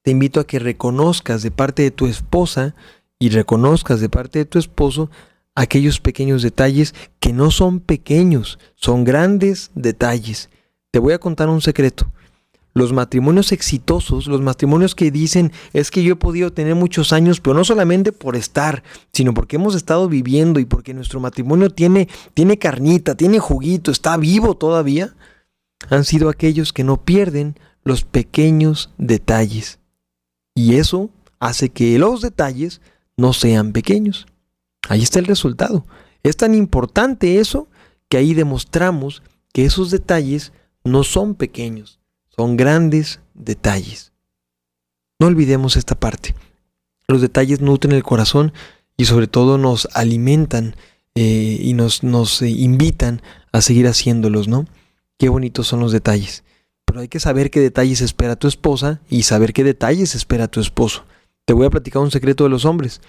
te 0.02 0.10
invito 0.10 0.40
a 0.40 0.46
que 0.48 0.58
reconozcas 0.58 1.44
de 1.44 1.52
parte 1.52 1.84
de 1.84 1.92
tu 1.92 2.08
esposa 2.08 2.74
y 3.20 3.28
reconozcas 3.28 4.00
de 4.00 4.08
parte 4.08 4.40
de 4.40 4.44
tu 4.44 4.58
esposo 4.58 5.08
aquellos 5.54 6.00
pequeños 6.00 6.42
detalles 6.42 6.96
que 7.20 7.32
no 7.32 7.52
son 7.52 7.78
pequeños, 7.78 8.58
son 8.74 9.04
grandes 9.04 9.70
detalles. 9.76 10.50
Te 10.90 10.98
voy 10.98 11.12
a 11.12 11.18
contar 11.18 11.48
un 11.48 11.60
secreto. 11.60 12.10
Los 12.72 12.92
matrimonios 12.92 13.50
exitosos, 13.50 14.28
los 14.28 14.40
matrimonios 14.40 14.94
que 14.94 15.10
dicen 15.10 15.52
es 15.72 15.90
que 15.90 16.04
yo 16.04 16.12
he 16.12 16.16
podido 16.16 16.52
tener 16.52 16.76
muchos 16.76 17.12
años, 17.12 17.40
pero 17.40 17.54
no 17.54 17.64
solamente 17.64 18.12
por 18.12 18.36
estar, 18.36 18.84
sino 19.12 19.34
porque 19.34 19.56
hemos 19.56 19.74
estado 19.74 20.08
viviendo 20.08 20.60
y 20.60 20.64
porque 20.64 20.94
nuestro 20.94 21.18
matrimonio 21.18 21.70
tiene, 21.70 22.08
tiene 22.32 22.58
carnita, 22.58 23.16
tiene 23.16 23.40
juguito, 23.40 23.90
está 23.90 24.16
vivo 24.16 24.56
todavía, 24.56 25.14
han 25.88 26.04
sido 26.04 26.28
aquellos 26.28 26.72
que 26.72 26.84
no 26.84 27.04
pierden 27.04 27.58
los 27.82 28.04
pequeños 28.04 28.90
detalles. 28.98 29.80
Y 30.54 30.76
eso 30.76 31.10
hace 31.40 31.70
que 31.70 31.98
los 31.98 32.20
detalles 32.20 32.80
no 33.16 33.32
sean 33.32 33.72
pequeños. 33.72 34.26
Ahí 34.88 35.02
está 35.02 35.18
el 35.18 35.26
resultado. 35.26 35.86
Es 36.22 36.36
tan 36.36 36.54
importante 36.54 37.40
eso 37.40 37.68
que 38.08 38.16
ahí 38.16 38.34
demostramos 38.34 39.22
que 39.52 39.64
esos 39.64 39.90
detalles 39.90 40.52
no 40.84 41.04
son 41.04 41.34
pequeños, 41.34 42.00
son 42.28 42.56
grandes 42.56 43.20
detalles. 43.34 44.12
No 45.18 45.26
olvidemos 45.26 45.76
esta 45.76 45.94
parte. 45.94 46.34
Los 47.06 47.20
detalles 47.20 47.60
nutren 47.60 47.92
el 47.92 48.02
corazón 48.02 48.52
y 48.96 49.04
sobre 49.04 49.26
todo 49.26 49.58
nos 49.58 49.88
alimentan 49.92 50.76
eh, 51.14 51.58
y 51.60 51.74
nos, 51.74 52.02
nos 52.02 52.40
eh, 52.42 52.48
invitan 52.48 53.22
a 53.52 53.60
seguir 53.60 53.86
haciéndolos, 53.86 54.48
¿no? 54.48 54.66
Qué 55.18 55.28
bonitos 55.28 55.66
son 55.66 55.80
los 55.80 55.92
detalles 55.92 56.44
pero 56.90 57.02
hay 57.02 57.08
que 57.08 57.20
saber 57.20 57.52
qué 57.52 57.60
detalles 57.60 58.00
espera 58.00 58.34
tu 58.34 58.48
esposa 58.48 59.00
y 59.08 59.22
saber 59.22 59.52
qué 59.52 59.62
detalles 59.62 60.16
espera 60.16 60.48
tu 60.48 60.58
esposo. 60.58 61.04
Te 61.44 61.52
voy 61.52 61.66
a 61.66 61.70
platicar 61.70 62.02
un 62.02 62.10
secreto 62.10 62.42
de 62.42 62.50
los 62.50 62.64
hombres. 62.64 63.00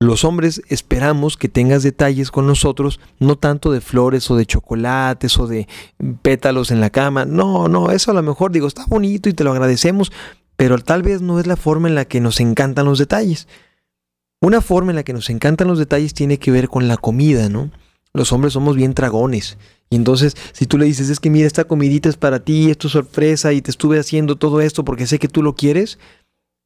Los 0.00 0.24
hombres 0.24 0.62
esperamos 0.68 1.36
que 1.36 1.48
tengas 1.48 1.82
detalles 1.82 2.30
con 2.30 2.46
nosotros, 2.46 3.00
no 3.20 3.36
tanto 3.36 3.72
de 3.72 3.80
flores 3.80 4.30
o 4.30 4.36
de 4.36 4.44
chocolates 4.44 5.38
o 5.38 5.46
de 5.46 5.68
pétalos 6.22 6.70
en 6.70 6.80
la 6.80 6.90
cama. 6.90 7.24
No, 7.24 7.68
no, 7.68 7.90
eso 7.90 8.10
a 8.10 8.14
lo 8.14 8.22
mejor 8.22 8.52
digo, 8.52 8.66
está 8.66 8.84
bonito 8.86 9.28
y 9.28 9.32
te 9.32 9.44
lo 9.44 9.52
agradecemos, 9.52 10.12
pero 10.56 10.78
tal 10.78 11.02
vez 11.02 11.22
no 11.22 11.40
es 11.40 11.46
la 11.46 11.56
forma 11.56 11.88
en 11.88 11.94
la 11.94 12.04
que 12.04 12.20
nos 12.20 12.40
encantan 12.40 12.86
los 12.86 12.98
detalles. 12.98 13.48
Una 14.40 14.60
forma 14.60 14.92
en 14.92 14.96
la 14.96 15.04
que 15.04 15.14
nos 15.14 15.30
encantan 15.30 15.68
los 15.68 15.78
detalles 15.78 16.12
tiene 16.12 16.38
que 16.38 16.50
ver 16.50 16.68
con 16.68 16.86
la 16.86 16.96
comida, 16.96 17.48
¿no? 17.48 17.70
Los 18.12 18.32
hombres 18.32 18.52
somos 18.52 18.76
bien 18.76 18.94
dragones 18.94 19.56
y 19.90 19.96
entonces, 19.96 20.36
si 20.52 20.66
tú 20.66 20.78
le 20.78 20.86
dices, 20.86 21.08
es 21.08 21.20
que 21.20 21.30
mira, 21.30 21.46
esta 21.46 21.64
comidita 21.64 22.08
es 22.08 22.16
para 22.16 22.40
ti, 22.40 22.70
es 22.70 22.90
sorpresa 22.90 23.52
y 23.52 23.62
te 23.62 23.70
estuve 23.70 23.98
haciendo 23.98 24.36
todo 24.36 24.60
esto 24.60 24.84
porque 24.84 25.06
sé 25.06 25.18
que 25.18 25.28
tú 25.28 25.42
lo 25.42 25.54
quieres, 25.54 25.98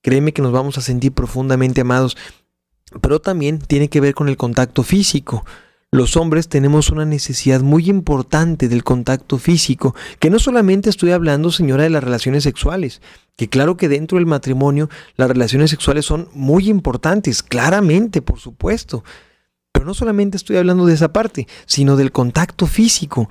créeme 0.02 0.32
que 0.32 0.42
nos 0.42 0.52
vamos 0.52 0.78
a 0.78 0.80
sentir 0.80 1.12
profundamente 1.12 1.82
amados. 1.82 2.16
Pero 3.01 3.20
también 3.20 3.59
tiene 3.59 3.88
que 3.88 4.01
ver 4.01 4.14
con 4.14 4.29
el 4.29 4.37
contacto 4.37 4.83
físico. 4.83 5.44
Los 5.90 6.16
hombres 6.16 6.48
tenemos 6.48 6.90
una 6.90 7.07
necesidad 7.07 7.62
muy 7.62 7.88
importante 7.88 8.68
del 8.68 8.85
contacto 8.85 9.38
físico, 9.38 9.94
que 10.18 10.29
no 10.29 10.38
solamente 10.38 10.90
estoy 10.90 11.12
hablando, 11.12 11.51
señora, 11.51 11.85
de 11.85 11.90
las 11.90 12.05
relaciones 12.05 12.42
sexuales, 12.42 13.01
que 13.37 13.48
claro 13.48 13.79
que 13.79 13.88
dentro 13.88 14.18
del 14.18 14.27
matrimonio 14.27 14.90
las 15.16 15.29
relaciones 15.29 15.70
sexuales 15.70 16.05
son 16.05 16.29
muy 16.35 16.68
importantes, 16.68 17.42
claramente, 17.42 18.20
por 18.20 18.38
supuesto, 18.38 19.03
pero 19.72 19.87
no 19.87 19.94
solamente 19.94 20.37
estoy 20.37 20.57
hablando 20.57 20.85
de 20.85 20.94
esa 20.94 21.12
parte, 21.12 21.46
sino 21.64 21.96
del 21.96 22.12
contacto 22.12 22.66
físico, 22.66 23.31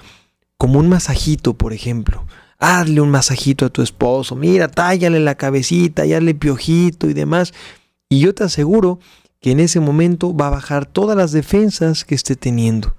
como 0.57 0.79
un 0.79 0.89
masajito, 0.89 1.55
por 1.55 1.73
ejemplo. 1.73 2.25
Hazle 2.57 3.01
un 3.01 3.11
masajito 3.11 3.65
a 3.65 3.69
tu 3.69 3.83
esposo, 3.83 4.35
mira, 4.35 4.67
tállale 4.67 5.19
la 5.19 5.35
cabecita, 5.35 6.03
hazle 6.03 6.33
piojito 6.33 7.07
y 7.07 7.13
demás. 7.13 7.53
Y 8.09 8.19
yo 8.19 8.33
te 8.33 8.45
aseguro 8.45 8.99
que 9.39 9.51
en 9.51 9.59
ese 9.59 9.79
momento 9.79 10.35
va 10.35 10.47
a 10.47 10.51
bajar 10.51 10.85
todas 10.85 11.17
las 11.17 11.31
defensas 11.31 12.03
que 12.03 12.15
esté 12.15 12.35
teniendo. 12.35 12.95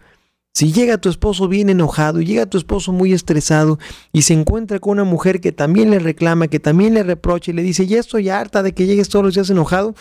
Si 0.54 0.72
llega 0.72 0.98
tu 0.98 1.08
esposo 1.08 1.46
bien 1.46 1.68
enojado, 1.68 2.20
llega 2.20 2.46
tu 2.46 2.58
esposo 2.58 2.90
muy 2.92 3.12
estresado 3.12 3.78
y 4.12 4.22
se 4.22 4.34
encuentra 4.34 4.80
con 4.80 4.92
una 4.92 5.04
mujer 5.04 5.40
que 5.40 5.52
también 5.52 5.90
le 5.90 6.00
reclama, 6.00 6.48
que 6.48 6.58
también 6.58 6.94
le 6.94 7.04
reprocha 7.04 7.50
y 7.50 7.54
le 7.54 7.62
dice, 7.62 7.86
ya 7.86 8.00
estoy 8.00 8.28
harta 8.28 8.62
de 8.62 8.74
que 8.74 8.86
llegues 8.86 9.08
todos 9.08 9.24
los 9.24 9.34
días 9.34 9.50
enojado, 9.50 9.94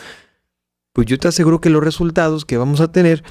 pues 0.94 1.06
yo 1.06 1.20
te 1.20 1.28
aseguro 1.28 1.62
que 1.62 1.70
los 1.70 1.84
resultados 1.84 2.44
que 2.44 2.58
vamos 2.58 2.82
a 2.82 2.92
tener 2.92 3.24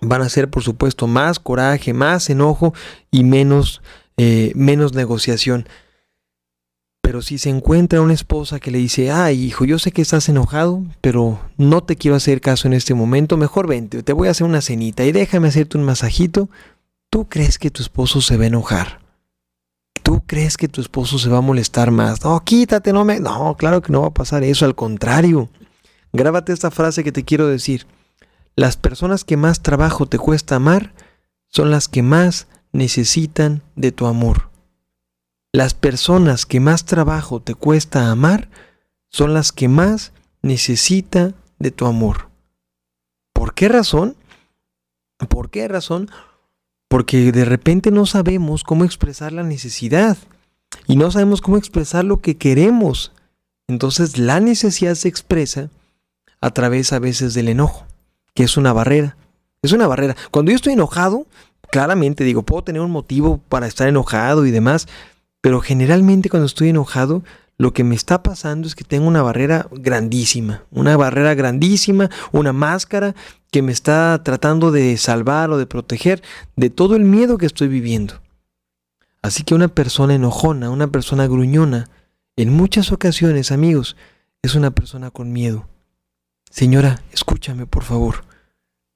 van 0.00 0.22
a 0.22 0.28
ser, 0.30 0.48
por 0.48 0.62
supuesto, 0.62 1.06
más 1.06 1.38
coraje, 1.38 1.92
más 1.92 2.30
enojo 2.30 2.72
y 3.10 3.24
menos, 3.24 3.82
eh, 4.16 4.52
menos 4.54 4.94
negociación. 4.94 5.68
Pero 7.06 7.22
si 7.22 7.38
se 7.38 7.50
encuentra 7.50 8.00
una 8.00 8.14
esposa 8.14 8.58
que 8.58 8.72
le 8.72 8.78
dice, 8.78 9.12
ay 9.12 9.44
hijo, 9.44 9.64
yo 9.64 9.78
sé 9.78 9.92
que 9.92 10.02
estás 10.02 10.28
enojado, 10.28 10.82
pero 11.00 11.38
no 11.56 11.84
te 11.84 11.94
quiero 11.94 12.16
hacer 12.16 12.40
caso 12.40 12.66
en 12.66 12.74
este 12.74 12.94
momento, 12.94 13.36
mejor 13.36 13.68
vente, 13.68 14.02
te 14.02 14.12
voy 14.12 14.26
a 14.26 14.32
hacer 14.32 14.44
una 14.44 14.60
cenita 14.60 15.04
y 15.04 15.12
déjame 15.12 15.46
hacerte 15.46 15.78
un 15.78 15.84
masajito, 15.84 16.50
¿tú 17.08 17.28
crees 17.28 17.58
que 17.58 17.70
tu 17.70 17.80
esposo 17.80 18.20
se 18.20 18.36
va 18.36 18.42
a 18.42 18.48
enojar? 18.48 19.02
¿Tú 20.02 20.24
crees 20.26 20.56
que 20.56 20.66
tu 20.66 20.80
esposo 20.80 21.16
se 21.20 21.28
va 21.28 21.38
a 21.38 21.42
molestar 21.42 21.92
más? 21.92 22.24
No, 22.24 22.42
quítate, 22.42 22.92
no 22.92 23.04
me... 23.04 23.20
No, 23.20 23.54
claro 23.56 23.82
que 23.82 23.92
no 23.92 24.00
va 24.00 24.08
a 24.08 24.14
pasar 24.14 24.42
eso, 24.42 24.64
al 24.64 24.74
contrario. 24.74 25.48
Grábate 26.12 26.52
esta 26.52 26.72
frase 26.72 27.04
que 27.04 27.12
te 27.12 27.24
quiero 27.24 27.46
decir. 27.46 27.86
Las 28.56 28.76
personas 28.76 29.22
que 29.22 29.36
más 29.36 29.62
trabajo 29.62 30.06
te 30.06 30.18
cuesta 30.18 30.56
amar 30.56 30.92
son 31.46 31.70
las 31.70 31.86
que 31.86 32.02
más 32.02 32.48
necesitan 32.72 33.62
de 33.76 33.92
tu 33.92 34.06
amor. 34.06 34.55
Las 35.56 35.72
personas 35.72 36.44
que 36.44 36.60
más 36.60 36.84
trabajo 36.84 37.40
te 37.40 37.54
cuesta 37.54 38.10
amar 38.10 38.50
son 39.08 39.32
las 39.32 39.52
que 39.52 39.68
más 39.68 40.12
necesita 40.42 41.32
de 41.58 41.70
tu 41.70 41.86
amor. 41.86 42.28
¿Por 43.32 43.54
qué 43.54 43.68
razón? 43.68 44.16
¿Por 45.30 45.48
qué 45.48 45.66
razón? 45.66 46.10
Porque 46.88 47.32
de 47.32 47.46
repente 47.46 47.90
no 47.90 48.04
sabemos 48.04 48.64
cómo 48.64 48.84
expresar 48.84 49.32
la 49.32 49.44
necesidad 49.44 50.18
y 50.86 50.96
no 50.96 51.10
sabemos 51.10 51.40
cómo 51.40 51.56
expresar 51.56 52.04
lo 52.04 52.20
que 52.20 52.36
queremos. 52.36 53.12
Entonces 53.66 54.18
la 54.18 54.40
necesidad 54.40 54.94
se 54.94 55.08
expresa 55.08 55.70
a 56.42 56.50
través 56.50 56.92
a 56.92 56.98
veces 56.98 57.32
del 57.32 57.48
enojo, 57.48 57.86
que 58.34 58.42
es 58.42 58.58
una 58.58 58.74
barrera. 58.74 59.16
Es 59.62 59.72
una 59.72 59.86
barrera. 59.86 60.16
Cuando 60.30 60.50
yo 60.50 60.56
estoy 60.56 60.74
enojado, 60.74 61.26
claramente 61.70 62.24
digo, 62.24 62.42
puedo 62.42 62.62
tener 62.62 62.82
un 62.82 62.90
motivo 62.90 63.38
para 63.48 63.66
estar 63.66 63.88
enojado 63.88 64.44
y 64.44 64.50
demás, 64.50 64.86
pero 65.40 65.60
generalmente 65.60 66.28
cuando 66.28 66.46
estoy 66.46 66.70
enojado, 66.70 67.22
lo 67.58 67.72
que 67.72 67.84
me 67.84 67.94
está 67.94 68.22
pasando 68.22 68.68
es 68.68 68.74
que 68.74 68.84
tengo 68.84 69.06
una 69.06 69.22
barrera 69.22 69.68
grandísima, 69.70 70.64
una 70.70 70.96
barrera 70.96 71.34
grandísima, 71.34 72.10
una 72.32 72.52
máscara 72.52 73.14
que 73.50 73.62
me 73.62 73.72
está 73.72 74.22
tratando 74.22 74.70
de 74.72 74.96
salvar 74.98 75.50
o 75.50 75.56
de 75.56 75.66
proteger 75.66 76.22
de 76.56 76.68
todo 76.68 76.96
el 76.96 77.04
miedo 77.04 77.38
que 77.38 77.46
estoy 77.46 77.68
viviendo. 77.68 78.20
Así 79.22 79.42
que 79.42 79.54
una 79.54 79.68
persona 79.68 80.14
enojona, 80.14 80.70
una 80.70 80.88
persona 80.88 81.26
gruñona, 81.26 81.88
en 82.36 82.52
muchas 82.52 82.92
ocasiones, 82.92 83.50
amigos, 83.50 83.96
es 84.42 84.54
una 84.54 84.70
persona 84.70 85.10
con 85.10 85.32
miedo. 85.32 85.66
Señora, 86.50 87.02
escúchame 87.12 87.66
por 87.66 87.82
favor. 87.82 88.24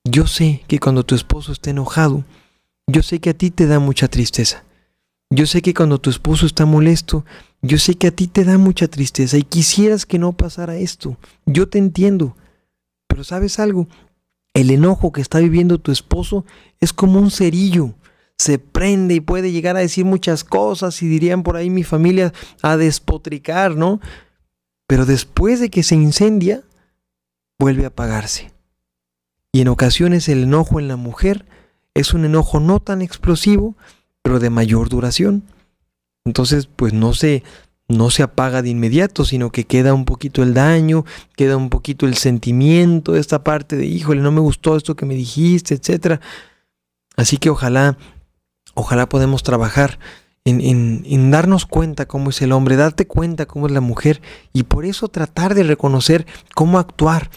Yo 0.04 0.26
sé 0.26 0.62
que 0.68 0.78
cuando 0.78 1.04
tu 1.04 1.14
esposo 1.14 1.52
está 1.52 1.70
enojado, 1.70 2.24
yo 2.86 3.02
sé 3.02 3.20
que 3.20 3.30
a 3.30 3.34
ti 3.34 3.50
te 3.50 3.66
da 3.66 3.78
mucha 3.78 4.08
tristeza. 4.08 4.64
Yo 5.30 5.46
sé 5.46 5.62
que 5.62 5.74
cuando 5.74 6.00
tu 6.00 6.10
esposo 6.10 6.44
está 6.44 6.66
molesto, 6.66 7.24
yo 7.62 7.78
sé 7.78 7.94
que 7.94 8.08
a 8.08 8.10
ti 8.10 8.26
te 8.26 8.44
da 8.44 8.58
mucha 8.58 8.88
tristeza 8.88 9.38
y 9.38 9.42
quisieras 9.42 10.04
que 10.04 10.18
no 10.18 10.32
pasara 10.32 10.76
esto. 10.76 11.16
Yo 11.46 11.68
te 11.68 11.78
entiendo. 11.78 12.36
Pero 13.06 13.22
sabes 13.22 13.58
algo, 13.58 13.88
el 14.54 14.70
enojo 14.70 15.12
que 15.12 15.20
está 15.20 15.38
viviendo 15.38 15.78
tu 15.78 15.92
esposo 15.92 16.44
es 16.80 16.92
como 16.92 17.20
un 17.20 17.30
cerillo. 17.30 17.94
Se 18.38 18.58
prende 18.58 19.14
y 19.14 19.20
puede 19.20 19.52
llegar 19.52 19.76
a 19.76 19.80
decir 19.80 20.04
muchas 20.04 20.42
cosas 20.42 21.00
y 21.02 21.08
dirían 21.08 21.42
por 21.42 21.56
ahí 21.56 21.70
mi 21.70 21.84
familia 21.84 22.32
a 22.62 22.76
despotricar, 22.76 23.76
¿no? 23.76 24.00
Pero 24.86 25.06
después 25.06 25.60
de 25.60 25.70
que 25.70 25.82
se 25.82 25.94
incendia, 25.94 26.64
vuelve 27.58 27.84
a 27.84 27.88
apagarse. 27.88 28.52
Y 29.52 29.60
en 29.60 29.68
ocasiones 29.68 30.28
el 30.28 30.44
enojo 30.44 30.80
en 30.80 30.88
la 30.88 30.96
mujer 30.96 31.46
es 31.94 32.14
un 32.14 32.24
enojo 32.24 32.58
no 32.58 32.80
tan 32.80 33.02
explosivo, 33.02 33.76
pero 34.22 34.38
de 34.38 34.50
mayor 34.50 34.88
duración. 34.88 35.42
Entonces, 36.24 36.66
pues 36.66 36.92
no 36.92 37.14
se, 37.14 37.42
no 37.88 38.10
se 38.10 38.22
apaga 38.22 38.62
de 38.62 38.70
inmediato, 38.70 39.24
sino 39.24 39.50
que 39.50 39.64
queda 39.64 39.94
un 39.94 40.04
poquito 40.04 40.42
el 40.42 40.54
daño, 40.54 41.04
queda 41.36 41.56
un 41.56 41.70
poquito 41.70 42.06
el 42.06 42.16
sentimiento 42.16 43.12
de 43.12 43.20
esta 43.20 43.42
parte 43.42 43.76
de, 43.76 43.86
híjole, 43.86 44.20
no 44.20 44.32
me 44.32 44.40
gustó 44.40 44.76
esto 44.76 44.96
que 44.96 45.06
me 45.06 45.14
dijiste, 45.14 45.74
etc. 45.74 46.20
Así 47.16 47.38
que 47.38 47.50
ojalá, 47.50 47.96
ojalá 48.74 49.08
podemos 49.08 49.42
trabajar 49.42 49.98
en, 50.44 50.60
en, 50.60 51.02
en, 51.04 51.30
darnos 51.30 51.66
cuenta 51.66 52.06
cómo 52.06 52.30
es 52.30 52.40
el 52.42 52.52
hombre, 52.52 52.76
darte 52.76 53.06
cuenta 53.06 53.46
cómo 53.46 53.66
es 53.66 53.72
la 53.72 53.80
mujer 53.80 54.22
y 54.52 54.62
por 54.62 54.84
eso 54.84 55.08
tratar 55.08 55.54
de 55.54 55.64
reconocer 55.64 56.26
cómo 56.54 56.78
actuar. 56.78 57.30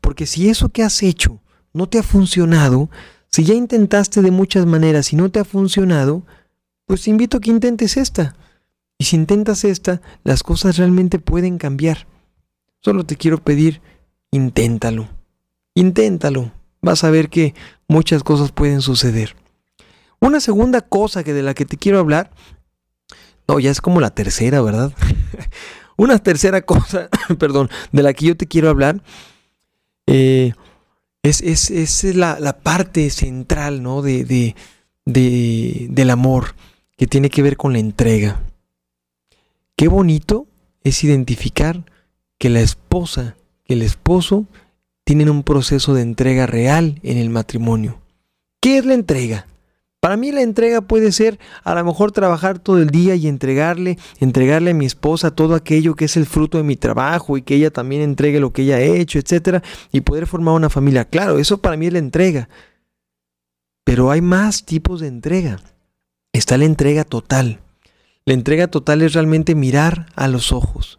Porque 0.00 0.26
si 0.26 0.48
eso 0.48 0.68
que 0.70 0.82
has 0.82 1.02
hecho 1.02 1.40
no 1.72 1.88
te 1.88 1.98
ha 1.98 2.02
funcionado, 2.02 2.90
si 3.30 3.44
ya 3.44 3.54
intentaste 3.54 4.22
de 4.22 4.30
muchas 4.30 4.66
maneras 4.66 5.12
y 5.12 5.16
no 5.16 5.30
te 5.30 5.38
ha 5.38 5.44
funcionado, 5.44 6.22
pues 6.86 7.02
te 7.02 7.10
invito 7.10 7.36
a 7.36 7.40
que 7.40 7.50
intentes 7.50 7.96
esta. 7.96 8.34
Y 8.98 9.04
si 9.04 9.16
intentas 9.16 9.64
esta, 9.64 10.02
las 10.24 10.42
cosas 10.42 10.76
realmente 10.76 11.18
pueden 11.18 11.56
cambiar. 11.56 12.06
Solo 12.80 13.04
te 13.04 13.16
quiero 13.16 13.38
pedir, 13.38 13.80
inténtalo. 14.30 15.08
Inténtalo. 15.74 16.52
Vas 16.82 17.04
a 17.04 17.10
ver 17.10 17.28
que 17.28 17.54
muchas 17.88 18.22
cosas 18.22 18.52
pueden 18.52 18.80
suceder. 18.80 19.36
Una 20.18 20.40
segunda 20.40 20.80
cosa 20.80 21.24
que 21.24 21.32
de 21.32 21.42
la 21.42 21.54
que 21.54 21.64
te 21.64 21.76
quiero 21.76 21.98
hablar, 21.98 22.30
no, 23.48 23.58
ya 23.58 23.70
es 23.70 23.80
como 23.80 24.00
la 24.00 24.10
tercera, 24.10 24.60
¿verdad? 24.60 24.92
Una 25.96 26.18
tercera 26.18 26.62
cosa, 26.62 27.08
perdón, 27.38 27.70
de 27.92 28.02
la 28.02 28.12
que 28.12 28.26
yo 28.26 28.36
te 28.36 28.46
quiero 28.46 28.68
hablar, 28.68 29.02
eh, 30.06 30.52
es, 31.22 31.40
es, 31.40 31.70
es 31.70 32.04
la, 32.16 32.38
la, 32.40 32.58
parte 32.58 33.10
central 33.10 33.82
¿no? 33.82 34.02
de, 34.02 34.24
de, 34.24 34.56
de, 35.04 35.86
del 35.90 36.10
amor 36.10 36.54
que 36.96 37.06
tiene 37.06 37.30
que 37.30 37.42
ver 37.42 37.56
con 37.56 37.72
la 37.72 37.78
entrega. 37.78 38.42
Qué 39.76 39.88
bonito 39.88 40.46
es 40.82 41.04
identificar 41.04 41.84
que 42.38 42.48
la 42.48 42.60
esposa, 42.60 43.36
que 43.64 43.74
el 43.74 43.82
esposo 43.82 44.46
tienen 45.04 45.28
un 45.28 45.42
proceso 45.42 45.94
de 45.94 46.02
entrega 46.02 46.46
real 46.46 47.00
en 47.02 47.18
el 47.18 47.30
matrimonio. 47.30 48.00
¿Qué 48.60 48.78
es 48.78 48.84
la 48.84 48.94
entrega? 48.94 49.46
Para 50.00 50.16
mí 50.16 50.32
la 50.32 50.40
entrega 50.40 50.80
puede 50.80 51.12
ser 51.12 51.38
a 51.62 51.74
lo 51.74 51.84
mejor 51.84 52.10
trabajar 52.10 52.58
todo 52.58 52.78
el 52.78 52.88
día 52.88 53.14
y 53.16 53.28
entregarle, 53.28 53.98
entregarle 54.18 54.70
a 54.70 54.74
mi 54.74 54.86
esposa 54.86 55.30
todo 55.30 55.54
aquello 55.54 55.94
que 55.94 56.06
es 56.06 56.16
el 56.16 56.24
fruto 56.24 56.56
de 56.56 56.64
mi 56.64 56.76
trabajo 56.76 57.36
y 57.36 57.42
que 57.42 57.54
ella 57.54 57.70
también 57.70 58.00
entregue 58.00 58.40
lo 58.40 58.50
que 58.50 58.62
ella 58.62 58.76
ha 58.76 58.80
hecho, 58.80 59.18
etcétera, 59.18 59.62
y 59.92 60.00
poder 60.00 60.26
formar 60.26 60.54
una 60.54 60.70
familia. 60.70 61.04
Claro, 61.04 61.38
eso 61.38 61.60
para 61.60 61.76
mí 61.76 61.86
es 61.86 61.92
la 61.92 61.98
entrega. 61.98 62.48
Pero 63.84 64.10
hay 64.10 64.22
más 64.22 64.64
tipos 64.64 65.00
de 65.00 65.08
entrega. 65.08 65.58
Está 66.32 66.56
la 66.56 66.64
entrega 66.64 67.04
total. 67.04 67.60
La 68.24 68.32
entrega 68.32 68.68
total 68.68 69.02
es 69.02 69.12
realmente 69.12 69.54
mirar 69.54 70.06
a 70.16 70.28
los 70.28 70.50
ojos. 70.50 70.98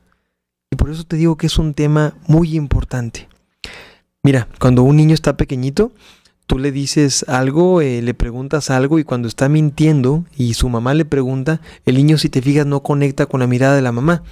Y 0.70 0.76
por 0.76 0.92
eso 0.92 1.06
te 1.06 1.16
digo 1.16 1.38
que 1.38 1.48
es 1.48 1.58
un 1.58 1.74
tema 1.74 2.14
muy 2.28 2.56
importante. 2.56 3.28
Mira, 4.24 4.48
cuando 4.60 4.84
un 4.84 4.96
niño 4.96 5.16
está 5.16 5.38
pequeñito, 5.38 5.92
tú 6.52 6.60
le 6.60 6.74
dices 6.74 7.24
algo, 7.30 7.80
eh, 7.80 8.02
le 8.02 8.14
preguntas 8.14 8.72
algo 8.72 9.00
y 9.00 9.06
cuando 9.06 9.30
está 9.30 9.48
mintiendo 9.48 10.26
y 10.36 10.54
su 10.54 10.68
mamá 10.68 10.94
le 10.94 11.06
pregunta, 11.06 11.62
el 11.86 11.96
niño 11.96 12.18
si 12.18 12.28
te 12.28 12.42
fijas 12.42 12.66
no 12.66 12.84
conecta 12.84 13.26
con 13.26 13.40
la 13.40 13.48
mirada 13.48 13.74
de 13.74 13.82
la 13.82 13.94
mamá. 13.94 14.24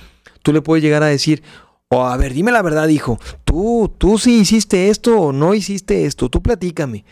Tú 0.43 0.51
le 0.51 0.61
puedes 0.61 0.83
llegar 0.83 1.01
a 1.01 1.05
decir, 1.05 1.43
oh, 1.87 2.07
a 2.07 2.17
ver, 2.17 2.33
dime 2.33 2.51
la 2.51 2.61
verdad, 2.61 2.89
hijo, 2.89 3.19
tú, 3.45 3.89
tú 3.97 4.17
sí 4.17 4.41
hiciste 4.41 4.89
esto 4.89 5.17
o 5.17 5.31
no 5.31 5.53
hiciste 5.53 6.05
esto, 6.05 6.27
tú 6.27 6.41
platícame. 6.41 7.05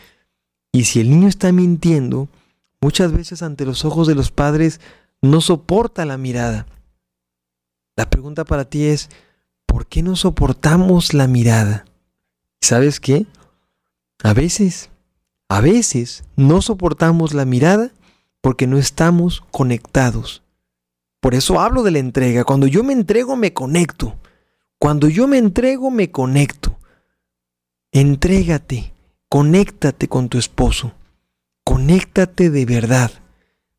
Y 0.72 0.84
si 0.84 1.00
el 1.00 1.08
niño 1.08 1.28
está 1.28 1.52
mintiendo, 1.52 2.28
muchas 2.78 3.10
veces 3.10 3.40
ante 3.40 3.64
los 3.64 3.86
ojos 3.86 4.08
de 4.08 4.14
los 4.14 4.30
padres 4.30 4.78
no 5.22 5.40
soporta 5.40 6.04
la 6.04 6.18
mirada. 6.18 6.66
La 7.96 8.10
pregunta 8.10 8.44
para 8.44 8.66
ti 8.66 8.84
es, 8.84 9.08
¿por 9.64 9.86
qué 9.86 10.02
no 10.02 10.16
soportamos 10.16 11.14
la 11.14 11.28
mirada? 11.28 11.86
¿Sabes 12.60 13.00
qué? 13.00 13.24
A 14.22 14.34
veces 14.34 14.90
a 15.48 15.60
veces 15.60 16.24
no 16.36 16.60
soportamos 16.62 17.32
la 17.34 17.44
mirada 17.44 17.92
porque 18.40 18.66
no 18.66 18.78
estamos 18.78 19.42
conectados. 19.50 20.42
Por 21.20 21.34
eso 21.34 21.60
hablo 21.60 21.82
de 21.82 21.90
la 21.90 21.98
entrega. 21.98 22.44
Cuando 22.44 22.66
yo 22.66 22.84
me 22.84 22.92
entrego, 22.92 23.34
me 23.36 23.52
conecto. 23.52 24.16
Cuando 24.78 25.08
yo 25.08 25.26
me 25.26 25.38
entrego, 25.38 25.90
me 25.90 26.10
conecto. 26.10 26.78
Entrégate, 27.90 28.92
conéctate 29.28 30.06
con 30.06 30.28
tu 30.28 30.38
esposo. 30.38 30.92
Conéctate 31.64 32.50
de 32.50 32.64
verdad. 32.64 33.10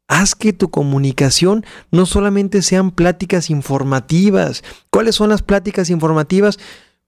Haz 0.07 0.33
que 0.35 0.53
tu 0.53 0.71
comunicación 0.71 1.63
no 1.91 2.07
solamente 2.07 2.63
sean 2.63 2.91
pláticas 2.91 3.49
informativas. 3.51 4.63
¿Cuáles 4.89 5.15
son 5.15 5.29
las 5.29 5.43
pláticas 5.43 5.91
informativas? 5.91 6.57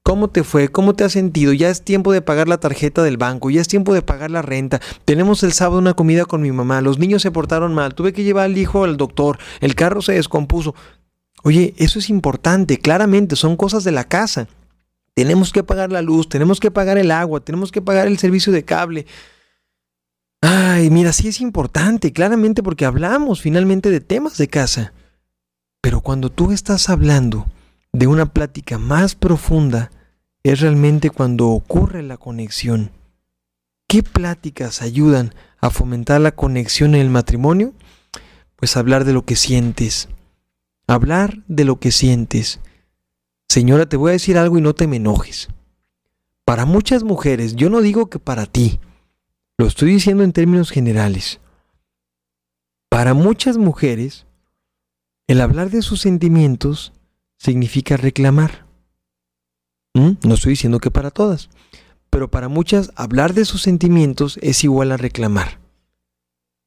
¿Cómo 0.04 0.30
te 0.30 0.44
fue? 0.44 0.68
¿Cómo 0.70 0.96
te 0.96 1.04
has 1.04 1.12
sentido? 1.12 1.54
Ya 1.54 1.70
es 1.70 1.84
tiempo 1.84 2.12
de 2.12 2.24
pagar 2.24 2.48
la 2.48 2.60
tarjeta 2.60 3.04
del 3.04 3.18
banco, 3.18 3.52
ya 3.52 3.62
es 3.62 3.68
tiempo 3.68 3.94
de 3.94 4.02
pagar 4.02 4.32
la 4.32 4.42
renta. 4.42 4.82
Tenemos 5.06 5.44
el 5.44 5.54
sábado 5.54 5.78
una 5.80 5.94
comida 5.94 6.26
con 6.26 6.42
mi 6.42 6.52
mamá, 6.52 6.82
los 6.82 6.98
niños 6.98 7.22
se 7.22 7.30
portaron 7.30 7.76
mal, 7.76 7.94
tuve 7.94 8.12
que 8.12 8.24
llevar 8.24 8.46
al 8.46 8.58
hijo 8.58 8.84
al 8.84 8.98
doctor, 8.98 9.38
el 9.60 9.76
carro 9.76 10.02
se 10.02 10.14
descompuso. 10.14 10.74
Oye, 11.44 11.76
eso 11.78 12.00
es 12.00 12.10
importante, 12.10 12.80
claramente, 12.80 13.36
son 13.36 13.56
cosas 13.56 13.84
de 13.84 13.92
la 13.92 14.04
casa. 14.04 14.48
Tenemos 15.14 15.52
que 15.52 15.64
pagar 15.64 15.92
la 15.92 16.02
luz, 16.02 16.28
tenemos 16.30 16.60
que 16.60 16.72
pagar 16.72 16.98
el 16.98 17.12
agua, 17.12 17.40
tenemos 17.42 17.72
que 17.72 17.82
pagar 17.82 18.08
el 18.08 18.18
servicio 18.18 18.52
de 18.52 18.64
cable. 18.64 19.06
Ay, 20.42 20.90
mira, 20.90 21.14
sí 21.14 21.28
es 21.28 21.42
importante, 21.42 22.12
claramente, 22.12 22.64
porque 22.64 22.86
hablamos 22.86 23.42
finalmente 23.42 23.92
de 23.92 24.00
temas 24.00 24.38
de 24.38 24.48
casa. 24.48 24.94
Pero 25.80 26.02
cuando 26.02 26.32
tú 26.32 26.52
estás 26.52 26.90
hablando 26.90 27.46
de 27.94 28.08
una 28.08 28.28
plática 28.28 28.78
más 28.78 29.16
profunda, 29.16 29.92
es 30.44 30.62
realmente 30.62 31.10
cuando 31.10 31.50
ocurre 31.50 32.02
la 32.02 32.18
conexión. 32.18 32.92
¿Qué 33.88 34.04
pláticas 34.04 34.82
ayudan 34.82 35.34
a 35.60 35.70
fomentar 35.70 36.22
la 36.22 36.32
conexión 36.32 36.96
en 36.96 37.02
el 37.02 37.10
matrimonio? 37.10 37.74
Pues 38.56 38.78
hablar 38.78 39.06
de 39.06 39.14
lo 39.14 39.26
que 39.26 39.36
sientes. 39.36 40.08
Hablar 40.88 41.44
de 41.48 41.66
lo 41.66 41.80
que 41.80 41.92
sientes. 41.92 42.60
Señora, 43.50 43.88
te 43.88 43.98
voy 43.98 44.10
a 44.10 44.14
decir 44.14 44.38
algo 44.38 44.58
y 44.58 44.62
no 44.62 44.74
te 44.74 44.88
me 44.88 44.96
enojes. 44.96 45.50
Para 46.46 46.66
muchas 46.66 47.04
mujeres, 47.04 47.56
yo 47.56 47.70
no 47.70 47.82
digo 47.82 48.10
que 48.10 48.20
para 48.20 48.46
ti, 48.46 48.80
lo 49.58 49.68
estoy 49.68 49.92
diciendo 49.92 50.24
en 50.24 50.34
términos 50.34 50.72
generales. 50.72 51.40
Para 52.90 53.14
muchas 53.14 53.58
mujeres, 53.58 54.26
el 55.28 55.42
hablar 55.42 55.70
de 55.70 55.82
sus 55.82 56.02
sentimientos 56.02 56.94
significa 57.42 57.98
reclamar. 57.98 58.66
¿Mm? 59.96 60.12
No 60.24 60.36
estoy 60.36 60.52
diciendo 60.52 60.80
que 60.80 60.92
para 60.92 61.10
todas, 61.10 61.50
pero 62.12 62.30
para 62.30 62.50
muchas 62.50 62.92
hablar 62.96 63.34
de 63.34 63.46
sus 63.46 63.64
sentimientos 63.64 64.38
es 64.44 64.64
igual 64.64 64.92
a 64.92 64.98
reclamar. 64.98 65.60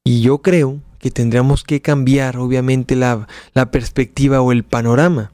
Y 0.02 0.20
yo 0.20 0.38
creo 0.38 0.80
que 0.98 1.12
tendríamos 1.12 1.62
que 1.62 1.80
cambiar 1.80 2.38
obviamente 2.38 2.96
la, 2.96 3.28
la 3.54 3.70
perspectiva 3.70 4.40
o 4.40 4.50
el 4.50 4.64
panorama. 4.64 5.32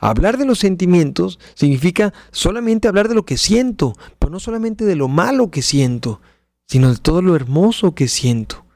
Hablar 0.00 0.36
de 0.36 0.44
los 0.44 0.58
sentimientos 0.58 1.38
significa 1.54 2.12
solamente 2.30 2.86
hablar 2.86 3.08
de 3.08 3.14
lo 3.14 3.24
que 3.24 3.38
siento, 3.38 3.94
pero 4.18 4.30
no 4.30 4.38
solamente 4.38 4.84
de 4.84 4.96
lo 4.96 5.08
malo 5.08 5.50
que 5.50 5.62
siento, 5.62 6.20
sino 6.68 6.92
de 6.92 6.98
todo 6.98 7.22
lo 7.22 7.34
hermoso 7.34 7.94
que 7.94 8.06
siento. 8.06 8.66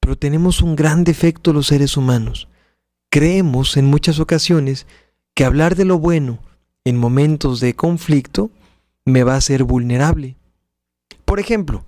Pero 0.00 0.16
tenemos 0.16 0.62
un 0.62 0.74
gran 0.74 1.04
defecto 1.04 1.52
los 1.52 1.66
seres 1.66 1.98
humanos. 1.98 2.48
Creemos 3.10 3.76
en 3.76 3.84
muchas 3.84 4.18
ocasiones 4.20 4.86
que 5.34 5.44
hablar 5.44 5.74
de 5.74 5.84
lo 5.84 5.98
bueno 5.98 6.38
en 6.84 6.96
momentos 6.96 7.60
de 7.60 7.74
conflicto 7.74 8.50
me 9.04 9.24
va 9.24 9.34
a 9.34 9.38
hacer 9.38 9.64
vulnerable. 9.64 10.36
Por 11.24 11.40
ejemplo, 11.40 11.84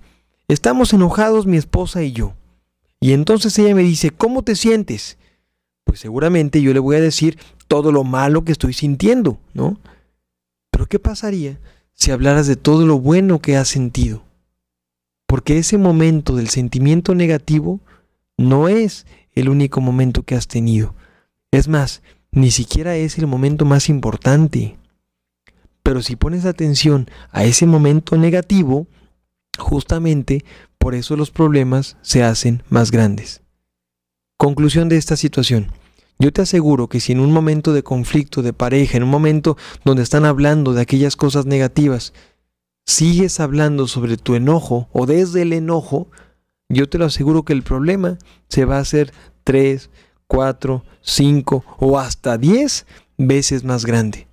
estamos 0.47 0.93
enojados 0.93 1.45
mi 1.45 1.57
esposa 1.57 2.03
y 2.03 2.11
yo, 2.11 2.33
y 2.99 3.13
entonces 3.13 3.57
ella 3.59 3.75
me 3.75 3.83
dice, 3.83 4.11
¿cómo 4.11 4.43
te 4.43 4.55
sientes? 4.55 5.17
Pues 5.83 5.99
seguramente 5.99 6.61
yo 6.61 6.73
le 6.73 6.79
voy 6.79 6.95
a 6.97 7.01
decir 7.01 7.37
todo 7.67 7.91
lo 7.91 8.03
malo 8.03 8.43
que 8.43 8.51
estoy 8.51 8.73
sintiendo, 8.73 9.37
¿no? 9.53 9.77
Pero 10.71 10.87
¿qué 10.87 10.99
pasaría 10.99 11.59
si 11.93 12.11
hablaras 12.11 12.47
de 12.47 12.55
todo 12.55 12.85
lo 12.85 12.99
bueno 12.99 13.39
que 13.39 13.55
has 13.55 13.67
sentido? 13.67 14.23
Porque 15.27 15.57
ese 15.57 15.77
momento 15.77 16.35
del 16.35 16.49
sentimiento 16.49 17.13
negativo 17.13 17.79
no 18.37 18.67
es 18.67 19.05
el 19.33 19.49
único 19.49 19.81
momento 19.81 20.23
que 20.23 20.35
has 20.35 20.47
tenido. 20.47 20.93
Es 21.51 21.67
más, 21.67 22.01
ni 22.37 22.51
siquiera 22.51 22.95
es 22.95 23.17
el 23.17 23.27
momento 23.27 23.65
más 23.65 23.89
importante. 23.89 24.77
Pero 25.81 26.01
si 26.01 26.15
pones 26.15 26.45
atención 26.45 27.09
a 27.31 27.43
ese 27.43 27.65
momento 27.65 28.15
negativo, 28.15 28.87
justamente 29.57 30.45
por 30.77 30.93
eso 30.93 31.15
los 31.15 31.31
problemas 31.31 31.97
se 32.01 32.23
hacen 32.23 32.61
más 32.69 32.91
grandes. 32.91 33.41
Conclusión 34.37 34.87
de 34.87 34.97
esta 34.97 35.15
situación. 35.17 35.71
Yo 36.19 36.31
te 36.31 36.41
aseguro 36.41 36.87
que 36.89 36.99
si 36.99 37.11
en 37.11 37.19
un 37.19 37.31
momento 37.31 37.73
de 37.73 37.83
conflicto 37.83 38.41
de 38.41 38.53
pareja, 38.53 38.97
en 38.97 39.03
un 39.03 39.09
momento 39.09 39.57
donde 39.83 40.03
están 40.03 40.25
hablando 40.25 40.73
de 40.73 40.81
aquellas 40.81 41.15
cosas 41.15 41.45
negativas, 41.45 42.13
sigues 42.85 43.39
hablando 43.39 43.87
sobre 43.87 44.17
tu 44.17 44.35
enojo 44.35 44.89
o 44.91 45.05
desde 45.05 45.41
el 45.41 45.53
enojo, 45.53 46.09
yo 46.69 46.87
te 46.87 46.97
lo 46.97 47.05
aseguro 47.05 47.43
que 47.43 47.53
el 47.53 47.63
problema 47.63 48.17
se 48.47 48.65
va 48.65 48.77
a 48.77 48.81
hacer 48.81 49.11
tres, 49.43 49.89
cuatro, 50.27 50.83
cinco 51.01 51.63
o 51.79 51.97
hasta 51.97 52.37
diez 52.37 52.85
veces 53.17 53.63
más 53.63 53.85
grande. 53.85 54.27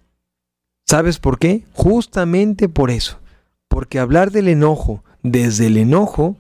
¿Sabes 0.87 1.19
por 1.19 1.39
qué? 1.39 1.65
Justamente 1.73 2.69
por 2.69 2.91
eso. 2.91 3.19
Porque 3.69 3.99
hablar 3.99 4.31
del 4.31 4.49
enojo 4.49 5.03
desde 5.23 5.67
el 5.67 5.79
enojo 5.79 6.37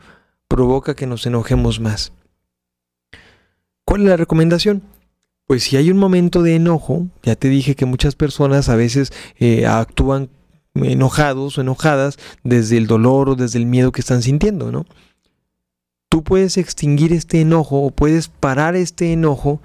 provoca 0.49 0.95
que 0.95 1.07
nos 1.07 1.27
enojemos 1.27 1.81
más. 1.81 2.13
¿Cuál 3.85 4.03
es 4.03 4.09
la 4.09 4.17
recomendación? 4.17 4.83
Pues 5.47 5.65
si 5.65 5.77
hay 5.77 5.91
un 5.91 5.99
momento 5.99 6.43
de 6.43 6.57
enojo, 6.57 7.07
ya 7.23 7.37
te 7.37 7.49
dije 7.49 7.75
que 7.75 7.87
muchas 7.87 8.15
personas 8.15 8.69
a 8.69 8.77
veces 8.77 9.13
eh, 9.39 9.67
actúan 9.67 10.31
enojados 10.75 11.59
o 11.59 11.61
enojadas 11.61 12.19
desde 12.43 12.77
el 12.77 12.87
dolor 12.87 13.31
o 13.31 13.35
desde 13.35 13.59
el 13.59 13.67
miedo 13.67 13.93
que 13.93 14.01
están 14.01 14.23
sintiendo, 14.23 14.73
¿no? 14.73 14.87
Tú 16.15 16.23
puedes 16.23 16.59
extinguir 16.59 17.13
este 17.13 17.41
enojo 17.41 17.83
o 17.83 17.91
puedes 17.91 18.29
parar 18.29 18.77
este 18.77 19.13
enojo 19.13 19.61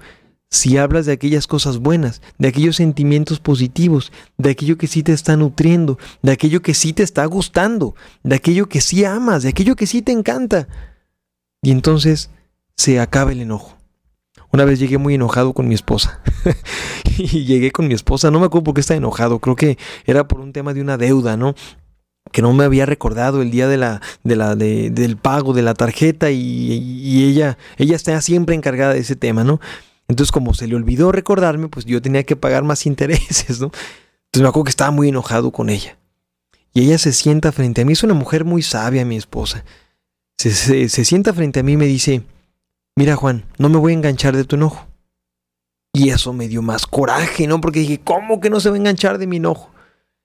si 0.50 0.78
hablas 0.78 1.06
de 1.06 1.12
aquellas 1.12 1.46
cosas 1.46 1.78
buenas, 1.78 2.22
de 2.38 2.48
aquellos 2.48 2.74
sentimientos 2.74 3.38
positivos, 3.38 4.10
de 4.36 4.50
aquello 4.50 4.76
que 4.76 4.88
sí 4.88 5.04
te 5.04 5.12
está 5.12 5.36
nutriendo, 5.36 5.96
de 6.22 6.32
aquello 6.32 6.60
que 6.60 6.74
sí 6.74 6.92
te 6.92 7.04
está 7.04 7.24
gustando, 7.26 7.94
de 8.24 8.34
aquello 8.34 8.68
que 8.68 8.80
sí 8.80 9.04
amas, 9.04 9.44
de 9.44 9.50
aquello 9.50 9.76
que 9.76 9.86
sí 9.86 10.02
te 10.02 10.10
encanta. 10.10 10.66
Y 11.62 11.70
entonces 11.70 12.30
se 12.76 12.98
acaba 12.98 13.30
el 13.30 13.42
enojo. 13.42 13.76
Una 14.52 14.64
vez 14.64 14.80
llegué 14.80 14.98
muy 14.98 15.14
enojado 15.14 15.52
con 15.52 15.68
mi 15.68 15.76
esposa. 15.76 16.20
y 17.16 17.44
llegué 17.44 17.70
con 17.70 17.86
mi 17.86 17.94
esposa, 17.94 18.32
no 18.32 18.40
me 18.40 18.46
acuerdo 18.46 18.64
por 18.64 18.74
qué 18.74 18.80
estaba 18.80 18.98
enojado, 18.98 19.38
creo 19.38 19.54
que 19.54 19.78
era 20.04 20.26
por 20.26 20.40
un 20.40 20.52
tema 20.52 20.74
de 20.74 20.80
una 20.80 20.96
deuda, 20.96 21.36
¿no? 21.36 21.54
Que 22.32 22.42
no 22.42 22.52
me 22.52 22.64
había 22.64 22.86
recordado 22.86 23.42
el 23.42 23.50
día 23.50 23.68
de 23.68 23.76
la, 23.76 24.00
de 24.22 24.36
la, 24.36 24.54
del 24.54 25.16
pago 25.16 25.52
de 25.52 25.62
la 25.62 25.74
tarjeta 25.74 26.30
y, 26.30 27.24
ella, 27.24 27.58
ella 27.76 27.96
está 27.96 28.20
siempre 28.20 28.54
encargada 28.54 28.94
de 28.94 29.00
ese 29.00 29.16
tema, 29.16 29.44
¿no? 29.44 29.60
Entonces, 30.08 30.32
como 30.32 30.54
se 30.54 30.66
le 30.66 30.74
olvidó 30.74 31.12
recordarme, 31.12 31.68
pues 31.68 31.86
yo 31.86 32.02
tenía 32.02 32.24
que 32.24 32.36
pagar 32.36 32.64
más 32.64 32.86
intereses, 32.86 33.60
¿no? 33.60 33.66
Entonces 33.66 34.42
me 34.42 34.48
acuerdo 34.48 34.64
que 34.64 34.70
estaba 34.70 34.90
muy 34.90 35.08
enojado 35.08 35.50
con 35.50 35.70
ella. 35.70 35.98
Y 36.72 36.82
ella 36.82 36.98
se 36.98 37.12
sienta 37.12 37.50
frente 37.50 37.82
a 37.82 37.84
mí, 37.84 37.94
es 37.94 38.04
una 38.04 38.14
mujer 38.14 38.44
muy 38.44 38.62
sabia, 38.62 39.04
mi 39.04 39.16
esposa. 39.16 39.64
Se, 40.38 40.88
se 40.88 41.04
sienta 41.04 41.34
frente 41.34 41.60
a 41.60 41.62
mí 41.62 41.72
y 41.72 41.76
me 41.76 41.86
dice, 41.86 42.22
mira 42.96 43.16
Juan, 43.16 43.44
no 43.58 43.68
me 43.68 43.78
voy 43.78 43.92
a 43.92 43.96
enganchar 43.96 44.36
de 44.36 44.44
tu 44.44 44.56
enojo. 44.56 44.86
Y 45.92 46.10
eso 46.10 46.32
me 46.32 46.46
dio 46.46 46.62
más 46.62 46.86
coraje, 46.86 47.48
¿no? 47.48 47.60
Porque 47.60 47.80
dije, 47.80 48.00
¿cómo 48.02 48.40
que 48.40 48.50
no 48.50 48.60
se 48.60 48.70
va 48.70 48.76
a 48.76 48.78
enganchar 48.78 49.18
de 49.18 49.26
mi 49.26 49.38
enojo? 49.38 49.70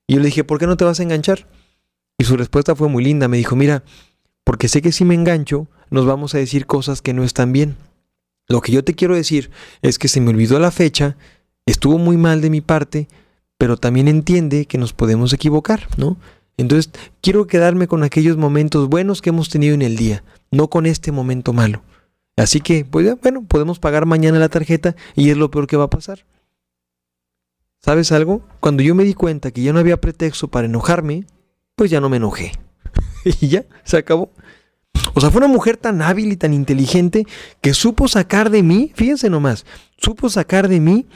Y 0.08 0.14
yo 0.14 0.20
le 0.20 0.28
dije, 0.28 0.44
¿por 0.44 0.60
qué 0.60 0.68
no 0.68 0.78
te 0.78 0.86
vas 0.86 1.00
a 1.00 1.04
enganchar? 1.04 1.48
Y 2.18 2.24
su 2.24 2.38
respuesta 2.38 2.76
fue 2.76 2.90
muy 2.90 3.04
linda, 3.04 3.28
me 3.28 3.38
dijo, 3.38 3.56
mira, 3.56 3.84
porque 4.44 4.68
sé 4.68 4.82
que 4.82 4.92
si 4.92 5.06
me 5.06 5.16
engancho, 5.16 5.68
nos 5.90 6.06
vamos 6.06 6.36
a 6.36 6.38
decir 6.38 6.66
cosas 6.66 7.02
que 7.02 7.14
no 7.14 7.24
están 7.24 7.52
bien. 7.52 7.76
Lo 8.48 8.62
que 8.62 8.72
yo 8.72 8.84
te 8.84 8.94
quiero 8.94 9.16
decir 9.16 9.52
es 9.82 9.98
que 9.98 10.08
se 10.08 10.22
me 10.22 10.30
olvidó 10.30 10.60
la 10.60 10.72
fecha, 10.72 11.18
estuvo 11.66 11.98
muy 11.98 12.16
mal 12.18 12.42
de 12.42 12.50
mi 12.50 12.62
parte, 12.62 13.08
pero 13.58 13.78
también 13.78 14.08
entiende 14.08 14.66
que 14.66 14.78
nos 14.78 14.94
podemos 14.94 15.34
equivocar, 15.34 15.88
¿no? 15.98 16.18
Entonces, 16.58 16.92
quiero 17.22 17.48
quedarme 17.48 17.88
con 17.88 18.04
aquellos 18.04 18.38
momentos 18.38 18.88
buenos 18.88 19.22
que 19.22 19.30
hemos 19.30 19.50
tenido 19.50 19.74
en 19.74 19.82
el 19.82 19.98
día, 19.98 20.24
no 20.52 20.70
con 20.70 20.86
este 20.86 21.12
momento 21.12 21.52
malo. 21.52 21.82
Así 22.38 22.62
que, 22.62 22.86
pues 22.86 23.20
bueno, 23.22 23.44
podemos 23.44 23.80
pagar 23.80 24.06
mañana 24.06 24.40
la 24.40 24.50
tarjeta 24.50 24.96
y 25.16 25.30
es 25.30 25.38
lo 25.38 25.52
peor 25.52 25.68
que 25.68 25.78
va 25.78 25.86
a 25.86 25.90
pasar. 25.90 26.26
¿Sabes 27.82 28.12
algo? 28.12 28.42
Cuando 28.60 28.84
yo 28.84 28.96
me 28.96 29.04
di 29.04 29.14
cuenta 29.14 29.52
que 29.52 29.62
ya 29.62 29.74
no 29.74 29.80
había 29.80 30.02
pretexto 30.02 30.48
para 30.48 30.66
enojarme, 30.66 31.26
pues 31.76 31.92
ya 31.92 32.02
no 32.02 32.10
me 32.10 32.18
enojé. 32.18 32.54
y 33.42 33.48
ya, 33.48 33.66
se 33.84 33.98
acabó. 33.98 34.32
O 35.14 35.22
sea, 35.22 35.30
fue 35.30 35.40
una 35.40 35.48
mujer 35.48 35.78
tan 35.78 36.02
hábil 36.02 36.32
y 36.32 36.38
tan 36.38 36.54
inteligente 36.54 37.26
que 37.62 37.74
supo 37.74 38.08
sacar 38.08 38.50
de 38.50 38.64
mí, 38.64 38.92
fíjense 38.96 39.30
nomás, 39.30 39.66
supo 39.98 40.30
sacar 40.30 40.68
de 40.68 40.80
mí 40.80 41.08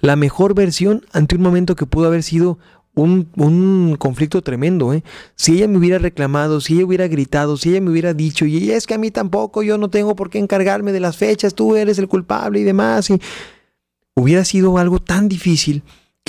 la 0.00 0.16
mejor 0.16 0.54
versión 0.54 1.04
ante 1.12 1.36
un 1.36 1.42
momento 1.42 1.76
que 1.76 1.86
pudo 1.86 2.06
haber 2.06 2.22
sido 2.22 2.58
un, 2.94 3.96
conflicto 3.98 4.42
tremendo. 4.42 4.92
¿eh? 4.92 5.02
Si 5.34 5.54
ella 5.54 5.68
me 5.68 5.78
hubiera 5.78 5.98
reclamado, 5.98 6.60
si 6.60 6.74
ella 6.74 6.86
hubiera 6.86 7.08
gritado, 7.08 7.56
si 7.56 7.70
ella 7.70 7.80
me 7.80 7.90
hubiera 7.90 8.14
dicho, 8.14 8.46
y 8.46 8.70
es 8.70 8.86
que 8.86 8.94
a 8.94 8.98
mí 8.98 9.10
tampoco, 9.10 9.62
yo 9.62 9.78
no 9.78 9.90
tengo 9.90 10.16
por 10.16 10.30
qué 10.30 10.38
encargarme 10.38 10.92
de 10.92 11.00
las 11.00 11.16
fechas, 11.16 11.54
tú 11.54 11.76
eres 11.76 11.98
el 11.98 12.08
culpable 12.08 12.60
y 12.60 12.64
demás, 12.64 13.10
y 13.10 13.20
hubiera 14.14 14.44
sido 14.44 14.76
algo 14.78 15.00
tan 15.00 15.28
difícil 15.28 15.82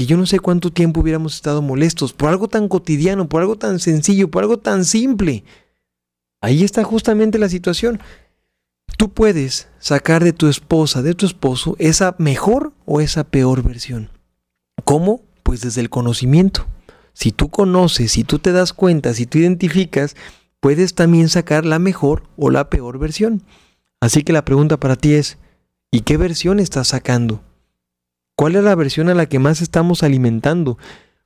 yo 0.06 0.18
no 0.18 0.26
sé 0.26 0.40
cuánto 0.40 0.72
tiempo 0.72 1.02
hubiéramos 1.02 1.36
estado 1.36 1.62
molestos 1.62 2.14
por 2.14 2.30
algo 2.30 2.48
tan 2.48 2.68
cotidiano, 2.68 3.28
por 3.28 3.42
algo 3.42 3.58
tan 3.58 3.80
sencillo, 3.80 4.30
por 4.32 4.44
algo 4.44 4.58
tan 4.58 4.86
simple. 4.86 5.44
Ahí 6.42 6.64
está 6.64 6.84
justamente 6.84 7.38
la 7.38 7.50
situación. 7.50 8.00
Tú 8.98 9.10
puedes 9.10 9.68
sacar 9.80 10.24
de 10.24 10.34
tu 10.34 10.48
esposa, 10.48 11.02
de 11.02 11.14
tu 11.14 11.26
esposo, 11.26 11.76
esa 11.80 12.16
mejor 12.18 12.74
o 12.86 13.02
esa 13.02 13.24
peor 13.24 13.64
versión. 13.64 14.10
¿Cómo? 14.84 15.22
Pues 15.44 15.62
desde 15.62 15.82
el 15.82 15.90
conocimiento. 15.90 16.66
Si 17.14 17.32
tú 17.32 17.50
conoces, 17.50 18.14
si 18.14 18.24
tú 18.24 18.40
te 18.40 18.52
das 18.52 18.74
cuenta, 18.74 19.14
si 19.14 19.26
tú 19.26 19.38
identificas, 19.38 20.16
puedes 20.60 20.96
también 20.96 21.30
sacar 21.30 21.66
la 21.66 21.80
mejor 21.80 22.24
o 22.38 22.50
la 22.50 22.70
peor 22.70 22.98
versión. 22.98 23.44
Así 24.00 24.24
que 24.24 24.34
la 24.34 24.46
pregunta 24.46 24.80
para 24.80 24.96
ti 24.96 25.14
es, 25.14 25.38
¿y 25.92 26.02
qué 26.02 26.18
versión 26.18 26.60
estás 26.60 26.90
sacando? 26.90 27.44
¿Cuál 28.42 28.56
es 28.56 28.64
la 28.64 28.74
versión 28.74 29.08
a 29.08 29.14
la 29.14 29.28
que 29.28 29.38
más 29.38 29.62
estamos 29.62 30.02
alimentando? 30.02 30.80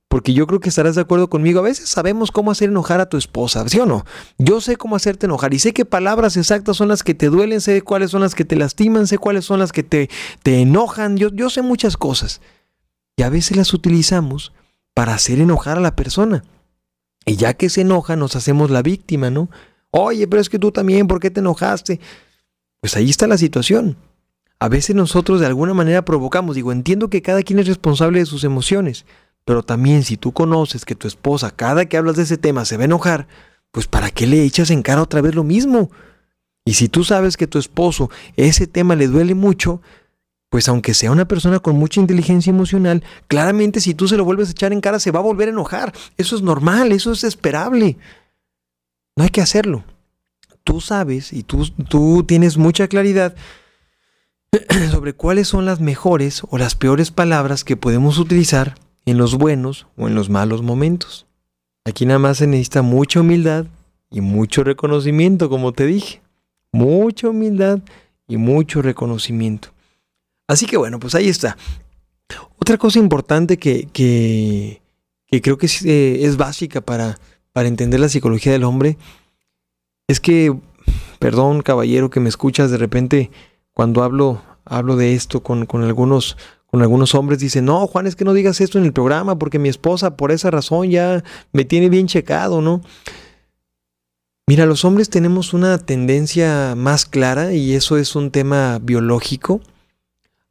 Porque 0.09 0.34
yo 0.34 0.45
creo 0.47 0.59
que 0.59 0.68
estarás 0.68 0.95
de 0.95 1.01
acuerdo 1.01 1.30
conmigo. 1.30 1.61
A 1.61 1.63
veces 1.63 1.88
sabemos 1.88 2.30
cómo 2.30 2.51
hacer 2.51 2.68
enojar 2.68 2.99
a 2.99 3.07
tu 3.07 3.16
esposa, 3.16 3.66
¿sí 3.70 3.80
o 3.80 3.86
no? 3.86 4.05
Yo 4.38 4.59
sé 4.59 4.76
cómo 4.76 4.97
hacerte 4.97 5.26
enojar 5.26 5.53
y 5.53 5.59
sé 5.59 5.74
qué 5.74 5.86
palabras 5.86 6.36
exactas 6.36 6.76
son 6.76 6.89
las 6.89 7.03
que 7.03 7.13
te 7.13 7.30
duelen, 7.30 7.61
sé 7.61 7.82
cuáles 7.84 8.11
son 8.11 8.20
las 8.20 8.36
que 8.36 8.43
te 8.43 8.57
lastiman, 8.57 9.07
sé 9.07 9.18
cuáles 9.18 9.45
son 9.45 9.59
las 9.59 9.72
que 9.72 9.82
te, 9.82 10.09
te 10.43 10.59
enojan. 10.59 11.16
Yo, 11.16 11.30
yo 11.30 11.49
sé 11.49 11.61
muchas 11.61 11.95
cosas. 11.95 12.41
Y 13.16 13.24
a 13.24 13.30
veces 13.30 13.55
las 13.55 13.74
utilizamos 13.74 14.51
para 14.93 15.13
hacer 15.13 15.39
enojar 15.39 15.78
a 15.78 15.82
la 15.82 15.95
persona. 15.95 16.43
Y 17.26 17.38
ya 17.38 17.53
que 17.53 17.70
se 17.70 17.80
enoja, 17.80 18.18
nos 18.18 18.36
hacemos 18.36 18.72
la 18.72 18.82
víctima, 18.82 19.30
¿no? 19.30 19.49
Oye, 19.89 20.28
pero 20.28 20.41
es 20.41 20.49
que 20.49 20.59
tú 20.59 20.74
también, 20.74 21.07
¿por 21.07 21.22
qué 21.22 21.32
te 21.32 21.39
enojaste? 21.39 22.01
Pues 22.82 22.97
ahí 22.97 23.09
está 23.09 23.26
la 23.26 23.38
situación. 23.38 23.95
A 24.66 24.68
veces 24.68 24.95
nosotros 24.95 25.39
de 25.39 25.45
alguna 25.45 25.76
manera 25.76 26.03
provocamos, 26.03 26.55
digo, 26.55 26.72
entiendo 26.72 27.07
que 27.07 27.22
cada 27.22 27.43
quien 27.43 27.59
es 27.59 27.68
responsable 27.68 28.18
de 28.18 28.26
sus 28.26 28.43
emociones, 28.43 29.05
pero 29.45 29.61
también 29.61 30.03
si 30.03 30.18
tú 30.18 30.32
conoces 30.32 30.86
que 30.86 30.95
tu 30.95 31.07
esposa 31.07 31.51
cada 31.51 31.86
que 31.86 31.97
hablas 31.97 32.16
de 32.16 32.24
ese 32.24 32.39
tema 32.39 32.66
se 32.66 32.76
va 32.76 32.82
a 32.82 32.86
enojar, 32.86 33.28
pues 33.72 33.86
¿para 33.86 34.09
qué 34.09 34.26
le 34.26 34.43
echas 34.43 34.72
en 34.72 34.82
cara 34.82 35.03
otra 35.03 35.22
vez 35.22 35.36
lo 35.36 35.43
mismo? 35.43 35.91
Y 36.66 36.74
si 36.74 36.89
tú 36.89 37.03
sabes 37.03 37.38
que 37.38 37.45
tu 37.45 37.59
esposo 37.59 38.09
ese 38.38 38.66
tema 38.66 38.95
le 38.95 39.05
duele 39.05 39.36
mucho, 39.36 39.84
pues 40.49 40.68
aunque 40.68 40.95
sea 40.95 41.11
una 41.11 41.28
persona 41.28 41.59
con 41.59 41.76
mucha 41.76 42.01
inteligencia 42.01 42.49
emocional, 42.49 43.03
claramente 43.28 43.80
si 43.80 43.93
tú 43.93 44.07
se 44.07 44.18
lo 44.18 44.26
vuelves 44.26 44.47
a 44.47 44.53
echar 44.53 44.74
en 44.74 44.82
cara 44.82 44.97
se 44.97 45.11
va 45.11 45.20
a 45.20 45.22
volver 45.22 45.47
a 45.47 45.51
enojar. 45.51 45.93
Eso 46.18 46.36
es 46.36 46.41
normal, 46.41 46.91
eso 46.91 47.11
es 47.11 47.24
esperable. 47.24 47.99
No 49.16 49.26
hay 49.26 49.30
que 49.30 49.41
hacerlo. 49.41 49.84
Tú 50.63 50.82
sabes 50.82 51.34
y 51.34 51.43
tú, 51.43 51.70
tú 51.88 52.24
tienes 52.24 52.57
mucha 52.57 52.88
claridad 52.88 53.36
sobre 54.91 55.14
cuáles 55.14 55.48
son 55.48 55.66
las 55.66 55.80
mejores 55.80 56.43
o 56.50 56.58
las 56.58 56.76
peores 56.76 57.12
palabras 57.12 57.64
que 57.64 57.78
podemos 57.78 58.18
utilizar 58.18 58.76
en 59.06 59.18
los 59.18 59.36
buenos 59.36 59.88
o 59.98 60.08
en 60.08 60.16
los 60.16 60.30
malos 60.30 60.62
momentos. 60.62 61.26
Aquí 61.86 62.06
nada 62.06 62.20
más 62.20 62.38
se 62.38 62.48
necesita 62.48 62.82
mucha 62.82 63.22
humildad 63.22 63.66
y 64.10 64.22
mucho 64.22 64.64
reconocimiento, 64.64 65.50
como 65.50 65.72
te 65.72 65.86
dije. 65.86 66.22
Mucha 66.72 67.30
humildad 67.30 67.80
y 68.28 68.38
mucho 68.38 68.82
reconocimiento. 68.82 69.70
Así 70.48 70.66
que 70.66 70.78
bueno, 70.78 71.00
pues 71.00 71.16
ahí 71.16 71.30
está. 71.30 71.58
Otra 72.58 72.78
cosa 72.78 73.00
importante 73.00 73.58
que, 73.58 73.88
que, 73.93 74.82
creo 75.41 75.58
que 75.58 75.68
es, 75.68 75.86
eh, 75.86 76.26
es 76.26 76.38
básica 76.38 76.82
para, 76.82 77.20
para 77.52 77.68
entender 77.68 78.00
la 78.00 78.10
psicología 78.10 78.52
del 78.52 78.64
hombre 78.64 78.98
es 80.08 80.20
que, 80.20 80.56
perdón 81.20 81.62
caballero 81.62 82.10
que 82.10 82.20
me 82.20 82.30
escuchas 82.30 82.72
de 82.72 82.78
repente 82.78 83.32
cuando 83.76 84.03
hablo, 84.03 84.41
hablo 84.63 84.95
de 84.95 85.13
esto 85.13 85.43
con, 85.43 85.67
con 85.67 85.84
algunos 85.84 86.38
con 86.71 86.82
algunos 86.82 87.15
hombres 87.15 87.39
dicen, 87.39 87.63
no, 87.63 87.88
Juan, 87.88 88.05
es 88.05 88.17
que 88.17 88.26
no 88.26 88.34
digas 88.34 88.59
esto 88.59 88.78
en 88.78 88.84
el 88.84 88.91
programa 88.91 89.39
porque 89.39 89.59
mi 89.59 89.69
esposa 89.69 90.17
por 90.17 90.34
esa 90.34 90.51
razón 90.51 90.89
ya 90.89 91.23
me 91.53 91.63
tiene 91.63 91.88
bien 91.88 92.07
checado, 92.07 92.59
¿no? 92.61 92.82
Mira, 94.47 94.65
los 94.65 94.84
hombres 94.84 95.09
tenemos 95.09 95.53
una 95.53 95.78
tendencia 95.78 96.73
más 96.76 97.05
clara 97.05 97.53
y 97.53 97.76
eso 97.76 97.95
es 97.95 98.15
un 98.15 98.30
tema 98.30 98.80
biológico 98.82 99.61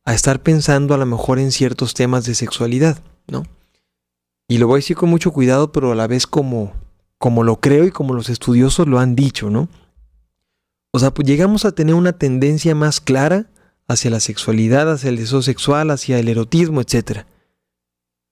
a 0.07 0.15
estar 0.15 0.41
pensando 0.43 0.95
a 0.95 0.97
lo 0.97 1.05
mejor 1.05 1.39
en 1.39 1.53
ciertos 1.53 1.93
temas 1.93 2.25
de 2.25 2.35
sexualidad, 2.35 3.03
¿no? 3.27 3.43
Y 4.49 4.59
lo 4.59 4.67
voy 4.67 4.77
a 4.77 4.79
decir 4.79 4.97
con 4.97 5.11
mucho 5.11 5.31
cuidado, 5.31 5.73
pero 5.73 5.93
a 5.93 5.95
la 5.95 6.07
vez 6.07 6.27
como, 6.27 6.73
como 7.19 7.43
lo 7.43 7.61
creo 7.61 7.85
y 7.85 7.91
como 7.91 8.15
los 8.15 8.31
estudiosos 8.31 8.89
lo 8.89 8.99
han 8.99 9.15
dicho, 9.15 9.51
¿no? 9.51 9.69
O 10.95 11.01
sea, 11.01 11.13
pues 11.13 11.27
llegamos 11.27 11.65
a 11.65 11.73
tener 11.73 11.97
una 11.97 12.13
tendencia 12.13 12.73
más 12.77 13.01
clara 13.01 13.47
hacia 13.89 14.13
la 14.13 14.21
sexualidad, 14.21 14.93
hacia 14.93 15.09
el 15.09 15.17
deseo 15.17 15.43
sexual, 15.43 15.91
hacia 15.91 16.21
el 16.21 16.29
erotismo, 16.29 16.81
etc. 16.81 17.27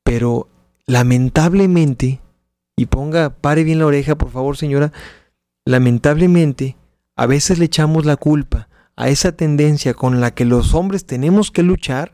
Pero 0.04 0.48
lamentablemente, 0.86 2.20
y 2.76 2.86
ponga, 2.86 3.30
pare 3.30 3.64
bien 3.64 3.80
la 3.80 3.86
oreja, 3.86 4.16
por 4.16 4.30
favor, 4.30 4.56
señora, 4.56 4.92
lamentablemente, 5.64 6.76
a 7.16 7.26
veces 7.26 7.58
le 7.58 7.64
echamos 7.64 8.04
la 8.04 8.14
culpa 8.14 8.68
a 8.94 9.08
esa 9.08 9.32
tendencia 9.32 9.92
con 9.92 10.20
la 10.20 10.32
que 10.32 10.44
los 10.44 10.72
hombres 10.72 11.04
tenemos 11.04 11.50
que 11.50 11.64
luchar, 11.64 12.12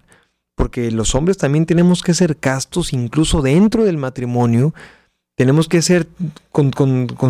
porque 0.55 0.90
los 0.90 1.14
hombres 1.14 1.36
también 1.36 1.66
tenemos 1.66 2.01
que 2.01 2.14
ser 2.14 2.38
castos 2.38 2.94
incluso 2.94 3.42
dentro 3.42 3.84
del 3.84 3.99
matrimonio, 3.99 4.72
tenemos 5.39 5.68
que 5.68 5.82
ser 5.82 6.09
con, 6.51 6.72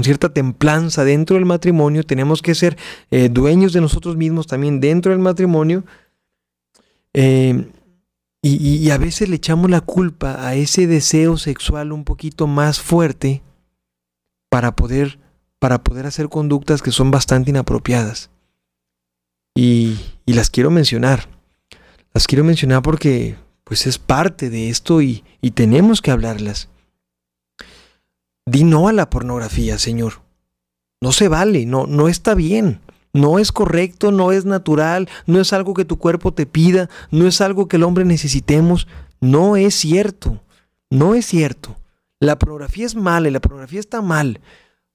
cierta 0.02 0.32
templanza 0.32 1.04
dentro 1.04 1.36
del 1.36 1.44
matrimonio, 1.44 2.04
tenemos 2.04 2.40
que 2.40 2.54
ser 2.54 2.78
eh, 3.10 3.28
dueños 3.28 3.74
de 3.74 3.82
nosotros 3.82 4.16
mismos 4.16 4.46
también 4.46 4.80
dentro 4.80 5.12
del 5.12 5.20
matrimonio. 5.20 5.84
Eh, 7.12 7.70
y, 8.40 8.88
a 8.88 8.96
veces 8.96 9.28
le 9.28 9.36
echamos 9.36 9.68
la 9.68 9.82
culpa 9.82 10.48
a 10.48 10.54
ese 10.54 10.86
deseo 10.86 11.36
sexual 11.36 11.92
un 11.92 12.04
poquito 12.04 12.46
más 12.46 12.80
fuerte 12.80 13.42
para 14.48 14.74
poder, 14.74 15.18
para 15.58 15.84
poder 15.84 16.06
hacer 16.06 16.30
conductas 16.30 16.80
que 16.80 16.92
son 16.92 17.10
bastante 17.10 17.50
inapropiadas. 17.50 18.30
Y, 19.54 19.98
y 20.24 20.32
las 20.32 20.48
quiero 20.48 20.70
mencionar. 20.70 21.28
Las 22.14 22.26
quiero 22.26 22.42
mencionar 22.42 22.80
porque 22.80 23.36
pues 23.64 23.86
es 23.86 23.98
parte 23.98 24.48
de 24.48 24.70
esto 24.70 25.02
y, 25.02 25.24
y 25.42 25.50
tenemos 25.50 26.00
que 26.00 26.10
hablarlas. 26.10 26.70
Di 28.48 28.64
no 28.64 28.88
a 28.88 28.94
la 28.94 29.10
pornografía, 29.10 29.78
Señor. 29.78 30.22
No 31.02 31.12
se 31.12 31.28
vale, 31.28 31.66
no, 31.66 31.86
no 31.86 32.08
está 32.08 32.34
bien. 32.34 32.80
No 33.12 33.38
es 33.38 33.52
correcto, 33.52 34.10
no 34.10 34.32
es 34.32 34.46
natural, 34.46 35.08
no 35.26 35.38
es 35.40 35.52
algo 35.52 35.74
que 35.74 35.84
tu 35.84 35.98
cuerpo 35.98 36.32
te 36.32 36.46
pida, 36.46 36.88
no 37.10 37.26
es 37.26 37.42
algo 37.42 37.68
que 37.68 37.76
el 37.76 37.82
hombre 37.82 38.06
necesitemos. 38.06 38.86
No 39.20 39.56
es 39.56 39.74
cierto, 39.74 40.40
no 40.88 41.14
es 41.14 41.26
cierto. 41.26 41.76
La 42.20 42.38
pornografía 42.38 42.86
es 42.86 42.94
mala 42.94 43.28
y 43.28 43.32
la 43.32 43.40
pornografía 43.40 43.80
está 43.80 44.00
mal. 44.00 44.40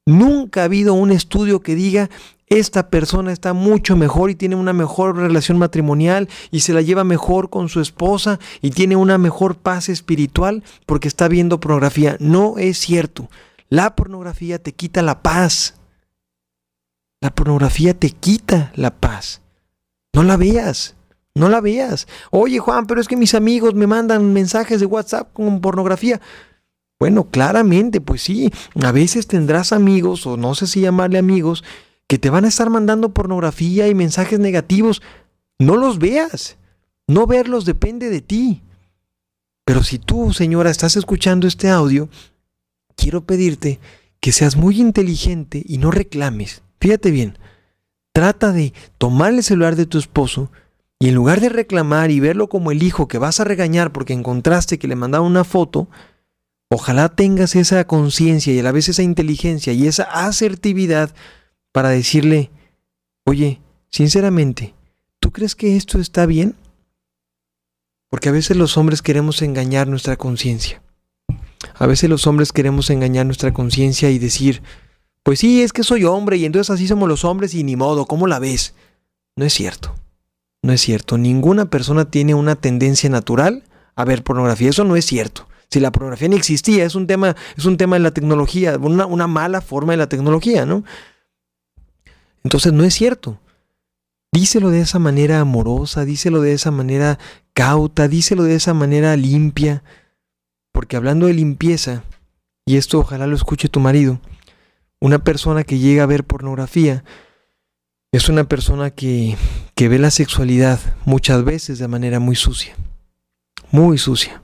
Nunca 0.05 0.61
ha 0.61 0.65
habido 0.65 0.95
un 0.95 1.11
estudio 1.11 1.61
que 1.61 1.75
diga 1.75 2.09
esta 2.47 2.89
persona 2.89 3.31
está 3.31 3.53
mucho 3.53 3.95
mejor 3.95 4.29
y 4.29 4.35
tiene 4.35 4.55
una 4.55 4.73
mejor 4.73 5.17
relación 5.17 5.57
matrimonial 5.57 6.29
y 6.51 6.59
se 6.59 6.73
la 6.73 6.81
lleva 6.81 7.03
mejor 7.03 7.49
con 7.49 7.69
su 7.69 7.79
esposa 7.79 8.39
y 8.61 8.71
tiene 8.71 8.95
una 8.95 9.17
mejor 9.17 9.55
paz 9.55 9.89
espiritual 9.89 10.63
porque 10.85 11.07
está 11.07 11.27
viendo 11.27 11.59
pornografía. 11.59 12.17
No 12.19 12.57
es 12.57 12.77
cierto. 12.77 13.29
La 13.69 13.95
pornografía 13.95 14.61
te 14.61 14.73
quita 14.73 15.01
la 15.01 15.23
paz. 15.23 15.75
La 17.21 17.31
pornografía 17.33 17.97
te 17.97 18.11
quita 18.11 18.71
la 18.75 18.91
paz. 18.91 19.41
No 20.13 20.23
la 20.23 20.37
veas. 20.37 20.95
No 21.35 21.49
la 21.49 21.61
veas. 21.61 22.07
Oye 22.29 22.59
Juan, 22.59 22.85
pero 22.85 23.01
es 23.01 23.07
que 23.07 23.17
mis 23.17 23.33
amigos 23.33 23.73
me 23.73 23.87
mandan 23.87 24.33
mensajes 24.33 24.79
de 24.79 24.85
WhatsApp 24.85 25.33
con 25.33 25.61
pornografía. 25.61 26.21
Bueno, 26.99 27.25
claramente, 27.29 27.99
pues 27.99 28.21
sí, 28.21 28.51
a 28.81 28.91
veces 28.91 29.27
tendrás 29.27 29.73
amigos, 29.73 30.25
o 30.27 30.37
no 30.37 30.55
sé 30.55 30.67
si 30.67 30.81
llamarle 30.81 31.17
amigos, 31.17 31.63
que 32.07 32.17
te 32.17 32.29
van 32.29 32.45
a 32.45 32.49
estar 32.49 32.69
mandando 32.69 33.13
pornografía 33.13 33.87
y 33.87 33.95
mensajes 33.95 34.39
negativos, 34.39 35.01
no 35.59 35.77
los 35.77 35.99
veas. 35.99 36.57
No 37.07 37.27
verlos 37.27 37.65
depende 37.65 38.09
de 38.09 38.21
ti. 38.21 38.63
Pero 39.65 39.83
si 39.83 39.99
tú, 39.99 40.33
señora, 40.33 40.69
estás 40.69 40.95
escuchando 40.95 41.47
este 41.47 41.69
audio, 41.69 42.09
quiero 42.95 43.25
pedirte 43.25 43.79
que 44.19 44.31
seas 44.31 44.55
muy 44.55 44.79
inteligente 44.79 45.63
y 45.65 45.77
no 45.77 45.91
reclames. 45.91 46.63
Fíjate 46.79 47.11
bien, 47.11 47.37
trata 48.13 48.51
de 48.51 48.73
tomar 48.97 49.33
el 49.33 49.43
celular 49.43 49.75
de 49.75 49.85
tu 49.85 49.97
esposo 49.97 50.51
y 50.99 51.09
en 51.09 51.15
lugar 51.15 51.41
de 51.41 51.49
reclamar 51.49 52.11
y 52.11 52.19
verlo 52.19 52.47
como 52.47 52.71
el 52.71 52.83
hijo 52.83 53.07
que 53.07 53.17
vas 53.17 53.39
a 53.39 53.43
regañar 53.43 53.91
porque 53.91 54.13
encontraste 54.13 54.79
que 54.79 54.87
le 54.87 54.95
mandaba 54.95 55.25
una 55.25 55.43
foto, 55.43 55.89
ojalá 56.69 57.09
tengas 57.09 57.55
esa 57.55 57.85
conciencia 57.85 58.53
y 58.53 58.59
a 58.59 58.63
la 58.63 58.71
vez 58.71 58.87
esa 58.89 59.03
inteligencia 59.03 59.73
y 59.73 59.87
esa 59.87 60.03
asertividad 60.03 61.13
para 61.73 61.89
decirle, 61.89 62.49
oye, 63.25 63.59
sinceramente, 63.89 64.73
¿tú 65.19 65.31
crees 65.31 65.55
que 65.55 65.75
esto 65.75 65.99
está 65.99 66.25
bien? 66.25 66.55
Porque 68.09 68.29
a 68.29 68.31
veces 68.31 68.55
los 68.55 68.77
hombres 68.77 69.01
queremos 69.01 69.41
engañar 69.41 69.87
nuestra 69.87 70.15
conciencia. 70.15 70.81
A 71.75 71.87
veces 71.87 72.09
los 72.09 72.27
hombres 72.27 72.53
queremos 72.53 72.89
engañar 72.89 73.25
nuestra 73.25 73.53
conciencia 73.53 74.11
y 74.11 74.19
decir, 74.19 74.61
pues 75.23 75.39
sí, 75.39 75.63
es 75.63 75.73
que 75.73 75.83
soy 75.83 76.03
hombre 76.03 76.37
y 76.37 76.45
entonces 76.45 76.69
así 76.69 76.87
somos 76.87 77.09
los 77.09 77.25
hombres 77.25 77.55
y 77.55 77.63
ni 77.63 77.75
modo, 77.75 78.05
¿cómo 78.05 78.27
la 78.27 78.39
ves? 78.39 78.75
No 79.35 79.45
es 79.45 79.53
cierto. 79.53 79.95
No 80.61 80.73
es 80.73 80.81
cierto. 80.81 81.17
Ninguna 81.17 81.65
persona 81.65 82.05
tiene 82.05 82.35
una 82.35 82.55
tendencia 82.55 83.09
natural 83.09 83.63
a 83.95 84.05
ver 84.05 84.23
pornografía. 84.23 84.69
Eso 84.69 84.83
no 84.83 84.95
es 84.95 85.05
cierto. 85.05 85.47
Si 85.71 85.79
la 85.79 85.91
pornografía 85.91 86.27
ni 86.27 86.35
existía, 86.35 86.85
es 86.85 86.93
un 86.93 87.07
tema, 87.07 87.35
es 87.57 87.65
un 87.65 87.77
tema 87.77 87.95
de 87.95 88.01
la 88.01 88.11
tecnología, 88.11 88.77
una, 88.77 89.07
una 89.07 89.25
mala 89.25 89.59
forma 89.59 89.93
de 89.93 89.97
la 89.97 90.07
tecnología, 90.07 90.67
¿no? 90.67 90.83
Entonces 92.43 92.73
no 92.73 92.83
es 92.83 92.93
cierto. 92.93 93.39
Díselo 94.31 94.69
de 94.69 94.81
esa 94.81 94.99
manera 94.99 95.39
amorosa, 95.39 96.05
díselo 96.05 96.41
de 96.41 96.53
esa 96.53 96.71
manera 96.71 97.19
cauta, 97.53 98.07
díselo 98.07 98.43
de 98.43 98.55
esa 98.55 98.73
manera 98.73 99.15
limpia. 99.15 99.83
Porque 100.71 100.95
hablando 100.95 101.27
de 101.27 101.33
limpieza, 101.33 102.03
y 102.65 102.77
esto 102.77 102.99
ojalá 102.99 103.27
lo 103.27 103.35
escuche 103.35 103.69
tu 103.69 103.79
marido, 103.79 104.19
una 104.99 105.19
persona 105.19 105.63
que 105.63 105.79
llega 105.79 106.03
a 106.03 106.07
ver 106.07 106.23
pornografía 106.23 107.03
es 108.11 108.29
una 108.29 108.43
persona 108.45 108.91
que, 108.91 109.37
que 109.75 109.89
ve 109.89 109.99
la 109.99 110.11
sexualidad 110.11 110.79
muchas 111.05 111.43
veces 111.43 111.79
de 111.79 111.87
manera 111.87 112.19
muy 112.19 112.35
sucia. 112.35 112.75
Muy 113.71 113.97
sucia. 113.97 114.41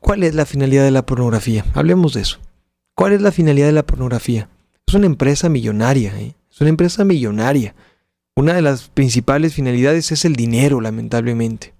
¿Cuál 0.00 0.22
es 0.22 0.34
la 0.34 0.46
finalidad 0.46 0.84
de 0.84 0.90
la 0.90 1.06
pornografía? 1.06 1.64
Hablemos 1.74 2.14
de 2.14 2.22
eso. 2.22 2.38
¿Cuál 2.94 3.12
es 3.12 3.22
la 3.22 3.32
finalidad 3.32 3.66
de 3.66 3.72
la 3.72 3.86
pornografía? 3.86 4.48
Es 4.86 4.94
una 4.94 5.06
empresa 5.06 5.48
millonaria, 5.48 6.18
¿eh? 6.18 6.34
Es 6.54 6.60
una 6.60 6.70
empresa 6.70 7.04
millonaria. 7.04 7.74
Una 8.36 8.54
de 8.54 8.62
las 8.62 8.88
principales 8.88 9.54
finalidades 9.54 10.12
es 10.12 10.24
el 10.24 10.36
dinero, 10.36 10.80
lamentablemente. 10.80 11.74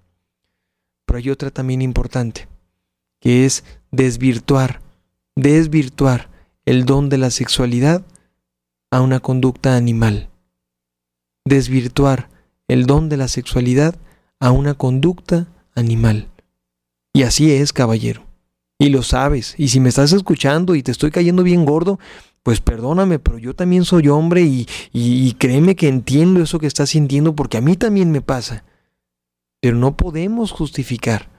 Pero 1.05 1.17
hay 1.17 1.29
otra 1.29 1.49
también 1.49 1.81
importante, 1.81 2.49
que 3.21 3.45
es 3.45 3.63
desvirtuar, 3.91 4.81
desvirtuar 5.37 6.29
el 6.65 6.83
don 6.83 7.07
de 7.07 7.17
la 7.17 7.29
sexualidad 7.29 8.05
a 8.91 8.99
una 8.99 9.21
conducta 9.21 9.77
animal. 9.77 10.29
Desvirtuar 11.45 12.27
el 12.67 12.85
don 12.85 13.07
de 13.07 13.15
la 13.15 13.29
sexualidad 13.29 13.95
a 14.41 14.51
una 14.51 14.73
conducta 14.73 15.47
animal. 15.73 16.27
Y 17.13 17.23
así 17.23 17.49
es, 17.49 17.71
caballero. 17.71 18.25
Y 18.77 18.89
lo 18.89 19.03
sabes. 19.03 19.55
Y 19.57 19.69
si 19.69 19.79
me 19.79 19.87
estás 19.87 20.11
escuchando 20.11 20.75
y 20.75 20.83
te 20.83 20.91
estoy 20.91 21.11
cayendo 21.11 21.43
bien 21.43 21.63
gordo, 21.63 21.97
pues 22.45 22.61
perdóname, 22.61 23.17
pero 23.17 23.39
yo 23.39 23.55
también 23.55 23.85
soy 23.85 24.07
hombre 24.07 24.43
y, 24.43 24.67
y, 24.93 25.33
créeme 25.33 25.75
que 25.75 25.87
entiendo 25.87 26.43
eso 26.43 26.59
que 26.59 26.67
estás 26.67 26.91
sintiendo 26.91 27.35
porque 27.35 27.57
a 27.57 27.61
mí 27.61 27.75
también 27.75 28.11
me 28.11 28.21
pasa. 28.21 28.63
Pero 29.61 29.77
no 29.77 29.97
podemos 29.97 30.51
justificar. 30.51 31.31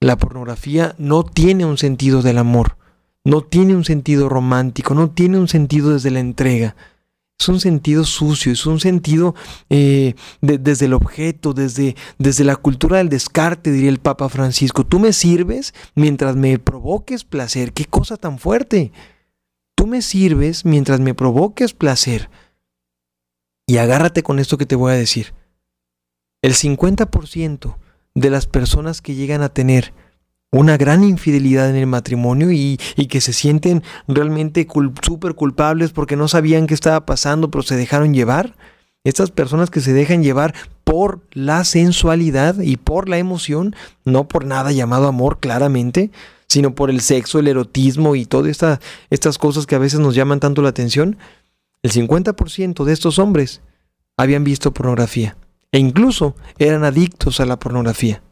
La 0.00 0.16
pornografía 0.16 0.94
no 0.96 1.24
tiene 1.24 1.66
un 1.66 1.76
sentido 1.76 2.22
del 2.22 2.38
amor, 2.38 2.78
no 3.22 3.42
tiene 3.42 3.76
un 3.76 3.84
sentido 3.84 4.30
romántico, 4.30 4.94
no 4.94 5.10
tiene 5.10 5.36
un 5.36 5.46
sentido 5.46 5.92
desde 5.92 6.10
la 6.10 6.20
entrega 6.20 6.74
es 7.38 7.48
un 7.48 7.60
sentido 7.60 8.04
sucio, 8.04 8.52
es 8.52 8.64
un 8.64 8.80
sentido 8.80 9.34
eh, 9.68 10.14
desde 10.40 10.86
el 10.86 10.94
objeto, 10.94 11.52
desde, 11.52 11.96
desde 12.16 12.44
la 12.44 12.56
cultura 12.56 12.98
del 12.98 13.08
descarte, 13.08 13.72
diría 13.72 13.90
el 13.90 13.98
Papa 13.98 14.28
Francisco. 14.28 14.86
Tú 14.86 15.00
me 15.00 15.12
sirves 15.12 15.74
mientras 15.94 16.36
me 16.36 16.58
provoques 16.58 17.24
placer. 17.24 17.72
Qué 17.72 17.84
cosa 17.84 18.16
tan 18.16 18.38
fuerte. 18.38 18.92
Tú 19.84 19.88
me 19.90 20.00
sirves 20.00 20.64
mientras 20.64 20.98
me 21.00 21.12
provoques 21.12 21.74
placer. 21.74 22.30
Y 23.66 23.76
agárrate 23.76 24.22
con 24.22 24.38
esto 24.38 24.56
que 24.56 24.64
te 24.64 24.76
voy 24.76 24.92
a 24.92 24.96
decir. 24.96 25.34
El 26.40 26.54
50% 26.54 27.76
de 28.14 28.30
las 28.30 28.46
personas 28.46 29.02
que 29.02 29.14
llegan 29.14 29.42
a 29.42 29.50
tener 29.50 29.92
una 30.50 30.78
gran 30.78 31.04
infidelidad 31.04 31.68
en 31.68 31.76
el 31.76 31.86
matrimonio 31.86 32.50
y, 32.50 32.78
que 33.10 33.20
se 33.20 33.34
sienten 33.34 33.82
realmente 34.08 34.66
súper 35.02 35.34
culpables 35.34 35.92
porque 35.92 36.16
no 36.16 36.28
sabían 36.28 36.66
qué 36.66 36.72
estaba 36.72 37.04
pasando, 37.04 37.50
pero 37.50 37.60
se 37.60 37.76
dejaron 37.76 38.14
llevar. 38.14 38.56
Estas 39.04 39.32
personas 39.32 39.68
que 39.68 39.82
se 39.82 39.92
dejan 39.92 40.22
llevar 40.22 40.54
por 40.84 41.20
la 41.32 41.62
sensualidad 41.64 42.58
y 42.58 42.78
por 42.78 43.10
la 43.10 43.18
emoción, 43.18 43.76
no 44.06 44.28
por 44.28 44.46
nada 44.46 44.72
llamado 44.72 45.08
amor 45.08 45.40
claramente, 45.40 46.10
sino 46.54 46.76
por 46.76 46.88
el 46.88 47.00
sexo, 47.00 47.40
el 47.40 47.48
erotismo 47.48 48.14
y 48.14 48.26
todas 48.26 48.80
estas 49.10 49.38
cosas 49.38 49.66
que 49.66 49.74
a 49.74 49.80
veces 49.80 49.98
nos 49.98 50.14
llaman 50.14 50.38
tanto 50.38 50.62
la 50.62 50.68
atención, 50.68 51.18
el 51.82 51.90
50% 51.90 52.84
de 52.84 52.92
estos 52.92 53.18
hombres 53.18 53.60
habían 54.16 54.44
visto 54.44 54.72
pornografía 54.72 55.36
e 55.72 55.80
incluso 55.80 56.36
eran 56.60 56.84
adictos 56.84 57.40
a 57.40 57.44
la 57.44 57.58
pornografía. 57.58 58.22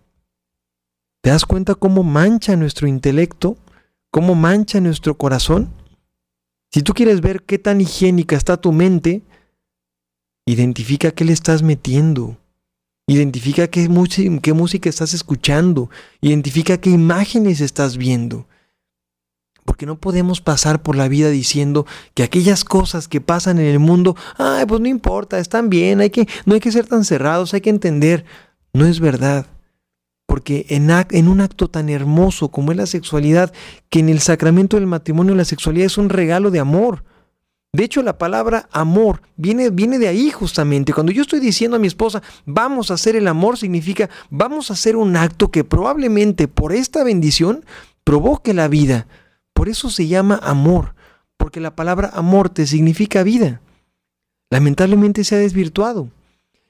¿Te 1.21 1.31
das 1.31 1.45
cuenta 1.45 1.75
cómo 1.75 2.05
mancha 2.05 2.55
nuestro 2.55 2.87
intelecto? 2.87 3.57
¿Cómo 4.13 4.37
mancha 4.37 4.81
nuestro 4.81 5.19
corazón? 5.19 5.73
Si 6.71 6.83
tú 6.83 6.93
quieres 6.93 7.23
ver 7.23 7.43
qué 7.43 7.59
tan 7.59 7.81
higiénica 7.81 8.37
está 8.37 8.57
tu 8.57 8.71
mente, 8.71 9.23
identifica 10.47 11.11
qué 11.11 11.25
le 11.25 11.33
estás 11.33 11.65
metiendo. 11.65 12.37
Identifica 13.07 13.69
qué, 13.69 13.89
qué 14.43 14.53
música 14.53 14.89
estás 14.89 15.15
escuchando. 15.15 15.91
Identifica 16.21 16.79
qué 16.79 16.91
imágenes 16.91 17.61
estás 17.61 17.97
viendo. 17.97 18.47
Porque 19.65 19.87
no 19.87 19.99
podemos 19.99 20.41
pasar 20.41 20.83
por 20.83 20.97
la 20.97 21.09
vida 21.09 21.31
diciendo 21.31 21.87
que 22.15 22.23
aquellas 22.23 22.65
cosas 22.65 23.07
que 23.09 23.21
pasan 23.21 23.59
en 23.59 23.67
el 23.67 23.79
mundo, 23.79 24.17
ay, 24.37 24.67
pues 24.67 24.81
no 24.81 24.89
importa, 24.89 25.39
están 25.39 25.71
bien, 25.71 26.01
hay 26.01 26.11
que, 26.11 26.27
no 26.47 26.55
hay 26.55 26.61
que 26.61 26.73
ser 26.73 26.87
tan 26.87 27.05
cerrados, 27.05 27.55
hay 27.55 27.61
que 27.61 27.71
entender. 27.71 28.25
No 28.73 28.87
es 28.87 28.99
verdad 28.99 29.47
porque 30.33 30.65
en, 30.71 31.29
un 31.29 31.43
acto 31.43 31.69
tan 31.69 31.91
hermoso 31.91 32.49
como 32.49 32.73
es 32.73 32.79
la 32.79 32.87
sexualidad, 32.87 33.53
que 33.91 33.99
en 33.99 34.09
el 34.09 34.21
sacramento 34.21 34.79
del 34.79 34.87
matrimonio 34.87 35.35
la 35.35 35.45
sexualidad 35.45 35.85
es 35.85 35.99
un 35.99 36.09
regalo 36.09 36.51
de 36.51 36.59
amor. 36.59 37.05
De 37.75 37.85
hecho, 37.85 38.03
la 38.03 38.19
palabra 38.19 38.69
amor 38.71 39.23
viene, 39.37 39.71
viene 39.71 39.99
de 39.99 40.07
ahí 40.07 40.31
justamente. 40.31 40.93
Cuando 40.93 41.11
yo 41.11 41.23
estoy 41.23 41.41
diciendo 41.41 41.77
a 41.77 41.81
mi 41.81 41.87
esposa, 41.87 42.23
vamos 42.45 42.91
a 42.91 42.95
hacer 42.95 43.17
el 43.17 43.27
amor, 43.27 43.57
significa 43.57 44.11
vamos 44.29 44.71
a 44.71 44.75
hacer 44.75 44.95
un 44.95 45.17
acto 45.17 45.51
que 45.51 45.65
probablemente 45.65 46.49
por 46.49 46.75
esta 46.75 47.03
bendición 47.03 47.65
provoque 48.05 48.53
la 48.53 48.69
vida. 48.69 49.07
Por 49.55 49.71
eso 49.71 49.89
se 49.89 50.07
llama 50.07 50.39
amor, 50.43 50.95
porque 51.39 51.61
la 51.61 51.75
palabra 51.75 52.11
amor 52.13 52.51
te 52.51 52.67
significa 52.67 53.23
vida. 53.23 53.63
Lamentablemente 54.51 55.25
se 55.25 55.37
ha 55.37 55.39
desvirtuado. 55.39 56.11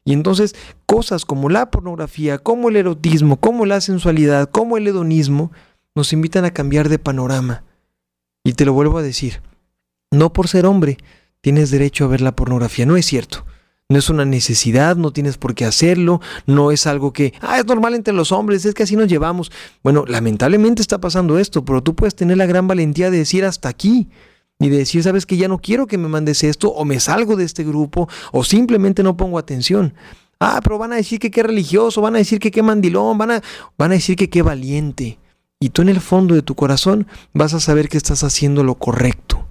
Y 0.05 0.13
entonces 0.13 0.55
cosas 0.87 1.25
como 1.25 1.49
la 1.49 1.69
pornografía, 1.71 2.39
como 2.39 2.69
el 2.69 2.77
erotismo, 2.77 3.39
como 3.39 3.67
la 3.67 3.81
sensualidad, 3.81 4.49
como 4.51 4.77
el 4.77 4.87
hedonismo, 4.87 5.51
nos 5.97 6.13
invitan 6.13 6.45
a 6.45 6.53
cambiar 6.53 6.89
de 6.89 7.01
panorama. 7.01 7.65
Y 8.45 8.53
te 8.53 8.65
lo 8.65 8.73
vuelvo 8.73 8.99
a 8.99 9.03
decir, 9.03 9.41
no 10.13 10.33
por 10.33 10.47
ser 10.47 10.67
hombre 10.67 10.99
tienes 11.41 11.73
derecho 11.73 12.05
a 12.05 12.09
ver 12.09 12.21
la 12.21 12.37
pornografía, 12.37 12.87
no 12.87 12.97
es 12.97 13.07
cierto. 13.07 13.45
No 13.89 13.99
es 13.99 14.09
una 14.09 14.25
necesidad, 14.25 14.97
no 14.97 15.13
tienes 15.13 15.37
por 15.37 15.55
qué 15.55 15.65
hacerlo, 15.65 16.21
no 16.47 16.71
es 16.71 16.87
algo 16.87 17.13
que, 17.13 17.35
ah, 17.41 17.59
es 17.59 17.67
normal 17.67 17.95
entre 17.95 18.15
los 18.15 18.33
hombres, 18.33 18.65
es 18.65 18.75
que 18.75 18.85
así 18.85 18.97
nos 18.97 19.09
llevamos. 19.09 19.51
Bueno, 19.83 20.05
lamentablemente 20.07 20.81
está 20.81 20.99
pasando 20.99 21.39
esto, 21.39 21.65
pero 21.65 21.83
tú 21.83 21.95
puedes 21.95 22.15
tener 22.15 22.39
la 22.39 22.47
gran 22.47 22.69
valentía 22.69 23.11
de 23.11 23.19
decir 23.19 23.45
hasta 23.45 23.69
aquí 23.69 24.09
y 24.59 24.69
de 24.69 24.79
decir, 24.79 25.03
sabes 25.03 25.27
que 25.27 25.37
ya 25.37 25.49
no 25.49 25.59
quiero 25.59 25.87
que 25.87 25.99
me 25.99 26.09
mandes 26.09 26.45
esto, 26.45 26.71
o 26.71 26.85
me 26.85 27.01
salgo 27.01 27.37
de 27.37 27.45
este 27.45 27.65
grupo, 27.65 28.09
o 28.31 28.45
simplemente 28.45 29.03
no 29.03 29.17
pongo 29.17 29.39
atención. 29.39 29.93
Ah, 30.41 30.61
pero 30.63 30.79
van 30.79 30.93
a 30.93 30.97
decir 30.97 31.19
que 31.19 31.31
qué 31.31 31.43
religioso, 31.43 32.01
van 32.01 32.15
a 32.15 32.19
decir 32.19 32.39
que 32.39 32.51
qué 32.51 32.63
mandilón, 32.63 33.19
van 33.19 33.33
a, 33.33 33.43
van 33.77 33.91
a 33.91 33.95
decir 33.95 34.17
que 34.17 34.31
qué 34.31 34.43
valiente. 34.43 35.19
Y 35.61 35.71
tú 35.71 35.83
en 35.83 35.89
el 35.89 36.01
fondo 36.01 36.35
de 36.35 36.43
tu 36.43 36.55
corazón 36.55 37.07
vas 37.33 37.55
a 37.55 37.61
saber 37.61 37.89
que 37.89 37.97
estás 37.97 38.25
haciendo 38.25 38.65
lo 38.65 38.77
correcto. 38.77 39.42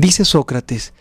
Dice 0.00 0.24
Sócrates, 0.24 0.94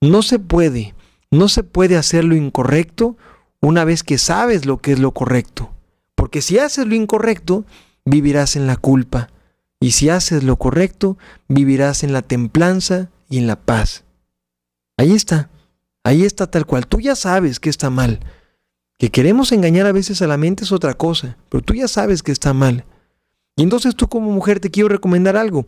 no 0.00 0.22
se 0.22 0.38
puede, 0.38 0.94
no 1.32 1.48
se 1.48 1.64
puede 1.64 1.96
hacer 1.96 2.22
lo 2.22 2.36
incorrecto 2.36 3.16
una 3.60 3.84
vez 3.84 4.04
que 4.04 4.16
sabes 4.16 4.64
lo 4.64 4.78
que 4.78 4.92
es 4.92 5.00
lo 5.00 5.10
correcto. 5.10 5.74
Porque 6.14 6.40
si 6.40 6.60
haces 6.60 6.86
lo 6.86 6.94
incorrecto, 6.94 7.64
vivirás 8.04 8.54
en 8.54 8.68
la 8.68 8.76
culpa. 8.76 9.28
Y 9.80 9.90
si 9.90 10.08
haces 10.08 10.44
lo 10.44 10.54
correcto, 10.54 11.18
vivirás 11.48 12.04
en 12.04 12.12
la 12.12 12.22
templanza 12.22 13.10
y 13.28 13.38
en 13.38 13.48
la 13.48 13.60
paz. 13.60 14.04
Ahí 14.98 15.14
está, 15.14 15.50
ahí 16.04 16.22
está 16.22 16.48
tal 16.48 16.64
cual. 16.64 16.86
Tú 16.86 17.00
ya 17.00 17.16
sabes 17.16 17.58
que 17.58 17.70
está 17.70 17.90
mal. 17.90 18.20
Que 18.98 19.10
queremos 19.10 19.50
engañar 19.50 19.86
a 19.86 19.92
veces 19.92 20.22
a 20.22 20.28
la 20.28 20.36
mente 20.36 20.62
es 20.62 20.70
otra 20.70 20.94
cosa, 20.94 21.38
pero 21.48 21.60
tú 21.60 21.74
ya 21.74 21.88
sabes 21.88 22.22
que 22.22 22.30
está 22.30 22.54
mal. 22.54 22.84
Y 23.56 23.64
entonces 23.64 23.96
tú 23.96 24.06
como 24.06 24.30
mujer 24.30 24.60
te 24.60 24.70
quiero 24.70 24.90
recomendar 24.90 25.36
algo. 25.36 25.66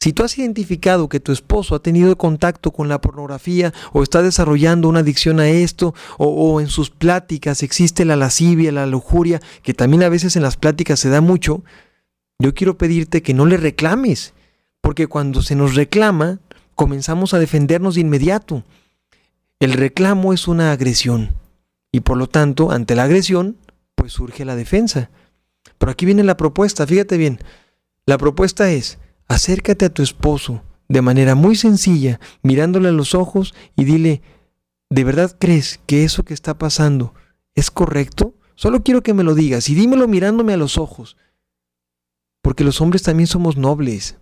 Si 0.00 0.12
tú 0.12 0.22
has 0.22 0.38
identificado 0.38 1.08
que 1.08 1.18
tu 1.18 1.32
esposo 1.32 1.74
ha 1.74 1.82
tenido 1.82 2.16
contacto 2.16 2.70
con 2.70 2.88
la 2.88 3.00
pornografía 3.00 3.74
o 3.92 4.04
está 4.04 4.22
desarrollando 4.22 4.88
una 4.88 5.00
adicción 5.00 5.40
a 5.40 5.48
esto 5.48 5.92
o, 6.18 6.60
en 6.60 6.68
sus 6.68 6.90
pláticas 6.90 7.64
existe 7.64 8.04
la 8.04 8.14
lascivia, 8.14 8.70
la 8.70 8.86
lujuria, 8.86 9.40
que 9.62 9.74
también 9.74 10.04
a 10.04 10.08
veces 10.08 10.36
en 10.36 10.42
las 10.42 10.56
pláticas 10.56 11.00
se 11.00 11.08
da 11.08 11.20
mucho, 11.20 11.64
yo 12.38 12.54
quiero 12.54 12.78
pedirte 12.78 13.22
que 13.22 13.34
no 13.34 13.44
le 13.44 13.56
reclames, 13.56 14.34
porque 14.80 15.08
cuando 15.08 15.42
se 15.42 15.56
nos 15.56 15.74
reclama, 15.74 16.38
comenzamos 16.76 17.34
a 17.34 17.40
defendernos 17.40 17.96
de 17.96 18.02
inmediato. 18.02 18.62
El 19.58 19.72
reclamo 19.72 20.32
es 20.32 20.46
una 20.46 20.70
agresión 20.70 21.34
y 21.90 22.00
por 22.00 22.16
lo 22.16 22.28
tanto, 22.28 22.70
ante 22.70 22.94
la 22.94 23.02
agresión, 23.02 23.56
pues 23.96 24.12
surge 24.12 24.44
la 24.44 24.54
defensa. 24.54 25.10
Pero 25.78 25.90
aquí 25.90 26.06
viene 26.06 26.22
la 26.22 26.36
propuesta, 26.36 26.86
fíjate 26.86 27.16
bien. 27.16 27.40
La 28.06 28.16
propuesta 28.16 28.70
es, 28.70 28.98
acércate 29.28 29.84
a 29.84 29.94
tu 29.94 30.02
esposo 30.02 30.62
de 30.88 31.02
manera 31.02 31.34
muy 31.34 31.54
sencilla, 31.54 32.18
mirándole 32.42 32.88
a 32.88 32.92
los 32.92 33.14
ojos 33.14 33.54
y 33.76 33.84
dile, 33.84 34.22
¿de 34.90 35.04
verdad 35.04 35.36
crees 35.38 35.80
que 35.86 36.04
eso 36.04 36.24
que 36.24 36.34
está 36.34 36.58
pasando 36.58 37.14
es 37.54 37.70
correcto? 37.70 38.34
Solo 38.54 38.82
quiero 38.82 39.02
que 39.02 39.14
me 39.14 39.22
lo 39.22 39.34
digas 39.34 39.68
y 39.68 39.74
dímelo 39.74 40.08
mirándome 40.08 40.54
a 40.54 40.56
los 40.56 40.78
ojos 40.78 41.16
porque 42.48 42.64
los 42.64 42.80
hombres 42.80 43.02
también 43.02 43.26
somos 43.26 43.58
nobles 43.58 44.16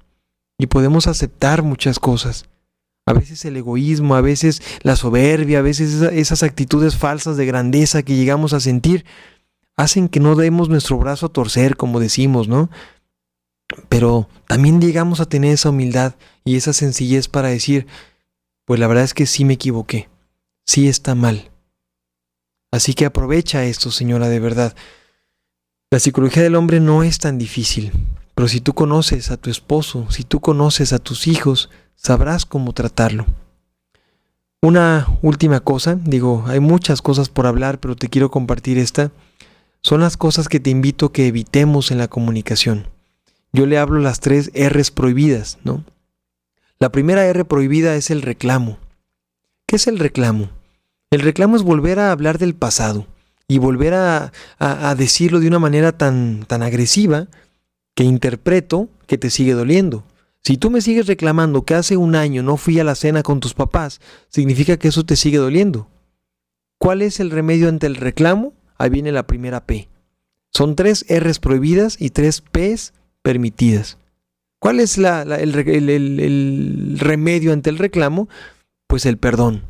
y 0.59 0.67
podemos 0.67 1.07
aceptar 1.07 1.63
muchas 1.63 2.01
cosas. 2.01 2.49
A 3.07 3.13
veces 3.13 3.45
el 3.45 3.57
egoísmo, 3.57 4.17
a 4.17 4.21
veces 4.21 4.61
la 4.83 4.97
soberbia, 4.97 5.61
a 5.61 5.63
veces 5.63 6.03
esas 6.03 6.43
actitudes 6.43 6.97
falsas 6.97 7.37
de 7.37 7.47
grandeza 7.47 8.03
que 8.03 8.17
llegamos 8.17 8.53
a 8.53 8.59
sentir, 8.59 9.05
hacen 9.77 10.09
que 10.09 10.19
no 10.19 10.35
demos 10.35 10.69
nuestro 10.69 10.99
brazo 10.99 11.27
a 11.27 11.29
torcer, 11.29 11.77
como 11.77 12.01
decimos, 12.01 12.49
¿no? 12.49 12.69
Pero 13.89 14.29
también 14.47 14.81
llegamos 14.81 15.21
a 15.21 15.27
tener 15.27 15.53
esa 15.53 15.71
humildad 15.71 16.15
y 16.45 16.57
esa 16.57 16.73
sencillez 16.73 17.29
para 17.29 17.49
decir, 17.49 17.87
pues 18.65 18.81
la 18.81 18.87
verdad 18.87 19.05
es 19.05 19.15
que 19.15 19.27
sí 19.27 19.45
me 19.45 19.55
equivoqué, 19.55 20.09
sí 20.65 20.89
está 20.89 21.15
mal. 21.15 21.51
Así 22.71 22.95
que 22.95 23.07
aprovecha 23.07 23.65
esto, 23.65 23.91
señora, 23.91 24.29
de 24.29 24.41
verdad. 24.41 24.77
La 25.91 26.01
psicología 26.01 26.43
del 26.43 26.57
hombre 26.57 26.81
no 26.81 27.03
es 27.03 27.19
tan 27.19 27.39
difícil, 27.39 27.93
pero 28.35 28.49
si 28.49 28.61
tú 28.61 28.75
conoces 28.75 29.31
a 29.31 29.37
tu 29.37 29.51
esposo, 29.51 30.11
si 30.11 30.25
tú 30.25 30.41
conoces 30.41 30.93
a 30.93 30.99
tus 30.99 31.27
hijos, 31.27 31.71
sabrás 31.95 32.45
cómo 32.45 32.73
tratarlo. 32.73 33.27
Una 34.63 35.07
última 35.23 35.61
cosa, 35.61 35.95
digo, 35.95 36.45
hay 36.49 36.61
muchas 36.61 37.03
cosas 37.03 37.29
por 37.29 37.47
hablar, 37.47 37.79
pero 37.79 37.95
te 37.95 38.09
quiero 38.09 38.31
compartir 38.31 38.79
esta. 38.79 39.13
Son 39.81 40.01
las 40.01 40.17
cosas 40.17 40.49
que 40.49 40.59
te 40.59 40.71
invito 40.71 41.13
que 41.13 41.29
evitemos 41.29 41.93
en 41.93 41.99
la 41.99 42.09
comunicación. 42.09 42.89
Yo 43.53 43.67
le 43.67 43.79
hablo 43.79 43.99
las 44.01 44.21
tres 44.21 44.51
R's 44.55 44.91
prohibidas, 44.91 45.59
¿no? 45.65 45.85
La 46.79 46.93
primera 46.93 47.25
R 47.25 47.45
prohibida 47.45 47.97
es 47.97 48.11
el 48.11 48.23
reclamo. 48.23 48.79
¿Qué 49.67 49.77
es 49.77 49.87
el 49.87 49.99
reclamo? 49.99 50.51
El 51.11 51.21
reclamo 51.21 51.57
es 51.57 51.63
volver 51.63 51.99
a 51.99 52.13
hablar 52.13 52.39
del 52.39 52.55
pasado 52.55 53.07
y 53.49 53.59
volver 53.59 53.95
a, 53.95 54.33
decirlo 54.97 55.41
de 55.41 55.49
una 55.49 55.59
manera 55.59 55.93
tan, 55.97 56.45
tan 56.47 56.63
agresiva 56.63 57.29
que 57.95 58.05
interpreto 58.05 58.89
que 59.07 59.19
te 59.19 59.31
sigue 59.31 59.55
doliendo. 59.55 60.05
Si 60.43 60.59
tú 60.59 60.71
me 60.71 60.81
sigues 60.81 61.07
reclamando 61.07 61.65
que 61.65 61.75
hace 61.75 61.97
un 61.97 62.15
año 62.15 62.43
no 62.43 62.57
fui 62.57 62.79
a 62.79 62.85
la 62.85 62.95
cena 62.95 63.23
con 63.23 63.41
tus 63.41 63.55
papás, 63.55 64.01
significa 64.29 64.77
que 64.77 64.89
eso 64.89 65.05
te 65.05 65.17
sigue 65.17 65.39
doliendo. 65.39 65.89
¿Cuál 66.79 67.03
es 67.03 67.21
el 67.21 67.31
remedio 67.31 67.69
ante 67.69 67.87
el 67.87 67.97
reclamo? 67.97 68.53
Ahí 68.79 68.91
viene 68.91 69.13
la 69.13 69.27
primera 69.27 69.65
P. 69.65 69.89
Son 70.53 70.77
tres 70.77 71.07
R's 71.09 71.39
prohibidas 71.39 72.01
y 72.01 72.11
tres 72.11 72.43
P's 72.43 72.93
permitidas. 73.27 73.99
¿Cuál 74.61 74.79
es 74.79 74.99
el, 74.99 75.91
el 75.91 76.97
remedio 76.97 77.53
ante 77.53 77.71
el 77.71 77.79
reclamo? 77.79 78.29
Pues 78.87 79.05
el 79.05 79.19
perdón. 79.19 79.65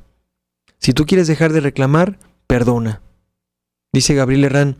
Si 0.79 0.93
tú 0.93 1.07
quieres 1.07 1.27
dejar 1.27 1.55
de 1.55 1.61
reclamar, 1.61 2.19
perdona. 2.47 3.01
Dice 3.95 4.13
Gabriel 4.13 4.45
Herrán, 4.45 4.77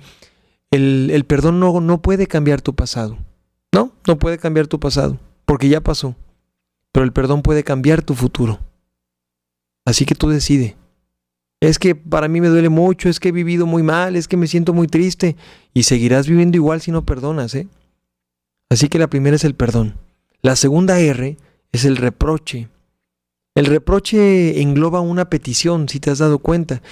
el, 0.71 1.25
perdón 1.27 1.59
no, 1.59 1.81
no 1.81 2.03
puede 2.03 2.27
cambiar 2.27 2.61
tu 2.61 2.75
pasado. 2.75 3.17
No, 3.73 3.93
no 4.07 4.19
puede 4.19 4.37
cambiar 4.37 4.67
tu 4.67 4.79
pasado, 4.79 5.19
porque 5.47 5.71
ya 5.71 5.81
pasó. 5.81 6.15
Pero 6.93 7.05
el 7.05 7.15
perdón 7.15 7.41
puede 7.41 7.65
cambiar 7.65 8.03
tu 8.03 8.15
futuro. 8.15 8.61
Así 9.87 10.05
que 10.05 10.15
tú 10.15 10.29
decide. 10.29 10.77
Es 11.63 11.79
que 11.79 11.95
para 11.95 12.29
mí 12.29 12.43
me 12.43 12.49
duele 12.49 12.69
mucho, 12.69 13.09
es 13.09 13.21
que 13.21 13.31
he 13.31 13.33
vivido 13.33 13.65
muy 13.65 13.83
mal, 13.83 14.17
es 14.17 14.29
que 14.29 14.37
me 14.37 14.49
siento 14.49 14.75
muy 14.75 14.87
triste. 14.87 15.35
Y 15.73 15.85
seguirás 15.85 16.29
viviendo 16.29 16.59
igual 16.59 16.83
si 16.83 16.91
no 16.91 17.07
perdonas, 17.07 17.55
¿eh? 17.55 17.69
Así 18.71 18.89
que 18.89 18.99
la 18.99 19.09
primera 19.09 19.37
es 19.37 19.45
el 19.45 19.55
perdón. 19.55 19.99
La 20.43 20.57
segunda 20.57 20.99
R 20.99 21.37
es 21.73 21.85
el 21.85 21.97
reproche. 21.97 22.69
El 23.55 23.67
reproche 23.67 24.61
engloba 24.61 25.01
una 25.01 25.31
petición, 25.31 25.89
si 25.89 26.01
te 26.01 26.11
has 26.11 26.19
dado 26.19 26.39
cuenta. 26.41 26.83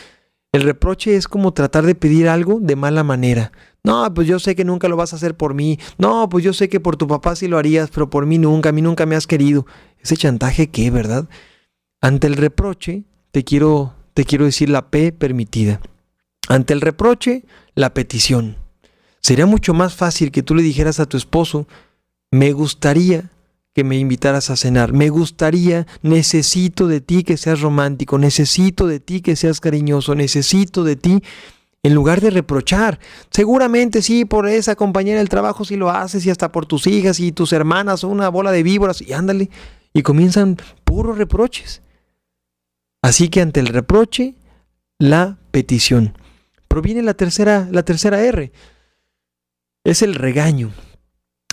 El 0.53 0.63
reproche 0.63 1.17
es 1.17 1.29
como 1.29 1.53
tratar 1.53 1.85
de 1.85 1.95
pedir 1.95 2.29
algo 2.29 2.59
de 2.61 2.77
mala 2.77 3.03
manera. 3.03 3.53
No, 3.83 4.13
pues 4.15 4.27
yo 4.27 4.39
sé 4.39 4.55
que 4.55 4.65
nunca 4.65 4.89
lo 4.89 4.97
vas 4.97 5.13
a 5.13 5.17
hacer 5.17 5.37
por 5.37 5.53
mí. 5.53 5.79
No, 5.99 6.29
pues 6.29 6.43
yo 6.43 6.53
sé 6.53 6.69
que 6.69 6.81
por 6.81 6.97
tu 6.97 7.07
papá 7.07 7.37
sí 7.37 7.49
lo 7.49 7.59
harías, 7.59 7.91
pero 7.91 8.09
por 8.09 8.25
mí 8.25 8.39
nunca, 8.39 8.71
a 8.71 8.73
mí 8.73 8.81
nunca 8.81 9.05
me 9.05 9.17
has 9.17 9.27
querido. 9.27 9.67
Ese 10.01 10.17
chantaje 10.17 10.69
qué, 10.69 10.91
¿verdad? 10.91 11.29
Ante 12.01 12.29
el 12.29 12.37
reproche, 12.37 13.05
te 13.31 13.45
quiero, 13.45 13.95
te 14.15 14.25
quiero 14.25 14.45
decir 14.45 14.71
la 14.71 14.91
P 14.91 15.13
permitida. 15.13 15.81
Ante 16.49 16.73
el 16.73 16.81
reproche, 16.81 17.45
la 17.75 17.93
petición. 17.93 18.64
Sería 19.25 19.47
mucho 19.47 19.73
más 19.73 19.95
fácil 19.95 20.31
que 20.31 20.43
tú 20.43 20.55
le 20.55 20.63
dijeras 20.63 21.01
a 21.01 21.07
tu 21.07 21.17
esposo, 21.17 21.67
me 22.31 22.53
gustaría 22.53 23.31
que 23.75 23.83
me 23.83 23.97
invitaras 23.97 24.51
a 24.51 24.57
cenar. 24.57 24.93
Me 24.93 25.09
gustaría, 25.09 25.87
necesito 26.03 26.89
de 26.89 27.01
ti 27.01 27.25
que 27.25 27.39
seas 27.39 27.63
romántico, 27.63 28.19
necesito 28.19 28.87
de 28.87 29.01
ti 29.01 29.23
que 29.23 29.35
seas 29.35 29.61
cariñoso, 29.61 30.15
necesito 30.15 30.85
de 30.85 30.97
ti 30.97 31.23
en 31.83 31.95
lugar 31.95 32.21
de 32.21 32.29
reprochar. 32.29 33.01
Seguramente 33.31 34.03
sí, 34.03 34.27
por 34.27 34.47
esa 34.47 34.77
compañera 34.77 35.21
del 35.21 35.31
trabajo 35.31 35.65
sí 35.65 35.77
lo 35.77 35.89
haces 35.89 36.27
y 36.27 36.31
hasta 36.31 36.53
por 36.53 36.67
tus 36.67 36.87
hijas 36.87 37.19
y 37.19 37.33
tus 37.33 37.55
hermanas, 37.55 38.05
una 38.05 38.29
bola 38.29 38.53
de 38.53 38.63
víboras 38.63 39.01
y 39.01 39.15
ándale. 39.15 39.49
Y 39.95 40.03
comienzan 40.03 40.59
puros 40.85 41.17
reproches. 41.17 41.81
Así 43.01 43.31
que 43.31 43.41
ante 43.41 43.61
el 43.61 43.69
reproche, 43.69 44.35
la 44.99 45.39
petición. 45.51 46.19
Proviene 46.69 47.01
la 47.01 47.15
tercera, 47.15 47.67
la 47.71 47.85
tercera 47.85 48.21
R. 48.23 48.53
Es 49.85 50.01
el 50.01 50.15
regaño. 50.15 50.73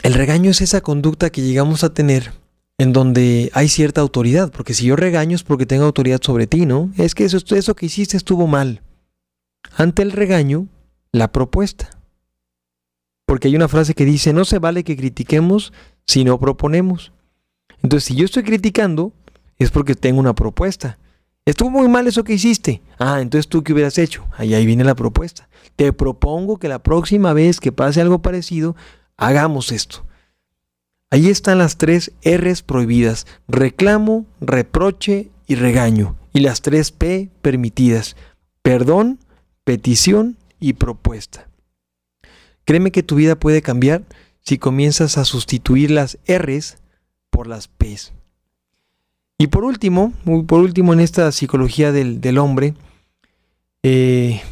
El 0.04 0.14
regaño 0.14 0.52
es 0.52 0.62
esa 0.62 0.80
conducta 0.80 1.30
que 1.30 1.42
llegamos 1.42 1.84
a 1.84 1.94
tener 1.94 2.32
en 2.78 2.94
donde 2.94 3.52
hay 3.54 3.68
cierta 3.68 4.00
autoridad, 4.00 4.52
porque 4.52 4.74
si 4.74 4.86
yo 4.86 4.96
regaño 4.96 5.36
es 5.36 5.44
porque 5.44 5.66
tengo 5.66 5.84
autoridad 5.84 6.22
sobre 6.24 6.48
ti, 6.48 6.66
¿no? 6.66 6.92
Es 6.98 7.14
que 7.14 7.26
eso, 7.26 7.38
eso 7.38 7.76
que 7.76 7.86
hiciste 7.86 8.16
estuvo 8.16 8.48
mal. 8.48 8.82
Ante 9.76 10.02
el 10.02 10.14
regaño, 10.14 10.68
la 11.12 11.34
propuesta. 11.34 11.90
Porque 13.28 13.50
hay 13.50 13.56
una 13.58 13.68
frase 13.68 13.94
que 13.94 14.06
dice, 14.06 14.32
no 14.32 14.46
se 14.46 14.60
vale 14.60 14.86
que 14.86 14.96
critiquemos 14.96 15.74
si 16.08 16.24
no 16.24 16.40
proponemos. 16.40 17.12
Entonces, 17.84 18.06
si 18.06 18.16
yo 18.16 18.26
estoy 18.26 18.44
criticando, 18.44 19.14
es 19.60 19.72
porque 19.72 19.94
tengo 19.94 20.22
una 20.22 20.36
propuesta. 20.36 20.98
Estuvo 21.46 21.70
muy 21.70 21.90
mal 21.90 22.08
eso 22.08 22.24
que 22.24 22.34
hiciste. 22.34 22.82
Ah, 22.98 23.20
entonces 23.22 23.50
tú 23.50 23.62
qué 23.62 23.74
hubieras 23.74 23.98
hecho. 23.98 24.26
Ahí, 24.38 24.54
ahí 24.54 24.66
viene 24.66 24.86
la 24.86 24.96
propuesta. 24.96 25.50
Te 25.82 25.94
propongo 25.94 26.60
que 26.60 26.68
la 26.68 26.84
próxima 26.84 27.34
vez 27.34 27.60
que 27.60 27.72
pase 27.72 28.02
algo 28.02 28.22
parecido, 28.22 28.76
hagamos 29.18 29.72
esto. 29.72 30.06
Ahí 31.10 31.28
están 31.28 31.58
las 31.58 31.78
tres 31.78 32.12
R's 32.24 32.62
prohibidas, 32.62 33.26
reclamo, 33.48 34.28
reproche 34.40 35.32
y 35.48 35.56
regaño, 35.56 36.18
y 36.34 36.42
las 36.42 36.62
tres 36.62 36.92
P 36.92 37.32
permitidas, 37.42 38.16
perdón, 38.62 39.18
petición 39.64 40.38
y 40.60 40.74
propuesta. 40.74 41.50
Créeme 42.64 42.92
que 42.92 43.02
tu 43.02 43.16
vida 43.16 43.36
puede 43.36 43.64
cambiar 43.64 44.04
si 44.42 44.60
comienzas 44.60 45.18
a 45.18 45.26
sustituir 45.26 45.90
las 45.90 46.20
R's 46.28 46.78
por 47.32 47.48
las 47.48 47.68
P's. 47.68 48.14
Y 49.40 49.48
por 49.48 49.64
último, 49.64 50.14
por 50.46 50.60
último 50.60 50.94
en 50.94 51.00
esta 51.00 51.32
psicología 51.32 51.92
del, 51.92 52.38
hombre, 52.38 52.76
eh, 53.82 54.44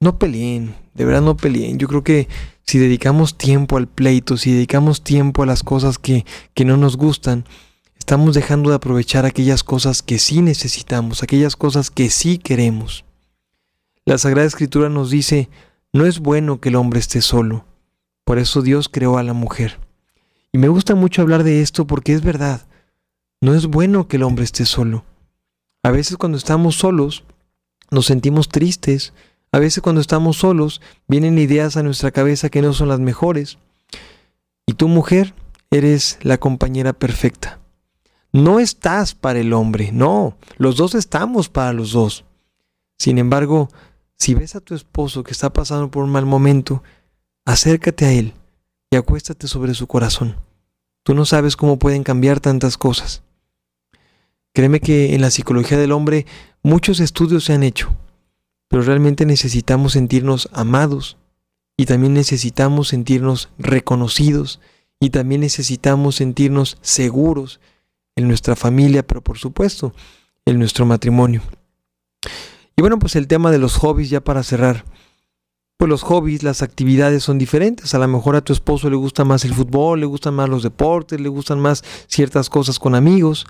no 0.00 0.18
peleen, 0.18 0.76
de 0.94 1.04
verdad 1.04 1.22
no 1.22 1.36
peleen. 1.36 1.78
Yo 1.78 1.88
creo 1.88 2.04
que 2.04 2.28
si 2.64 2.78
dedicamos 2.78 3.36
tiempo 3.36 3.76
al 3.76 3.88
pleito, 3.88 4.36
si 4.36 4.52
dedicamos 4.52 5.02
tiempo 5.02 5.42
a 5.42 5.46
las 5.46 5.62
cosas 5.62 5.98
que, 5.98 6.24
que 6.54 6.64
no 6.64 6.76
nos 6.76 6.96
gustan, 6.96 7.44
estamos 7.98 8.34
dejando 8.34 8.70
de 8.70 8.76
aprovechar 8.76 9.26
aquellas 9.26 9.64
cosas 9.64 10.02
que 10.02 10.18
sí 10.18 10.40
necesitamos, 10.42 11.22
aquellas 11.22 11.56
cosas 11.56 11.90
que 11.90 12.10
sí 12.10 12.38
queremos. 12.38 13.04
La 14.04 14.18
Sagrada 14.18 14.46
Escritura 14.46 14.88
nos 14.88 15.10
dice, 15.10 15.48
no 15.92 16.06
es 16.06 16.20
bueno 16.20 16.60
que 16.60 16.68
el 16.68 16.76
hombre 16.76 17.00
esté 17.00 17.20
solo, 17.20 17.64
por 18.24 18.38
eso 18.38 18.62
Dios 18.62 18.88
creó 18.88 19.18
a 19.18 19.22
la 19.22 19.32
mujer. 19.32 19.78
Y 20.52 20.58
me 20.58 20.68
gusta 20.68 20.94
mucho 20.94 21.22
hablar 21.22 21.42
de 21.44 21.60
esto 21.60 21.86
porque 21.86 22.12
es 22.12 22.22
verdad, 22.22 22.66
no 23.40 23.54
es 23.54 23.66
bueno 23.66 24.08
que 24.08 24.16
el 24.16 24.22
hombre 24.22 24.44
esté 24.44 24.64
solo. 24.64 25.04
A 25.82 25.90
veces 25.90 26.16
cuando 26.16 26.38
estamos 26.38 26.76
solos, 26.76 27.24
nos 27.90 28.06
sentimos 28.06 28.48
tristes, 28.48 29.12
a 29.50 29.58
veces 29.58 29.82
cuando 29.82 30.00
estamos 30.00 30.36
solos 30.36 30.80
vienen 31.06 31.38
ideas 31.38 31.76
a 31.76 31.82
nuestra 31.82 32.10
cabeza 32.10 32.50
que 32.50 32.62
no 32.62 32.72
son 32.72 32.88
las 32.88 33.00
mejores. 33.00 33.58
Y 34.66 34.74
tu 34.74 34.88
mujer 34.88 35.34
eres 35.70 36.18
la 36.22 36.38
compañera 36.38 36.92
perfecta. 36.92 37.58
No 38.32 38.60
estás 38.60 39.14
para 39.14 39.38
el 39.38 39.54
hombre, 39.54 39.90
no, 39.90 40.36
los 40.58 40.76
dos 40.76 40.94
estamos 40.94 41.48
para 41.48 41.72
los 41.72 41.92
dos. 41.92 42.24
Sin 42.98 43.16
embargo, 43.16 43.68
si 44.18 44.34
ves 44.34 44.54
a 44.54 44.60
tu 44.60 44.74
esposo 44.74 45.24
que 45.24 45.32
está 45.32 45.50
pasando 45.50 45.90
por 45.90 46.04
un 46.04 46.10
mal 46.10 46.26
momento, 46.26 46.82
acércate 47.46 48.04
a 48.04 48.12
él 48.12 48.34
y 48.90 48.96
acuéstate 48.96 49.48
sobre 49.48 49.72
su 49.72 49.86
corazón. 49.86 50.36
Tú 51.04 51.14
no 51.14 51.24
sabes 51.24 51.56
cómo 51.56 51.78
pueden 51.78 52.04
cambiar 52.04 52.40
tantas 52.40 52.76
cosas. 52.76 53.22
Créeme 54.52 54.80
que 54.80 55.14
en 55.14 55.22
la 55.22 55.30
psicología 55.30 55.78
del 55.78 55.92
hombre 55.92 56.26
muchos 56.62 57.00
estudios 57.00 57.44
se 57.44 57.54
han 57.54 57.62
hecho 57.62 57.96
pero 58.68 58.82
realmente 58.82 59.26
necesitamos 59.26 59.92
sentirnos 59.92 60.48
amados 60.52 61.16
y 61.76 61.86
también 61.86 62.14
necesitamos 62.14 62.88
sentirnos 62.88 63.48
reconocidos 63.58 64.60
y 65.00 65.10
también 65.10 65.40
necesitamos 65.40 66.16
sentirnos 66.16 66.76
seguros 66.80 67.60
en 68.16 68.28
nuestra 68.28 68.56
familia, 68.56 69.06
pero 69.06 69.22
por 69.22 69.38
supuesto 69.38 69.94
en 70.44 70.58
nuestro 70.58 70.86
matrimonio. 70.86 71.42
Y 72.76 72.80
bueno, 72.80 72.98
pues 72.98 73.16
el 73.16 73.26
tema 73.26 73.50
de 73.50 73.58
los 73.58 73.76
hobbies 73.76 74.10
ya 74.10 74.20
para 74.22 74.42
cerrar. 74.42 74.84
Pues 75.76 75.88
los 75.88 76.02
hobbies, 76.02 76.42
las 76.42 76.62
actividades 76.62 77.22
son 77.22 77.38
diferentes. 77.38 77.94
A 77.94 77.98
lo 77.98 78.08
mejor 78.08 78.34
a 78.34 78.40
tu 78.40 78.52
esposo 78.52 78.90
le 78.90 78.96
gusta 78.96 79.24
más 79.24 79.44
el 79.44 79.54
fútbol, 79.54 80.00
le 80.00 80.06
gustan 80.06 80.34
más 80.34 80.48
los 80.48 80.64
deportes, 80.64 81.20
le 81.20 81.28
gustan 81.28 81.60
más 81.60 81.84
ciertas 82.08 82.50
cosas 82.50 82.80
con 82.80 82.96
amigos. 82.96 83.46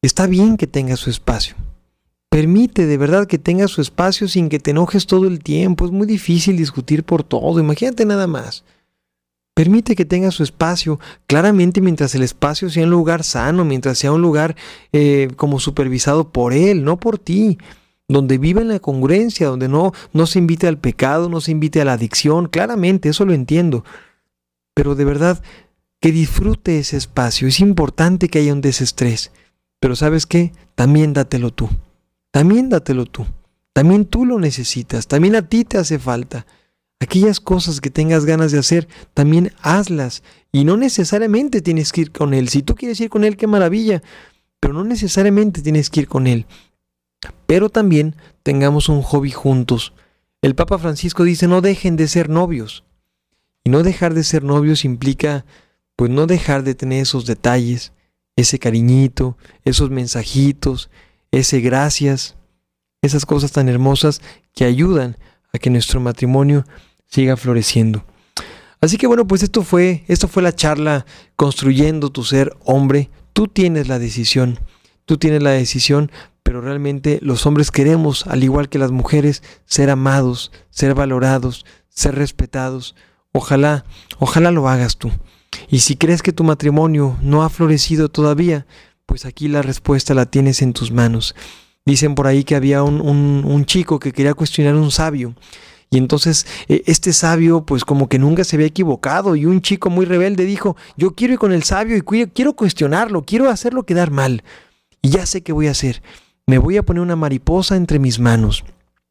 Está 0.00 0.28
bien 0.28 0.56
que 0.56 0.68
tenga 0.68 0.96
su 0.96 1.10
espacio. 1.10 1.56
Permite 2.30 2.86
de 2.86 2.98
verdad 2.98 3.26
que 3.26 3.38
tenga 3.38 3.68
su 3.68 3.80
espacio 3.80 4.28
sin 4.28 4.48
que 4.48 4.58
te 4.58 4.72
enojes 4.72 5.06
todo 5.06 5.26
el 5.26 5.40
tiempo. 5.40 5.86
Es 5.86 5.90
muy 5.90 6.06
difícil 6.06 6.56
discutir 6.56 7.04
por 7.04 7.22
todo. 7.22 7.58
Imagínate 7.58 8.04
nada 8.04 8.26
más. 8.26 8.64
Permite 9.58 9.96
que 9.96 10.04
tenga 10.04 10.30
su 10.30 10.44
espacio, 10.44 11.00
claramente 11.26 11.80
mientras 11.80 12.14
el 12.14 12.22
espacio 12.22 12.70
sea 12.70 12.84
un 12.84 12.90
lugar 12.90 13.24
sano, 13.24 13.64
mientras 13.64 13.98
sea 13.98 14.12
un 14.12 14.22
lugar 14.22 14.54
eh, 14.92 15.32
como 15.34 15.58
supervisado 15.58 16.28
por 16.28 16.52
él, 16.52 16.84
no 16.84 17.00
por 17.00 17.18
ti. 17.18 17.58
donde 18.06 18.38
vive 18.38 18.60
en 18.60 18.68
la 18.68 18.78
congruencia, 18.78 19.48
donde 19.48 19.68
no, 19.68 19.92
no 20.12 20.26
se 20.26 20.38
invite 20.38 20.68
al 20.68 20.78
pecado, 20.78 21.28
no 21.28 21.40
se 21.40 21.50
invite 21.50 21.80
a 21.80 21.84
la 21.84 21.94
adicción, 21.94 22.46
claramente, 22.46 23.08
eso 23.08 23.24
lo 23.24 23.34
entiendo. 23.34 23.84
Pero 24.74 24.94
de 24.94 25.04
verdad, 25.04 25.42
que 26.00 26.12
disfrute 26.12 26.78
ese 26.78 26.96
espacio. 26.96 27.48
Es 27.48 27.58
importante 27.58 28.28
que 28.28 28.38
haya 28.38 28.52
un 28.52 28.60
desestrés. 28.60 29.32
Pero 29.80 29.96
sabes 29.96 30.24
qué? 30.24 30.52
También 30.76 31.12
dátelo 31.12 31.50
tú. 31.52 31.68
También 32.30 32.68
dátelo 32.68 33.06
tú. 33.06 33.26
También 33.72 34.04
tú 34.04 34.24
lo 34.24 34.38
necesitas. 34.38 35.06
También 35.06 35.36
a 35.36 35.48
ti 35.48 35.64
te 35.64 35.78
hace 35.78 35.98
falta. 35.98 36.46
Aquellas 37.00 37.38
cosas 37.38 37.80
que 37.80 37.90
tengas 37.90 38.24
ganas 38.24 38.50
de 38.50 38.58
hacer, 38.58 38.88
también 39.14 39.52
hazlas. 39.62 40.22
Y 40.50 40.64
no 40.64 40.76
necesariamente 40.76 41.62
tienes 41.62 41.92
que 41.92 42.00
ir 42.02 42.12
con 42.12 42.34
él. 42.34 42.48
Si 42.48 42.62
tú 42.62 42.74
quieres 42.74 43.00
ir 43.00 43.08
con 43.08 43.24
él, 43.24 43.36
qué 43.36 43.46
maravilla. 43.46 44.02
Pero 44.60 44.74
no 44.74 44.84
necesariamente 44.84 45.62
tienes 45.62 45.90
que 45.90 46.00
ir 46.00 46.08
con 46.08 46.26
él. 46.26 46.46
Pero 47.46 47.68
también 47.68 48.16
tengamos 48.42 48.88
un 48.88 49.02
hobby 49.02 49.30
juntos. 49.30 49.92
El 50.42 50.54
Papa 50.54 50.78
Francisco 50.78 51.24
dice, 51.24 51.48
no 51.48 51.60
dejen 51.60 51.96
de 51.96 52.08
ser 52.08 52.28
novios. 52.28 52.84
Y 53.64 53.70
no 53.70 53.82
dejar 53.82 54.14
de 54.14 54.24
ser 54.24 54.44
novios 54.44 54.84
implica, 54.84 55.44
pues 55.96 56.10
no 56.10 56.26
dejar 56.26 56.62
de 56.62 56.74
tener 56.74 57.02
esos 57.02 57.26
detalles, 57.26 57.92
ese 58.36 58.58
cariñito, 58.58 59.36
esos 59.64 59.90
mensajitos, 59.90 60.90
ese 61.30 61.60
gracias, 61.60 62.36
esas 63.02 63.26
cosas 63.26 63.52
tan 63.52 63.68
hermosas 63.68 64.20
que 64.54 64.64
ayudan 64.64 65.16
a 65.52 65.58
que 65.58 65.70
nuestro 65.70 66.00
matrimonio 66.00 66.64
siga 67.06 67.36
floreciendo. 67.36 68.04
Así 68.80 68.96
que 68.96 69.06
bueno, 69.06 69.26
pues 69.26 69.42
esto 69.42 69.62
fue, 69.62 70.04
esto 70.08 70.28
fue 70.28 70.42
la 70.42 70.54
charla 70.54 71.04
construyendo 71.36 72.10
tu 72.10 72.24
ser 72.24 72.56
hombre. 72.64 73.10
Tú 73.32 73.48
tienes 73.48 73.88
la 73.88 73.98
decisión, 73.98 74.58
tú 75.04 75.18
tienes 75.18 75.42
la 75.42 75.50
decisión 75.50 76.10
pero 76.48 76.62
realmente 76.62 77.18
los 77.20 77.44
hombres 77.44 77.70
queremos, 77.70 78.26
al 78.26 78.42
igual 78.42 78.70
que 78.70 78.78
las 78.78 78.90
mujeres, 78.90 79.42
ser 79.66 79.90
amados, 79.90 80.50
ser 80.70 80.94
valorados, 80.94 81.66
ser 81.90 82.14
respetados. 82.14 82.94
Ojalá, 83.32 83.84
ojalá 84.18 84.50
lo 84.50 84.66
hagas 84.66 84.96
tú. 84.96 85.10
Y 85.68 85.80
si 85.80 85.96
crees 85.96 86.22
que 86.22 86.32
tu 86.32 86.44
matrimonio 86.44 87.18
no 87.20 87.42
ha 87.42 87.50
florecido 87.50 88.08
todavía, 88.08 88.66
pues 89.08 89.24
aquí 89.24 89.48
la 89.48 89.62
respuesta 89.62 90.14
la 90.14 90.26
tienes 90.26 90.62
en 90.62 90.72
tus 90.72 90.92
manos. 90.92 91.34
Dicen 91.84 92.14
por 92.14 92.28
ahí 92.28 92.44
que 92.44 92.54
había 92.54 92.84
un, 92.84 93.00
un, 93.00 93.64
chico 93.64 93.98
que 93.98 94.12
quería 94.12 94.34
cuestionar 94.34 94.74
a 94.74 94.78
un 94.78 94.92
sabio. 94.92 95.34
Y 95.90 95.98
entonces 95.98 96.46
e, 96.68 96.84
este 96.86 97.12
sabio 97.12 97.64
pues 97.66 97.84
como 97.84 98.08
que 98.08 98.20
nunca 98.20 98.44
se 98.44 98.54
había 98.54 98.66
equivocado 98.66 99.34
y 99.34 99.46
un 99.46 99.62
chico 99.62 99.90
muy 99.90 100.06
rebelde 100.06 100.44
dijo, 100.44 100.76
yo 100.96 101.16
quiero 101.16 101.32
ir 101.32 101.38
con 101.40 101.52
el 101.52 101.64
sabio 101.64 101.96
y 101.96 102.02
quiero 102.02 102.52
cuestionarlo, 102.52 103.24
quiero 103.24 103.50
hacerlo 103.50 103.84
quedar 103.84 104.12
mal. 104.12 104.44
Y 105.02 105.08
ya 105.08 105.26
sé 105.26 105.42
qué 105.42 105.52
voy 105.52 105.66
a 105.66 105.72
hacer 105.72 106.02
me 106.48 106.56
voy 106.56 106.78
a 106.78 106.82
poner 106.82 107.02
una 107.02 107.14
mariposa 107.14 107.76
entre 107.76 107.98
mis 107.98 108.18
manos. 108.18 108.64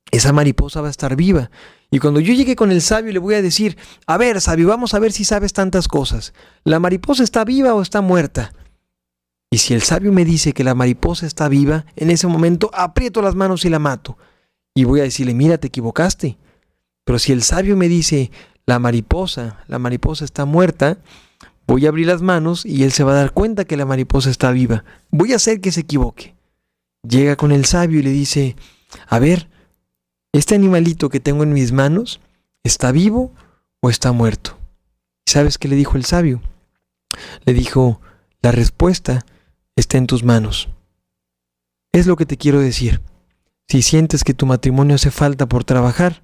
Esa 0.10 0.34
mariposa 0.34 0.82
va 0.82 0.88
a 0.88 0.92
estar 0.92 1.16
viva. 1.16 1.52
Y 1.92 2.00
cuando 2.00 2.20
yo 2.20 2.34
llegue 2.34 2.56
con 2.56 2.72
el 2.72 2.82
sabio 2.82 3.14
le 3.14 3.20
voy 3.20 3.36
a 3.36 3.44
decir, 3.44 3.78
a 4.08 4.18
ver, 4.18 4.42
sabio, 4.42 4.68
vamos 4.68 4.96
a 4.96 5.00
ver 5.00 5.12
si 5.12 5.24
sabes 5.24 5.54
tantas 5.54 5.88
cosas. 5.88 6.34
¿La 6.64 6.80
mariposa 6.80 7.24
está 7.24 7.46
viva 7.46 7.76
o 7.76 7.84
está 7.84 8.02
muerta? 8.02 8.54
Y 9.50 9.60
si 9.60 9.74
el 9.74 9.82
sabio 9.82 10.12
me 10.12 10.26
dice 10.26 10.54
que 10.54 10.64
la 10.64 10.76
mariposa 10.76 11.26
está 11.26 11.48
viva, 11.48 11.86
en 11.96 12.12
ese 12.12 12.28
momento 12.28 12.70
aprieto 12.74 13.22
las 13.22 13.36
manos 13.36 13.66
y 13.66 13.70
la 13.70 13.80
mato. 13.80 14.18
Y 14.76 14.84
voy 14.84 15.00
a 15.00 15.04
decirle, 15.04 15.34
mira, 15.34 15.58
te 15.58 15.68
equivocaste. 15.68 16.38
Pero 17.06 17.20
si 17.20 17.32
el 17.32 17.44
sabio 17.44 17.78
me 17.78 17.88
dice, 17.88 18.32
la 18.66 18.80
mariposa, 18.80 19.64
la 19.68 19.80
mariposa 19.80 20.26
está 20.26 20.46
muerta, 20.46 20.98
voy 21.66 21.86
a 21.86 21.90
abrir 21.90 22.08
las 22.08 22.22
manos 22.22 22.66
y 22.66 22.84
él 22.84 22.92
se 22.92 23.04
va 23.04 23.14
a 23.14 23.16
dar 23.16 23.32
cuenta 23.32 23.66
que 23.66 23.78
la 23.78 23.86
mariposa 23.86 24.30
está 24.30 24.52
viva. 24.52 24.84
Voy 25.10 25.34
a 25.34 25.38
hacer 25.38 25.62
que 25.62 25.72
se 25.72 25.82
equivoque 25.82 26.38
llega 27.08 27.36
con 27.36 27.52
el 27.52 27.66
sabio 27.66 28.00
y 28.00 28.04
le 28.04 28.12
dice, 28.12 28.56
a 29.08 29.20
ver, 29.20 29.50
¿este 30.34 30.56
animalito 30.56 31.10
que 31.10 31.20
tengo 31.20 31.44
en 31.44 31.54
mis 31.54 31.72
manos 31.72 32.20
está 32.64 32.92
vivo 32.92 33.34
o 33.82 33.90
está 33.90 34.12
muerto? 34.12 34.58
sabes 35.26 35.58
qué 35.58 35.68
le 35.68 35.76
dijo 35.76 35.98
el 35.98 36.06
sabio? 36.06 36.42
Le 37.46 37.54
dijo, 37.54 38.00
la 38.42 38.52
respuesta 38.52 39.26
está 39.78 39.98
en 39.98 40.08
tus 40.08 40.24
manos. 40.24 40.68
Es 41.94 42.06
lo 42.08 42.18
que 42.18 42.26
te 42.26 42.36
quiero 42.36 42.60
decir. 42.60 43.02
Si 43.70 43.82
sientes 43.82 44.26
que 44.26 44.34
tu 44.34 44.46
matrimonio 44.46 44.96
hace 44.96 45.12
falta 45.12 45.46
por 45.46 45.64
trabajar, 45.64 46.22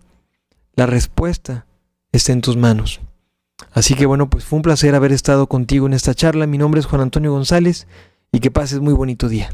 la 0.76 0.86
respuesta 0.86 1.66
está 2.12 2.34
en 2.34 2.42
tus 2.42 2.58
manos. 2.58 3.00
Así 3.72 3.96
que 3.96 4.06
bueno, 4.06 4.30
pues 4.30 4.44
fue 4.44 4.58
un 4.58 4.64
placer 4.64 4.96
haber 4.96 5.12
estado 5.12 5.48
contigo 5.48 5.86
en 5.86 5.94
esta 5.94 6.14
charla. 6.14 6.48
Mi 6.48 6.58
nombre 6.58 6.80
es 6.82 6.86
Juan 6.86 7.02
Antonio 7.02 7.32
González 7.32 7.88
y 8.32 8.40
que 8.40 8.52
pases 8.52 8.80
muy 8.82 8.94
bonito 8.94 9.30
día. 9.30 9.50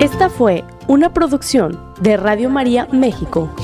Esta 0.00 0.30
fue 0.30 0.64
una 0.88 1.12
producción 1.12 1.78
de 2.00 2.16
Radio 2.16 2.48
María 2.48 2.88
México. 2.92 3.54